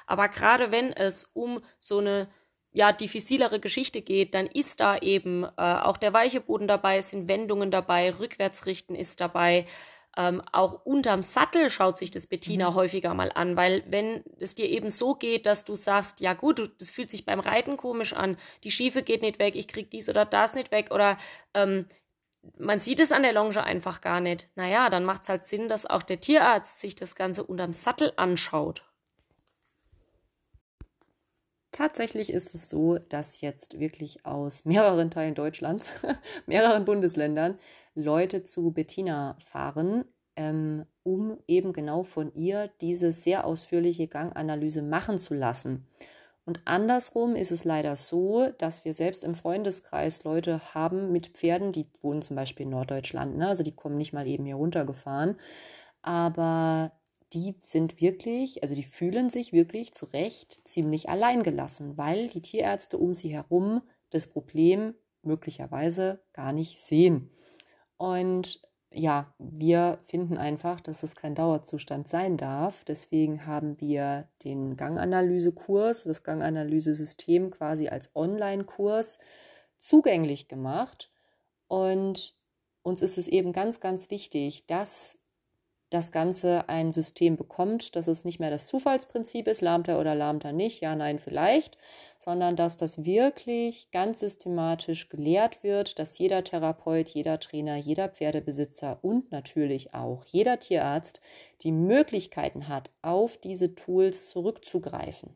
Aber 0.06 0.28
gerade 0.28 0.72
wenn 0.72 0.92
es 0.92 1.24
um 1.34 1.60
so 1.78 1.98
eine 1.98 2.28
ja, 2.72 2.92
diffizilere 2.92 3.60
Geschichte 3.60 4.00
geht, 4.00 4.34
dann 4.34 4.46
ist 4.46 4.80
da 4.80 4.96
eben 4.96 5.44
äh, 5.44 5.48
auch 5.56 5.96
der 5.96 6.12
weiche 6.12 6.40
Boden 6.40 6.68
dabei, 6.68 7.00
sind 7.02 7.28
Wendungen 7.28 7.70
dabei, 7.70 8.10
Rückwärtsrichten 8.18 8.94
ist 8.94 9.20
dabei. 9.20 9.66
Ähm, 10.16 10.42
auch 10.52 10.84
unterm 10.84 11.22
Sattel 11.22 11.70
schaut 11.70 11.96
sich 11.96 12.10
das 12.10 12.26
Bettina 12.26 12.70
mhm. 12.70 12.74
häufiger 12.74 13.14
mal 13.14 13.30
an, 13.32 13.56
weil 13.56 13.84
wenn 13.86 14.24
es 14.40 14.56
dir 14.56 14.68
eben 14.68 14.90
so 14.90 15.14
geht, 15.14 15.46
dass 15.46 15.64
du 15.64 15.76
sagst, 15.76 16.20
ja 16.20 16.34
gut, 16.34 16.72
das 16.78 16.90
fühlt 16.90 17.10
sich 17.10 17.24
beim 17.24 17.38
Reiten 17.38 17.76
komisch 17.76 18.12
an, 18.12 18.36
die 18.64 18.72
Schiefe 18.72 19.02
geht 19.02 19.22
nicht 19.22 19.38
weg, 19.38 19.54
ich 19.54 19.68
krieg 19.68 19.90
dies 19.90 20.08
oder 20.08 20.24
das 20.24 20.54
nicht 20.54 20.72
weg 20.72 20.90
oder 20.90 21.16
ähm, 21.54 21.86
man 22.58 22.78
sieht 22.78 23.00
es 23.00 23.12
an 23.12 23.22
der 23.22 23.32
Longe 23.32 23.62
einfach 23.62 24.00
gar 24.00 24.20
nicht. 24.20 24.48
Naja, 24.56 24.88
dann 24.90 25.04
macht 25.04 25.22
es 25.22 25.28
halt 25.28 25.44
Sinn, 25.44 25.68
dass 25.68 25.86
auch 25.86 26.02
der 26.02 26.20
Tierarzt 26.20 26.80
sich 26.80 26.94
das 26.94 27.14
Ganze 27.14 27.44
unterm 27.44 27.72
Sattel 27.72 28.12
anschaut. 28.16 28.84
Tatsächlich 31.70 32.32
ist 32.32 32.54
es 32.54 32.68
so, 32.68 32.98
dass 32.98 33.40
jetzt 33.40 33.78
wirklich 33.78 34.26
aus 34.26 34.64
mehreren 34.64 35.10
Teilen 35.10 35.34
Deutschlands, 35.34 35.92
mehreren 36.46 36.84
Bundesländern, 36.84 37.58
Leute 37.94 38.42
zu 38.42 38.70
Bettina 38.72 39.36
fahren, 39.40 40.04
ähm, 40.36 40.86
um 41.02 41.38
eben 41.46 41.72
genau 41.72 42.02
von 42.02 42.32
ihr 42.34 42.70
diese 42.80 43.12
sehr 43.12 43.44
ausführliche 43.44 44.08
Ganganalyse 44.08 44.82
machen 44.82 45.18
zu 45.18 45.34
lassen. 45.34 45.86
Und 46.46 46.62
andersrum 46.64 47.36
ist 47.36 47.52
es 47.52 47.64
leider 47.64 47.96
so, 47.96 48.48
dass 48.58 48.84
wir 48.84 48.94
selbst 48.94 49.24
im 49.24 49.34
Freundeskreis 49.34 50.24
Leute 50.24 50.74
haben 50.74 51.12
mit 51.12 51.28
Pferden, 51.28 51.72
die 51.72 51.86
wohnen 52.00 52.22
zum 52.22 52.36
Beispiel 52.36 52.64
in 52.64 52.70
Norddeutschland, 52.70 53.36
ne? 53.36 53.48
also 53.48 53.62
die 53.62 53.74
kommen 53.74 53.96
nicht 53.96 54.12
mal 54.12 54.26
eben 54.26 54.46
hier 54.46 54.56
runtergefahren, 54.56 55.36
aber 56.02 56.92
die 57.32 57.54
sind 57.62 58.00
wirklich, 58.00 58.62
also 58.62 58.74
die 58.74 58.82
fühlen 58.82 59.30
sich 59.30 59.52
wirklich 59.52 59.92
zu 59.92 60.06
Recht 60.06 60.66
ziemlich 60.66 61.08
alleingelassen, 61.08 61.96
weil 61.96 62.28
die 62.28 62.42
Tierärzte 62.42 62.98
um 62.98 63.14
sie 63.14 63.28
herum 63.28 63.82
das 64.10 64.26
Problem 64.26 64.94
möglicherweise 65.22 66.20
gar 66.32 66.52
nicht 66.52 66.80
sehen. 66.80 67.30
Und 68.00 68.62
ja, 68.90 69.34
wir 69.38 69.98
finden 70.04 70.38
einfach, 70.38 70.80
dass 70.80 71.02
es 71.02 71.14
kein 71.14 71.34
Dauerzustand 71.34 72.08
sein 72.08 72.38
darf. 72.38 72.82
Deswegen 72.82 73.44
haben 73.44 73.78
wir 73.78 74.26
den 74.42 74.74
Ganganalysekurs, 74.78 76.04
das 76.04 76.22
Ganganalysesystem 76.22 77.50
quasi 77.50 77.88
als 77.88 78.10
Online-Kurs 78.16 79.18
zugänglich 79.76 80.48
gemacht. 80.48 81.10
Und 81.68 82.34
uns 82.80 83.02
ist 83.02 83.18
es 83.18 83.28
eben 83.28 83.52
ganz, 83.52 83.80
ganz 83.80 84.10
wichtig, 84.10 84.66
dass 84.66 85.18
das 85.90 86.12
Ganze 86.12 86.68
ein 86.68 86.92
System 86.92 87.36
bekommt, 87.36 87.96
dass 87.96 88.06
es 88.06 88.24
nicht 88.24 88.38
mehr 88.38 88.50
das 88.50 88.68
Zufallsprinzip 88.68 89.48
ist, 89.48 89.60
lahmt 89.60 89.88
er 89.88 89.98
oder 89.98 90.14
lahmt 90.14 90.44
er 90.44 90.52
nicht, 90.52 90.80
ja, 90.80 90.94
nein, 90.94 91.18
vielleicht, 91.18 91.78
sondern 92.18 92.54
dass 92.54 92.76
das 92.76 93.04
wirklich 93.04 93.90
ganz 93.90 94.20
systematisch 94.20 95.08
gelehrt 95.08 95.62
wird, 95.62 95.98
dass 95.98 96.18
jeder 96.18 96.44
Therapeut, 96.44 97.08
jeder 97.08 97.40
Trainer, 97.40 97.76
jeder 97.76 98.08
Pferdebesitzer 98.08 98.98
und 99.02 99.32
natürlich 99.32 99.92
auch 99.92 100.24
jeder 100.26 100.60
Tierarzt 100.60 101.20
die 101.62 101.72
Möglichkeiten 101.72 102.68
hat, 102.68 102.90
auf 103.02 103.36
diese 103.36 103.74
Tools 103.74 104.28
zurückzugreifen. 104.28 105.34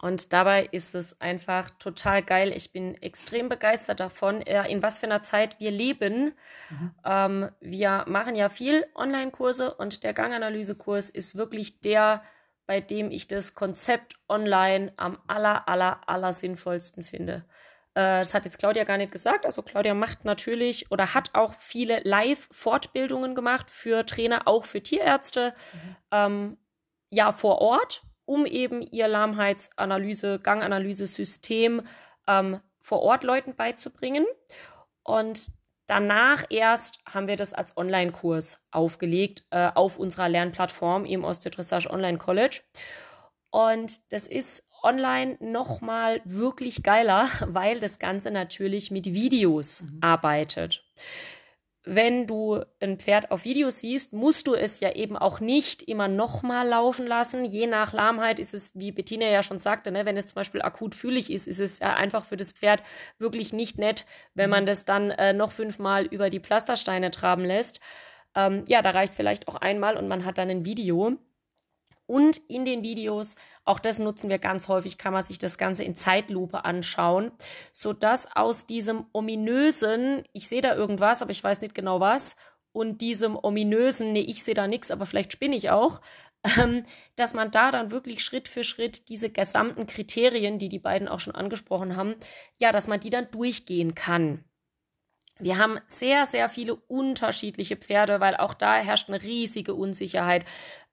Und 0.00 0.32
dabei 0.32 0.68
ist 0.72 0.94
es 0.94 1.20
einfach 1.20 1.70
total 1.70 2.22
geil. 2.22 2.52
Ich 2.54 2.72
bin 2.72 3.00
extrem 3.02 3.48
begeistert 3.48 4.00
davon, 4.00 4.40
in 4.40 4.82
was 4.82 4.98
für 4.98 5.06
einer 5.06 5.22
Zeit 5.22 5.60
wir 5.60 5.70
leben. 5.70 6.34
Mhm. 6.70 6.94
Ähm, 7.04 7.48
wir 7.60 8.04
machen 8.08 8.34
ja 8.34 8.48
viel 8.48 8.86
Online-Kurse 8.94 9.74
und 9.74 10.02
der 10.02 10.12
Ganganalysekurs 10.12 11.08
ist 11.08 11.36
wirklich 11.36 11.80
der, 11.80 12.22
bei 12.66 12.80
dem 12.80 13.10
ich 13.10 13.28
das 13.28 13.54
Konzept 13.54 14.16
online 14.28 14.92
am 14.96 15.18
aller, 15.26 15.68
aller, 15.68 16.00
aller 16.08 16.32
sinnvollsten 16.32 17.04
finde. 17.04 17.44
Äh, 17.94 18.20
das 18.20 18.34
hat 18.34 18.44
jetzt 18.44 18.58
Claudia 18.58 18.84
gar 18.84 18.98
nicht 18.98 19.12
gesagt. 19.12 19.44
Also 19.44 19.62
Claudia 19.62 19.94
macht 19.94 20.24
natürlich 20.24 20.90
oder 20.90 21.14
hat 21.14 21.30
auch 21.34 21.54
viele 21.54 22.00
Live-Fortbildungen 22.04 23.34
gemacht 23.34 23.70
für 23.70 24.06
Trainer, 24.06 24.48
auch 24.48 24.64
für 24.64 24.82
Tierärzte. 24.82 25.54
Mhm. 25.72 25.96
Ähm, 26.10 26.56
ja, 27.10 27.30
vor 27.30 27.60
Ort 27.60 28.02
um 28.24 28.46
eben 28.46 28.82
ihr 28.82 29.08
Lahmheitsanalyse, 29.08 30.38
Ganganalyse-System 30.38 31.82
ähm, 32.28 32.60
vor 32.80 33.02
Ort 33.02 33.24
Leuten 33.24 33.54
beizubringen. 33.54 34.26
Und 35.02 35.50
danach 35.86 36.44
erst 36.50 37.00
haben 37.12 37.28
wir 37.28 37.36
das 37.36 37.52
als 37.52 37.76
Online-Kurs 37.76 38.64
aufgelegt 38.70 39.44
äh, 39.50 39.70
auf 39.74 39.98
unserer 39.98 40.28
Lernplattform, 40.28 41.04
eben 41.04 41.24
aus 41.24 41.40
der 41.40 41.52
Dressage 41.52 41.90
Online 41.90 42.18
College. 42.18 42.60
Und 43.50 44.12
das 44.12 44.26
ist 44.26 44.66
online 44.82 45.36
nochmal 45.40 46.20
wirklich 46.24 46.82
geiler, 46.82 47.28
weil 47.46 47.80
das 47.80 47.98
Ganze 47.98 48.30
natürlich 48.30 48.90
mit 48.90 49.06
Videos 49.06 49.82
mhm. 49.82 49.98
arbeitet 50.00 50.84
wenn 51.84 52.26
du 52.26 52.62
ein 52.80 52.98
Pferd 52.98 53.30
auf 53.32 53.44
Video 53.44 53.70
siehst, 53.70 54.12
musst 54.12 54.46
du 54.46 54.54
es 54.54 54.78
ja 54.80 54.92
eben 54.92 55.16
auch 55.16 55.40
nicht 55.40 55.82
immer 55.82 56.06
nochmal 56.06 56.68
laufen 56.68 57.06
lassen. 57.06 57.44
Je 57.44 57.66
nach 57.66 57.92
Lahmheit 57.92 58.38
ist 58.38 58.54
es, 58.54 58.70
wie 58.74 58.92
Bettina 58.92 59.26
ja 59.26 59.42
schon 59.42 59.58
sagte, 59.58 59.90
ne, 59.90 60.06
wenn 60.06 60.16
es 60.16 60.28
zum 60.28 60.36
Beispiel 60.36 60.62
akut 60.62 60.94
fühlig 60.94 61.30
ist, 61.30 61.48
ist 61.48 61.58
es 61.58 61.80
ja 61.80 61.94
einfach 61.94 62.24
für 62.24 62.36
das 62.36 62.52
Pferd 62.52 62.82
wirklich 63.18 63.52
nicht 63.52 63.78
nett, 63.78 64.06
wenn 64.34 64.50
man 64.50 64.64
das 64.64 64.84
dann 64.84 65.10
äh, 65.10 65.32
noch 65.32 65.50
fünfmal 65.50 66.06
über 66.06 66.30
die 66.30 66.40
Pflastersteine 66.40 67.10
traben 67.10 67.44
lässt. 67.44 67.80
Ähm, 68.36 68.64
ja, 68.68 68.80
da 68.80 68.90
reicht 68.90 69.14
vielleicht 69.14 69.48
auch 69.48 69.56
einmal 69.56 69.96
und 69.96 70.06
man 70.06 70.24
hat 70.24 70.38
dann 70.38 70.50
ein 70.50 70.64
Video. 70.64 71.18
Und 72.12 72.36
in 72.50 72.66
den 72.66 72.82
Videos, 72.82 73.36
auch 73.64 73.78
das 73.78 73.98
nutzen 73.98 74.28
wir 74.28 74.38
ganz 74.38 74.68
häufig, 74.68 74.98
kann 74.98 75.14
man 75.14 75.22
sich 75.22 75.38
das 75.38 75.56
Ganze 75.56 75.82
in 75.82 75.94
Zeitlupe 75.94 76.66
anschauen, 76.66 77.32
sodass 77.72 78.36
aus 78.36 78.66
diesem 78.66 79.06
ominösen, 79.14 80.22
ich 80.34 80.46
sehe 80.46 80.60
da 80.60 80.74
irgendwas, 80.74 81.22
aber 81.22 81.30
ich 81.30 81.42
weiß 81.42 81.62
nicht 81.62 81.74
genau 81.74 82.00
was, 82.00 82.36
und 82.72 83.00
diesem 83.00 83.34
ominösen, 83.42 84.12
nee, 84.12 84.20
ich 84.20 84.44
sehe 84.44 84.52
da 84.52 84.66
nichts, 84.66 84.90
aber 84.90 85.06
vielleicht 85.06 85.32
spinne 85.32 85.56
ich 85.56 85.70
auch, 85.70 86.02
ähm, 86.58 86.84
dass 87.16 87.32
man 87.32 87.50
da 87.50 87.70
dann 87.70 87.90
wirklich 87.90 88.22
Schritt 88.22 88.46
für 88.46 88.62
Schritt 88.62 89.08
diese 89.08 89.30
gesamten 89.30 89.86
Kriterien, 89.86 90.58
die 90.58 90.68
die 90.68 90.78
beiden 90.78 91.08
auch 91.08 91.20
schon 91.20 91.34
angesprochen 91.34 91.96
haben, 91.96 92.14
ja, 92.58 92.72
dass 92.72 92.88
man 92.88 93.00
die 93.00 93.08
dann 93.08 93.30
durchgehen 93.30 93.94
kann. 93.94 94.44
Wir 95.42 95.58
haben 95.58 95.80
sehr, 95.88 96.24
sehr 96.24 96.48
viele 96.48 96.76
unterschiedliche 96.76 97.76
Pferde, 97.76 98.20
weil 98.20 98.36
auch 98.36 98.54
da 98.54 98.76
herrscht 98.76 99.08
eine 99.08 99.22
riesige 99.22 99.74
Unsicherheit. 99.74 100.44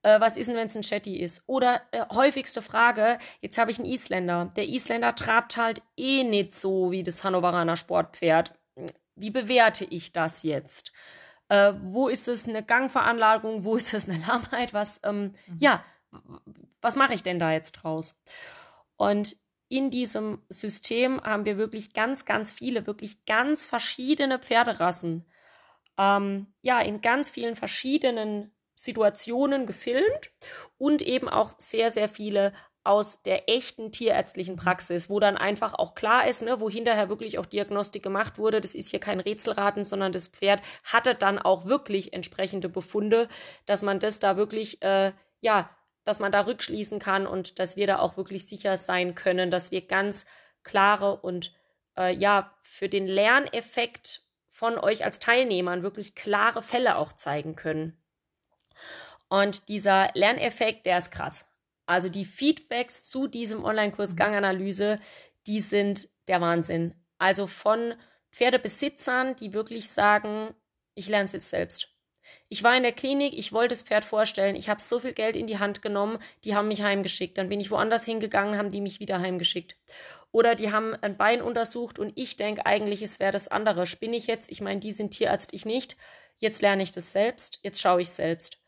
Äh, 0.01 0.19
was 0.19 0.37
ist 0.37 0.47
denn, 0.47 0.55
wenn 0.55 0.67
es 0.67 0.75
ein 0.75 0.81
Chatty 0.81 1.17
ist? 1.17 1.43
Oder 1.47 1.81
äh, 1.91 2.05
häufigste 2.13 2.61
Frage, 2.61 3.17
jetzt 3.41 3.57
habe 3.57 3.71
ich 3.71 3.79
einen 3.79 3.89
Isländer. 3.89 4.51
Der 4.55 4.67
Isländer 4.67 5.15
trabt 5.15 5.57
halt 5.57 5.81
eh 5.97 6.23
nicht 6.23 6.55
so 6.55 6.91
wie 6.91 7.03
das 7.03 7.23
Hannoveraner 7.23 7.75
Sportpferd. 7.75 8.53
Wie 9.15 9.31
bewerte 9.31 9.85
ich 9.85 10.13
das 10.13 10.43
jetzt? 10.43 10.93
Äh, 11.49 11.73
wo 11.81 12.07
ist 12.07 12.27
es 12.27 12.47
eine 12.47 12.63
Gangveranlagung? 12.63 13.65
Wo 13.65 13.75
ist 13.75 13.93
es 13.93 14.07
eine 14.07 14.19
Lahmheit? 14.19 14.73
Was, 14.73 15.01
ähm, 15.03 15.33
mhm. 15.47 15.57
ja, 15.59 15.83
was 16.81 16.95
mache 16.95 17.13
ich 17.13 17.23
denn 17.23 17.39
da 17.39 17.51
jetzt 17.51 17.73
draus? 17.73 18.17
Und 18.95 19.35
in 19.67 19.91
diesem 19.91 20.41
System 20.49 21.21
haben 21.21 21.45
wir 21.45 21.57
wirklich 21.57 21.93
ganz, 21.93 22.25
ganz 22.25 22.51
viele, 22.51 22.87
wirklich 22.87 23.25
ganz 23.25 23.65
verschiedene 23.65 24.39
Pferderassen. 24.39 25.25
Ähm, 25.97 26.47
ja, 26.61 26.79
in 26.79 27.01
ganz 27.01 27.29
vielen 27.29 27.55
verschiedenen 27.55 28.51
Situationen 28.81 29.65
gefilmt 29.65 30.31
und 30.77 31.01
eben 31.01 31.27
auch 31.27 31.53
sehr, 31.57 31.91
sehr 31.91 32.07
viele 32.07 32.53
aus 32.85 33.21
der 33.23 33.49
echten 33.49 33.91
tierärztlichen 33.91 34.55
Praxis, 34.55 35.09
wo 35.09 35.19
dann 35.19 35.35
einfach 35.35 35.73
auch 35.73 35.95
klar 35.95 36.27
ist, 36.27 36.41
ne, 36.43 36.61
wo 36.61 36.69
hinterher 36.69 37.09
wirklich 37.09 37.37
auch 37.37 37.45
Diagnostik 37.45 38.03
gemacht 38.03 38.37
wurde. 38.37 38.61
Das 38.61 38.75
ist 38.75 38.89
hier 38.89 39.01
kein 39.01 39.19
Rätselraten, 39.19 39.83
sondern 39.83 40.13
das 40.13 40.27
Pferd 40.27 40.61
hatte 40.85 41.13
dann 41.13 41.39
auch 41.39 41.65
wirklich 41.65 42.13
entsprechende 42.13 42.69
Befunde, 42.69 43.27
dass 43.65 43.81
man 43.83 43.99
das 43.99 44.19
da 44.19 44.37
wirklich, 44.37 44.81
äh, 44.81 45.11
ja, 45.41 45.69
dass 46.05 46.19
man 46.19 46.31
da 46.31 46.45
rückschließen 46.45 46.99
kann 46.99 47.27
und 47.27 47.59
dass 47.59 47.75
wir 47.75 47.85
da 47.85 47.99
auch 47.99 48.15
wirklich 48.15 48.47
sicher 48.47 48.77
sein 48.77 49.13
können, 49.13 49.51
dass 49.51 49.71
wir 49.71 49.85
ganz 49.85 50.25
klare 50.63 51.17
und 51.17 51.53
äh, 51.97 52.15
ja, 52.15 52.55
für 52.61 52.87
den 52.87 53.07
Lerneffekt 53.07 54.21
von 54.47 54.77
euch 54.77 55.03
als 55.03 55.19
Teilnehmern 55.19 55.83
wirklich 55.83 56.15
klare 56.15 56.63
Fälle 56.63 56.95
auch 56.95 57.11
zeigen 57.11 57.57
können. 57.57 57.98
Und 59.27 59.67
dieser 59.69 60.09
Lerneffekt, 60.13 60.85
der 60.85 60.97
ist 60.97 61.11
krass. 61.11 61.45
Also 61.85 62.09
die 62.09 62.25
Feedbacks 62.25 63.09
zu 63.09 63.27
diesem 63.27 63.63
Online-Kurs 63.63 64.13
mhm. 64.13 64.17
Ganganalyse, 64.17 64.99
die 65.47 65.59
sind 65.59 66.09
der 66.27 66.41
Wahnsinn. 66.41 66.95
Also 67.17 67.47
von 67.47 67.95
Pferdebesitzern, 68.31 69.35
die 69.35 69.53
wirklich 69.53 69.89
sagen, 69.89 70.53
ich 70.95 71.07
lerne 71.07 71.25
es 71.25 71.31
jetzt 71.31 71.49
selbst. 71.49 71.89
Ich 72.47 72.63
war 72.63 72.75
in 72.77 72.83
der 72.83 72.91
Klinik, 72.91 73.33
ich 73.35 73.53
wollte 73.53 73.69
das 73.69 73.81
Pferd 73.81 74.05
vorstellen, 74.05 74.55
ich 74.55 74.69
habe 74.69 74.81
so 74.81 74.99
viel 74.99 75.13
Geld 75.13 75.35
in 75.35 75.47
die 75.47 75.57
Hand 75.57 75.81
genommen, 75.81 76.19
die 76.43 76.55
haben 76.55 76.67
mich 76.67 76.83
heimgeschickt. 76.83 77.37
Dann 77.37 77.49
bin 77.49 77.59
ich 77.59 77.71
woanders 77.71 78.05
hingegangen, 78.05 78.57
haben 78.57 78.69
die 78.69 78.81
mich 78.81 78.99
wieder 78.99 79.19
heimgeschickt. 79.19 79.75
Oder 80.31 80.53
die 80.53 80.71
haben 80.71 80.95
ein 81.01 81.17
Bein 81.17 81.41
untersucht 81.41 81.97
und 81.97 82.13
ich 82.15 82.35
denke 82.35 82.65
eigentlich, 82.65 83.01
es 83.01 83.19
wäre 83.19 83.31
das 83.31 83.47
andere. 83.47 83.87
Spinne 83.87 84.15
ich 84.15 84.27
jetzt? 84.27 84.51
Ich 84.51 84.61
meine, 84.61 84.79
die 84.79 84.91
sind 84.91 85.11
Tierarzt, 85.11 85.53
ich 85.53 85.65
nicht. 85.65 85.97
Jetzt 86.37 86.61
lerne 86.61 86.83
ich 86.83 86.91
das 86.91 87.11
selbst, 87.11 87.59
jetzt 87.63 87.81
schaue 87.81 88.01
ich 88.01 88.09
selbst. 88.09 88.58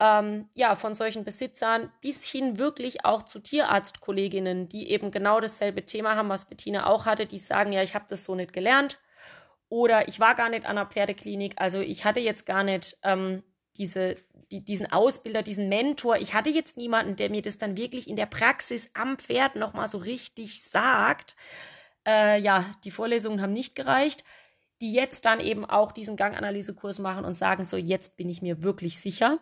Ähm, 0.00 0.48
ja, 0.54 0.74
von 0.74 0.92
solchen 0.92 1.24
Besitzern 1.24 1.92
bis 2.00 2.28
hin 2.28 2.58
wirklich 2.58 3.04
auch 3.04 3.22
zu 3.22 3.38
Tierarztkolleginnen, 3.38 4.68
die 4.68 4.90
eben 4.90 5.12
genau 5.12 5.38
dasselbe 5.38 5.86
Thema 5.86 6.16
haben, 6.16 6.28
was 6.28 6.48
Bettina 6.48 6.86
auch 6.86 7.06
hatte, 7.06 7.26
die 7.26 7.38
sagen, 7.38 7.72
ja, 7.72 7.80
ich 7.80 7.94
habe 7.94 8.06
das 8.08 8.24
so 8.24 8.34
nicht 8.34 8.52
gelernt 8.52 8.98
oder 9.68 10.08
ich 10.08 10.20
war 10.20 10.34
gar 10.34 10.50
nicht 10.50 10.66
an 10.66 10.76
der 10.76 10.86
Pferdeklinik, 10.86 11.54
also 11.56 11.80
ich 11.80 12.04
hatte 12.04 12.20
jetzt 12.20 12.44
gar 12.46 12.64
nicht 12.64 12.98
ähm, 13.02 13.42
diese, 13.76 14.16
die, 14.52 14.64
diesen 14.64 14.90
Ausbilder, 14.90 15.42
diesen 15.42 15.68
Mentor. 15.68 16.16
Ich 16.16 16.34
hatte 16.34 16.50
jetzt 16.50 16.76
niemanden, 16.76 17.16
der 17.16 17.30
mir 17.30 17.42
das 17.42 17.58
dann 17.58 17.76
wirklich 17.76 18.08
in 18.08 18.16
der 18.16 18.26
Praxis 18.26 18.90
am 18.94 19.18
Pferd 19.18 19.56
nochmal 19.56 19.88
so 19.88 19.98
richtig 19.98 20.62
sagt. 20.62 21.36
Äh, 22.06 22.40
ja, 22.40 22.64
die 22.84 22.90
Vorlesungen 22.90 23.40
haben 23.42 23.52
nicht 23.52 23.74
gereicht. 23.74 24.24
Die 24.80 24.92
jetzt 24.92 25.24
dann 25.24 25.40
eben 25.40 25.64
auch 25.64 25.92
diesen 25.92 26.16
Ganganalysekurs 26.16 26.98
machen 26.98 27.24
und 27.24 27.34
sagen, 27.34 27.64
so 27.64 27.76
jetzt 27.76 28.16
bin 28.16 28.28
ich 28.28 28.42
mir 28.42 28.62
wirklich 28.62 29.00
sicher. 29.00 29.38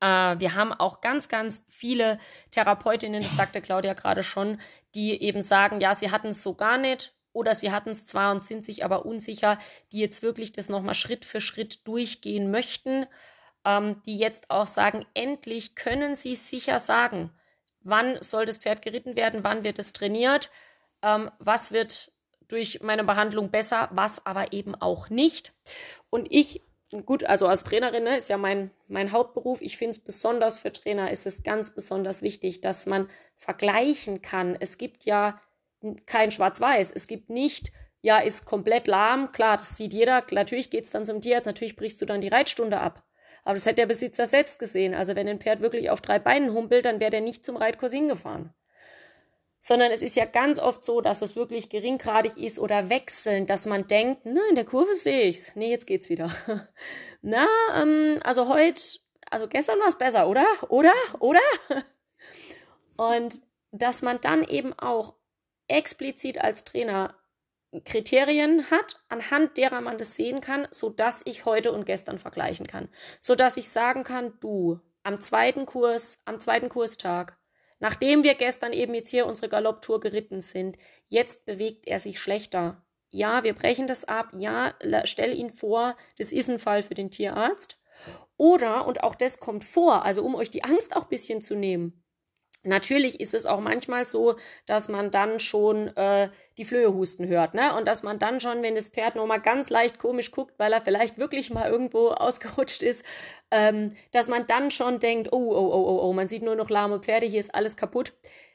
Äh, 0.00 0.38
wir 0.38 0.54
haben 0.54 0.72
auch 0.72 1.00
ganz, 1.00 1.28
ganz 1.28 1.64
viele 1.68 2.18
Therapeutinnen, 2.50 3.22
das 3.22 3.36
sagte 3.36 3.60
Claudia 3.60 3.94
gerade 3.94 4.22
schon, 4.22 4.60
die 4.94 5.22
eben 5.22 5.40
sagen, 5.40 5.80
ja, 5.80 5.94
sie 5.94 6.10
hatten 6.10 6.28
es 6.28 6.42
so 6.42 6.54
gar 6.54 6.78
nicht 6.78 7.14
oder 7.32 7.54
sie 7.54 7.70
hatten 7.70 7.90
es 7.90 8.06
zwar 8.06 8.32
und 8.32 8.42
sind 8.42 8.64
sich 8.64 8.84
aber 8.84 9.04
unsicher, 9.04 9.58
die 9.92 9.98
jetzt 9.98 10.22
wirklich 10.22 10.52
das 10.52 10.68
nochmal 10.68 10.94
Schritt 10.94 11.24
für 11.24 11.40
Schritt 11.40 11.86
durchgehen 11.86 12.50
möchten, 12.50 13.06
ähm, 13.64 14.00
die 14.06 14.16
jetzt 14.16 14.50
auch 14.50 14.66
sagen, 14.66 15.04
endlich 15.14 15.74
können 15.74 16.14
sie 16.14 16.34
sicher 16.34 16.78
sagen, 16.78 17.30
wann 17.80 18.20
soll 18.22 18.44
das 18.44 18.58
Pferd 18.58 18.82
geritten 18.82 19.16
werden, 19.16 19.44
wann 19.44 19.64
wird 19.64 19.78
es 19.78 19.92
trainiert, 19.92 20.50
ähm, 21.02 21.30
was 21.38 21.72
wird 21.72 22.12
durch 22.48 22.80
meine 22.82 23.04
Behandlung 23.04 23.50
besser, 23.50 23.88
was 23.92 24.24
aber 24.24 24.52
eben 24.52 24.74
auch 24.74 25.10
nicht. 25.10 25.52
Und 26.10 26.28
ich, 26.30 26.62
gut, 27.04 27.24
also 27.24 27.46
als 27.46 27.64
Trainerin 27.64 28.04
ne, 28.04 28.16
ist 28.16 28.28
ja 28.28 28.36
mein, 28.36 28.70
mein 28.88 29.12
Hauptberuf. 29.12 29.60
Ich 29.62 29.76
finde 29.76 29.92
es 29.92 29.98
besonders 29.98 30.58
für 30.58 30.72
Trainer 30.72 31.10
ist 31.10 31.26
es 31.26 31.42
ganz 31.42 31.74
besonders 31.74 32.22
wichtig, 32.22 32.60
dass 32.60 32.86
man 32.86 33.08
vergleichen 33.36 34.22
kann. 34.22 34.56
Es 34.58 34.78
gibt 34.78 35.04
ja 35.04 35.40
kein 36.06 36.30
Schwarz-Weiß. 36.30 36.90
Es 36.90 37.06
gibt 37.06 37.30
nicht, 37.30 37.72
ja, 38.00 38.18
ist 38.18 38.46
komplett 38.46 38.86
lahm. 38.86 39.32
Klar, 39.32 39.56
das 39.56 39.76
sieht 39.76 39.92
jeder. 39.92 40.24
Natürlich 40.30 40.70
geht's 40.70 40.90
dann 40.90 41.04
zum 41.04 41.20
Tierarzt. 41.20 41.46
Natürlich 41.46 41.76
brichst 41.76 42.00
du 42.00 42.06
dann 42.06 42.20
die 42.20 42.28
Reitstunde 42.28 42.80
ab. 42.80 43.04
Aber 43.44 43.54
das 43.54 43.66
hätte 43.66 43.76
der 43.76 43.86
Besitzer 43.86 44.26
selbst 44.26 44.58
gesehen. 44.58 44.94
Also 44.94 45.14
wenn 45.14 45.28
ein 45.28 45.38
Pferd 45.38 45.60
wirklich 45.60 45.90
auf 45.90 46.00
drei 46.00 46.18
Beinen 46.18 46.52
humpelt, 46.52 46.84
dann 46.84 47.00
wäre 47.00 47.12
der 47.12 47.20
nicht 47.20 47.44
zum 47.44 47.56
Reitkurs 47.56 47.92
hingefahren. 47.92 48.52
Sondern 49.66 49.90
es 49.90 50.00
ist 50.00 50.14
ja 50.14 50.26
ganz 50.26 50.60
oft 50.60 50.84
so, 50.84 51.00
dass 51.00 51.22
es 51.22 51.34
wirklich 51.34 51.68
geringgradig 51.68 52.36
ist 52.36 52.60
oder 52.60 52.88
wechselnd, 52.88 53.50
dass 53.50 53.66
man 53.66 53.88
denkt, 53.88 54.20
na, 54.22 54.40
in 54.48 54.54
der 54.54 54.64
Kurve 54.64 54.94
sehe 54.94 55.24
ich's. 55.24 55.56
Nee, 55.56 55.70
jetzt 55.70 55.88
geht's 55.88 56.08
wieder. 56.08 56.30
na, 57.20 57.48
ähm, 57.74 58.16
also 58.22 58.46
heute, 58.46 58.80
also 59.28 59.48
gestern 59.48 59.80
war 59.80 59.88
es 59.88 59.98
besser, 59.98 60.28
oder? 60.28 60.46
Oder? 60.68 60.92
Oder? 61.18 61.40
Und 62.96 63.40
dass 63.72 64.02
man 64.02 64.20
dann 64.20 64.44
eben 64.44 64.72
auch 64.72 65.14
explizit 65.66 66.38
als 66.40 66.62
Trainer 66.62 67.16
Kriterien 67.84 68.70
hat, 68.70 69.00
anhand 69.08 69.56
derer 69.56 69.80
man 69.80 69.98
das 69.98 70.14
sehen 70.14 70.40
kann, 70.40 70.68
so 70.70 70.90
dass 70.90 71.22
ich 71.24 71.44
heute 71.44 71.72
und 71.72 71.86
gestern 71.86 72.20
vergleichen 72.20 72.68
kann, 72.68 72.88
so 73.20 73.34
dass 73.34 73.56
ich 73.56 73.68
sagen 73.68 74.04
kann, 74.04 74.32
du 74.38 74.78
am 75.02 75.20
zweiten 75.20 75.66
Kurs, 75.66 76.22
am 76.24 76.38
zweiten 76.38 76.68
Kurstag, 76.68 77.36
nachdem 77.78 78.24
wir 78.24 78.34
gestern 78.34 78.72
eben 78.72 78.94
jetzt 78.94 79.10
hier 79.10 79.26
unsere 79.26 79.48
Galopptour 79.48 80.00
geritten 80.00 80.40
sind, 80.40 80.76
jetzt 81.08 81.46
bewegt 81.46 81.86
er 81.86 82.00
sich 82.00 82.18
schlechter. 82.18 82.84
Ja, 83.10 83.44
wir 83.44 83.54
brechen 83.54 83.86
das 83.86 84.04
ab. 84.04 84.30
Ja, 84.36 84.74
stell 85.04 85.36
ihn 85.36 85.50
vor, 85.50 85.96
das 86.18 86.32
ist 86.32 86.50
ein 86.50 86.58
Fall 86.58 86.82
für 86.82 86.94
den 86.94 87.10
Tierarzt. 87.10 87.78
Oder, 88.36 88.86
und 88.86 89.02
auch 89.02 89.14
das 89.14 89.40
kommt 89.40 89.64
vor, 89.64 90.04
also 90.04 90.22
um 90.24 90.34
euch 90.34 90.50
die 90.50 90.64
Angst 90.64 90.94
auch 90.94 91.04
ein 91.04 91.08
bisschen 91.08 91.40
zu 91.40 91.54
nehmen, 91.54 92.02
Natürlich 92.66 93.20
ist 93.20 93.34
es 93.34 93.46
auch 93.46 93.60
manchmal 93.60 94.06
so, 94.06 94.36
dass 94.66 94.88
man 94.88 95.10
dann 95.10 95.38
schon 95.38 95.88
äh, 95.96 96.30
die 96.58 96.64
Flöhe 96.64 96.92
husten 96.92 97.26
hört, 97.28 97.54
ne? 97.54 97.74
Und 97.76 97.86
dass 97.86 98.02
man 98.02 98.18
dann 98.18 98.40
schon, 98.40 98.62
wenn 98.62 98.74
das 98.74 98.88
Pferd 98.88 99.14
nur 99.14 99.26
mal 99.26 99.38
ganz 99.38 99.70
leicht 99.70 99.98
komisch 99.98 100.32
guckt, 100.32 100.54
weil 100.58 100.72
er 100.72 100.82
vielleicht 100.82 101.18
wirklich 101.18 101.50
mal 101.50 101.70
irgendwo 101.70 102.08
ausgerutscht 102.10 102.82
ist, 102.82 103.04
ähm, 103.50 103.96
dass 104.12 104.28
man 104.28 104.46
dann 104.46 104.70
schon 104.70 104.98
denkt, 104.98 105.32
oh, 105.32 105.36
oh, 105.36 105.72
oh, 105.72 105.84
oh, 105.88 106.08
oh, 106.08 106.12
man 106.12 106.28
sieht 106.28 106.42
nur 106.42 106.56
noch 106.56 106.70
lahme 106.70 107.00
Pferde, 107.00 107.26
hier 107.26 107.40
ist 107.40 107.54
alles 107.54 107.76
kaputt. 107.76 108.12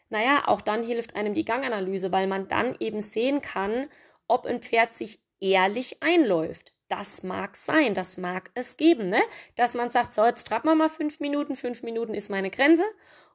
Naja, 0.10 0.44
auch 0.48 0.62
dann 0.62 0.84
hilft 0.84 1.16
einem 1.16 1.34
die 1.34 1.46
Ganganalyse, 1.46 2.12
weil 2.12 2.28
man 2.28 2.50
dann 2.50 2.76
eben 2.80 3.00
sehen 3.00 3.42
kann, 3.42 3.90
ob 4.28 4.46
ein 4.46 4.62
Pferd 4.62 4.94
sich 4.94 5.22
ehrlich 5.40 6.04
einläuft. 6.04 6.74
Das 6.90 7.24
mag 7.24 7.56
sein, 7.56 7.94
das 7.94 8.18
mag 8.18 8.52
es 8.54 8.76
geben, 8.76 9.08
ne? 9.08 9.22
Dass 9.56 9.76
man 9.76 9.90
sagt, 9.90 10.12
so, 10.12 10.26
jetzt 10.26 10.46
trappen 10.48 10.70
wir 10.70 10.76
mal 10.76 10.90
fünf 10.90 11.22
Minuten, 11.22 11.56
fünf 11.56 11.84
Minuten 11.84 12.14
ist 12.14 12.30
meine 12.30 12.50
Grenze 12.50 12.84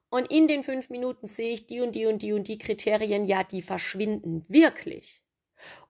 und 0.08 0.30
in 0.30 0.46
den 0.48 0.62
fünf 0.62 0.90
Minuten 0.90 1.26
sehe 1.26 1.52
ich 1.52 1.66
die 1.66 1.80
und 1.80 1.92
die 1.92 2.06
und 2.06 2.22
die 2.22 2.32
und 2.32 2.48
die 2.48 2.58
Kriterien, 2.58 3.24
ja, 3.24 3.42
die 3.42 3.62
verschwinden 3.62 4.44
wirklich. 4.48 5.22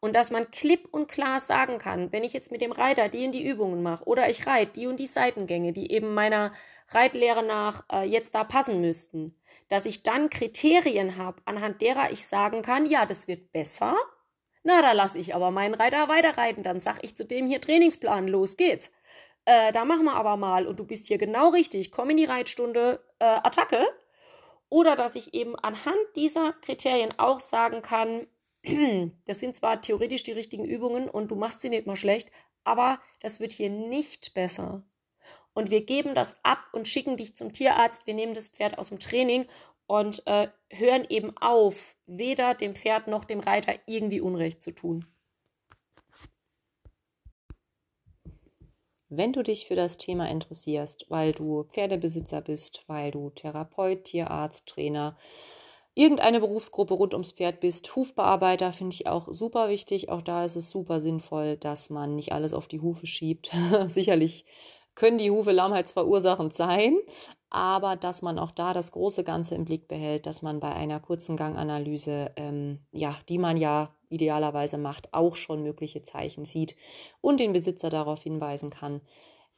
Und 0.00 0.14
dass 0.14 0.30
man 0.30 0.50
klipp 0.50 0.88
und 0.92 1.08
klar 1.08 1.40
sagen 1.40 1.78
kann, 1.78 2.12
wenn 2.12 2.24
ich 2.24 2.32
jetzt 2.32 2.52
mit 2.52 2.60
dem 2.60 2.72
Reiter 2.72 3.08
die 3.08 3.26
und 3.26 3.32
die 3.32 3.46
Übungen 3.46 3.82
mache 3.82 4.04
oder 4.04 4.28
ich 4.28 4.46
reite 4.46 4.72
die 4.72 4.86
und 4.86 5.00
die 5.00 5.06
Seitengänge, 5.06 5.72
die 5.72 5.90
eben 5.90 6.14
meiner 6.14 6.52
Reitlehre 6.88 7.44
nach 7.44 7.84
äh, 7.92 8.04
jetzt 8.04 8.34
da 8.34 8.44
passen 8.44 8.80
müssten, 8.80 9.34
dass 9.68 9.86
ich 9.86 10.04
dann 10.04 10.30
Kriterien 10.30 11.16
habe, 11.16 11.42
anhand 11.44 11.82
derer 11.82 12.12
ich 12.12 12.26
sagen 12.26 12.62
kann, 12.62 12.86
ja, 12.86 13.06
das 13.06 13.26
wird 13.26 13.52
besser. 13.52 13.96
Na, 14.62 14.82
da 14.82 14.92
lasse 14.92 15.18
ich 15.18 15.34
aber 15.34 15.50
meinen 15.50 15.74
Reiter 15.74 16.08
weiterreiten. 16.08 16.62
Dann 16.62 16.80
sag 16.80 16.98
ich 17.02 17.16
zu 17.16 17.24
dem 17.24 17.46
hier 17.46 17.60
Trainingsplan, 17.60 18.28
los 18.28 18.56
geht's. 18.56 18.92
Äh, 19.44 19.72
da 19.72 19.84
machen 19.84 20.04
wir 20.04 20.14
aber 20.14 20.36
mal 20.36 20.66
und 20.66 20.78
du 20.78 20.84
bist 20.84 21.06
hier 21.08 21.18
genau 21.18 21.50
richtig. 21.50 21.92
Komm 21.92 22.10
in 22.10 22.16
die 22.16 22.24
Reitstunde, 22.24 23.00
äh, 23.18 23.24
Attacke 23.24 23.86
oder 24.68 24.96
dass 24.96 25.14
ich 25.14 25.34
eben 25.34 25.56
anhand 25.56 25.96
dieser 26.16 26.52
Kriterien 26.54 27.18
auch 27.18 27.40
sagen 27.40 27.82
kann, 27.82 28.26
das 29.24 29.40
sind 29.40 29.56
zwar 29.56 29.80
theoretisch 29.80 30.22
die 30.22 30.32
richtigen 30.32 30.64
Übungen 30.64 31.08
und 31.08 31.30
du 31.30 31.36
machst 31.36 31.60
sie 31.60 31.68
nicht 31.68 31.86
mal 31.86 31.96
schlecht, 31.96 32.30
aber 32.64 33.00
das 33.20 33.40
wird 33.40 33.52
hier 33.52 33.70
nicht 33.70 34.34
besser. 34.34 34.82
Und 35.54 35.70
wir 35.70 35.84
geben 35.84 36.14
das 36.14 36.38
ab 36.44 36.58
und 36.72 36.86
schicken 36.86 37.16
dich 37.16 37.34
zum 37.34 37.52
Tierarzt. 37.52 38.06
Wir 38.06 38.14
nehmen 38.14 38.34
das 38.34 38.48
Pferd 38.48 38.76
aus 38.76 38.90
dem 38.90 38.98
Training 38.98 39.46
und 39.86 40.26
äh, 40.26 40.48
hören 40.70 41.06
eben 41.08 41.36
auf, 41.38 41.96
weder 42.06 42.54
dem 42.54 42.74
Pferd 42.74 43.06
noch 43.06 43.24
dem 43.24 43.40
Reiter 43.40 43.74
irgendwie 43.86 44.20
Unrecht 44.20 44.60
zu 44.60 44.72
tun. 44.72 45.06
Wenn 49.08 49.32
du 49.32 49.42
dich 49.42 49.66
für 49.66 49.76
das 49.76 49.98
Thema 49.98 50.28
interessierst, 50.28 51.06
weil 51.08 51.32
du 51.32 51.64
Pferdebesitzer 51.64 52.40
bist, 52.40 52.82
weil 52.88 53.12
du 53.12 53.30
Therapeut, 53.30 54.04
Tierarzt, 54.04 54.66
Trainer, 54.66 55.16
irgendeine 55.94 56.40
Berufsgruppe 56.40 56.94
rund 56.94 57.14
ums 57.14 57.30
Pferd 57.30 57.60
bist, 57.60 57.94
Hufbearbeiter 57.94 58.72
finde 58.72 58.94
ich 58.94 59.06
auch 59.06 59.28
super 59.30 59.68
wichtig. 59.68 60.08
Auch 60.08 60.22
da 60.22 60.44
ist 60.44 60.56
es 60.56 60.70
super 60.70 60.98
sinnvoll, 60.98 61.56
dass 61.56 61.88
man 61.88 62.16
nicht 62.16 62.32
alles 62.32 62.52
auf 62.52 62.66
die 62.66 62.80
Hufe 62.80 63.06
schiebt. 63.06 63.52
Sicherlich 63.86 64.44
können 64.96 65.18
die 65.18 65.30
Hufe 65.30 65.52
lahmheitsverursachend 65.52 66.52
sein, 66.54 66.98
aber 67.50 67.94
dass 67.94 68.22
man 68.22 68.40
auch 68.40 68.50
da 68.50 68.72
das 68.72 68.90
große 68.90 69.22
Ganze 69.22 69.54
im 69.54 69.64
Blick 69.64 69.86
behält, 69.86 70.26
dass 70.26 70.42
man 70.42 70.58
bei 70.58 70.72
einer 70.72 70.98
kurzen 70.98 71.36
Ganganalyse, 71.36 72.32
ähm, 72.34 72.80
ja, 72.90 73.16
die 73.28 73.38
man 73.38 73.56
ja 73.56 73.94
idealerweise 74.08 74.78
macht, 74.78 75.14
auch 75.14 75.36
schon 75.36 75.62
mögliche 75.62 76.02
Zeichen 76.02 76.44
sieht 76.44 76.76
und 77.20 77.38
den 77.38 77.52
Besitzer 77.52 77.90
darauf 77.90 78.22
hinweisen 78.22 78.70
kann. 78.70 79.00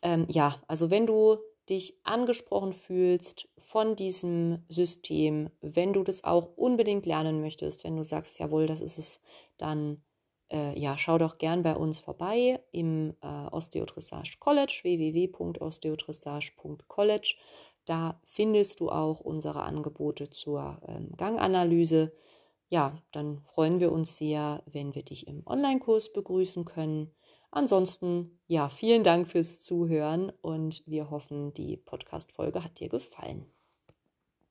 Ähm, 0.03 0.27
ja, 0.29 0.57
also 0.67 0.91
wenn 0.91 1.07
du 1.07 1.39
dich 1.69 1.99
angesprochen 2.05 2.73
fühlst 2.73 3.49
von 3.59 3.95
diesem 3.95 4.65
System, 4.69 5.51
wenn 5.61 5.93
du 5.93 6.03
das 6.03 6.25
auch 6.25 6.57
unbedingt 6.57 7.07
lernen 7.07 7.41
möchtest, 7.41 7.85
wenn 7.85 7.97
du 7.97 8.05
sagst, 8.05 8.39
jawohl, 8.39 8.67
das 8.67 8.81
ist 8.81 8.99
es, 8.99 9.21
dann 9.59 10.03
äh, 10.51 10.79
ja, 10.79 10.97
schau 10.97 11.19
doch 11.19 11.37
gern 11.39 11.63
bei 11.63 11.75
uns 11.75 11.99
vorbei 12.01 12.63
im 12.73 13.15
äh, 13.23 13.27
Osteodressage 13.27 14.39
College, 14.39 14.81
www.osteodressage.college. 14.83 17.37
Da 17.85 18.21
findest 18.25 18.81
du 18.81 18.91
auch 18.91 19.21
unsere 19.21 19.63
Angebote 19.63 20.31
zur 20.31 20.81
ähm, 20.87 21.11
Ganganalyse. 21.17 22.13
Ja, 22.69 23.01
dann 23.13 23.41
freuen 23.45 23.81
wir 23.81 23.93
uns 23.93 24.19
sehr, 24.19 24.63
wenn 24.67 24.95
wir 24.95 25.03
dich 25.03 25.27
im 25.27 25.43
Online-Kurs 25.47 26.13
begrüßen 26.13 26.67
können. 26.67 27.15
Ansonsten, 27.51 28.39
ja, 28.47 28.69
vielen 28.69 29.05
Dank 29.05 29.27
fürs 29.27 29.63
Zuhören 29.63 30.31
und 30.43 30.83
wir 30.87 31.09
hoffen, 31.11 31.55
die 31.55 31.79
Podcast-Folge 31.79 32.63
hat 32.63 32.79
dir 32.79 32.91
gefallen. 32.91 33.51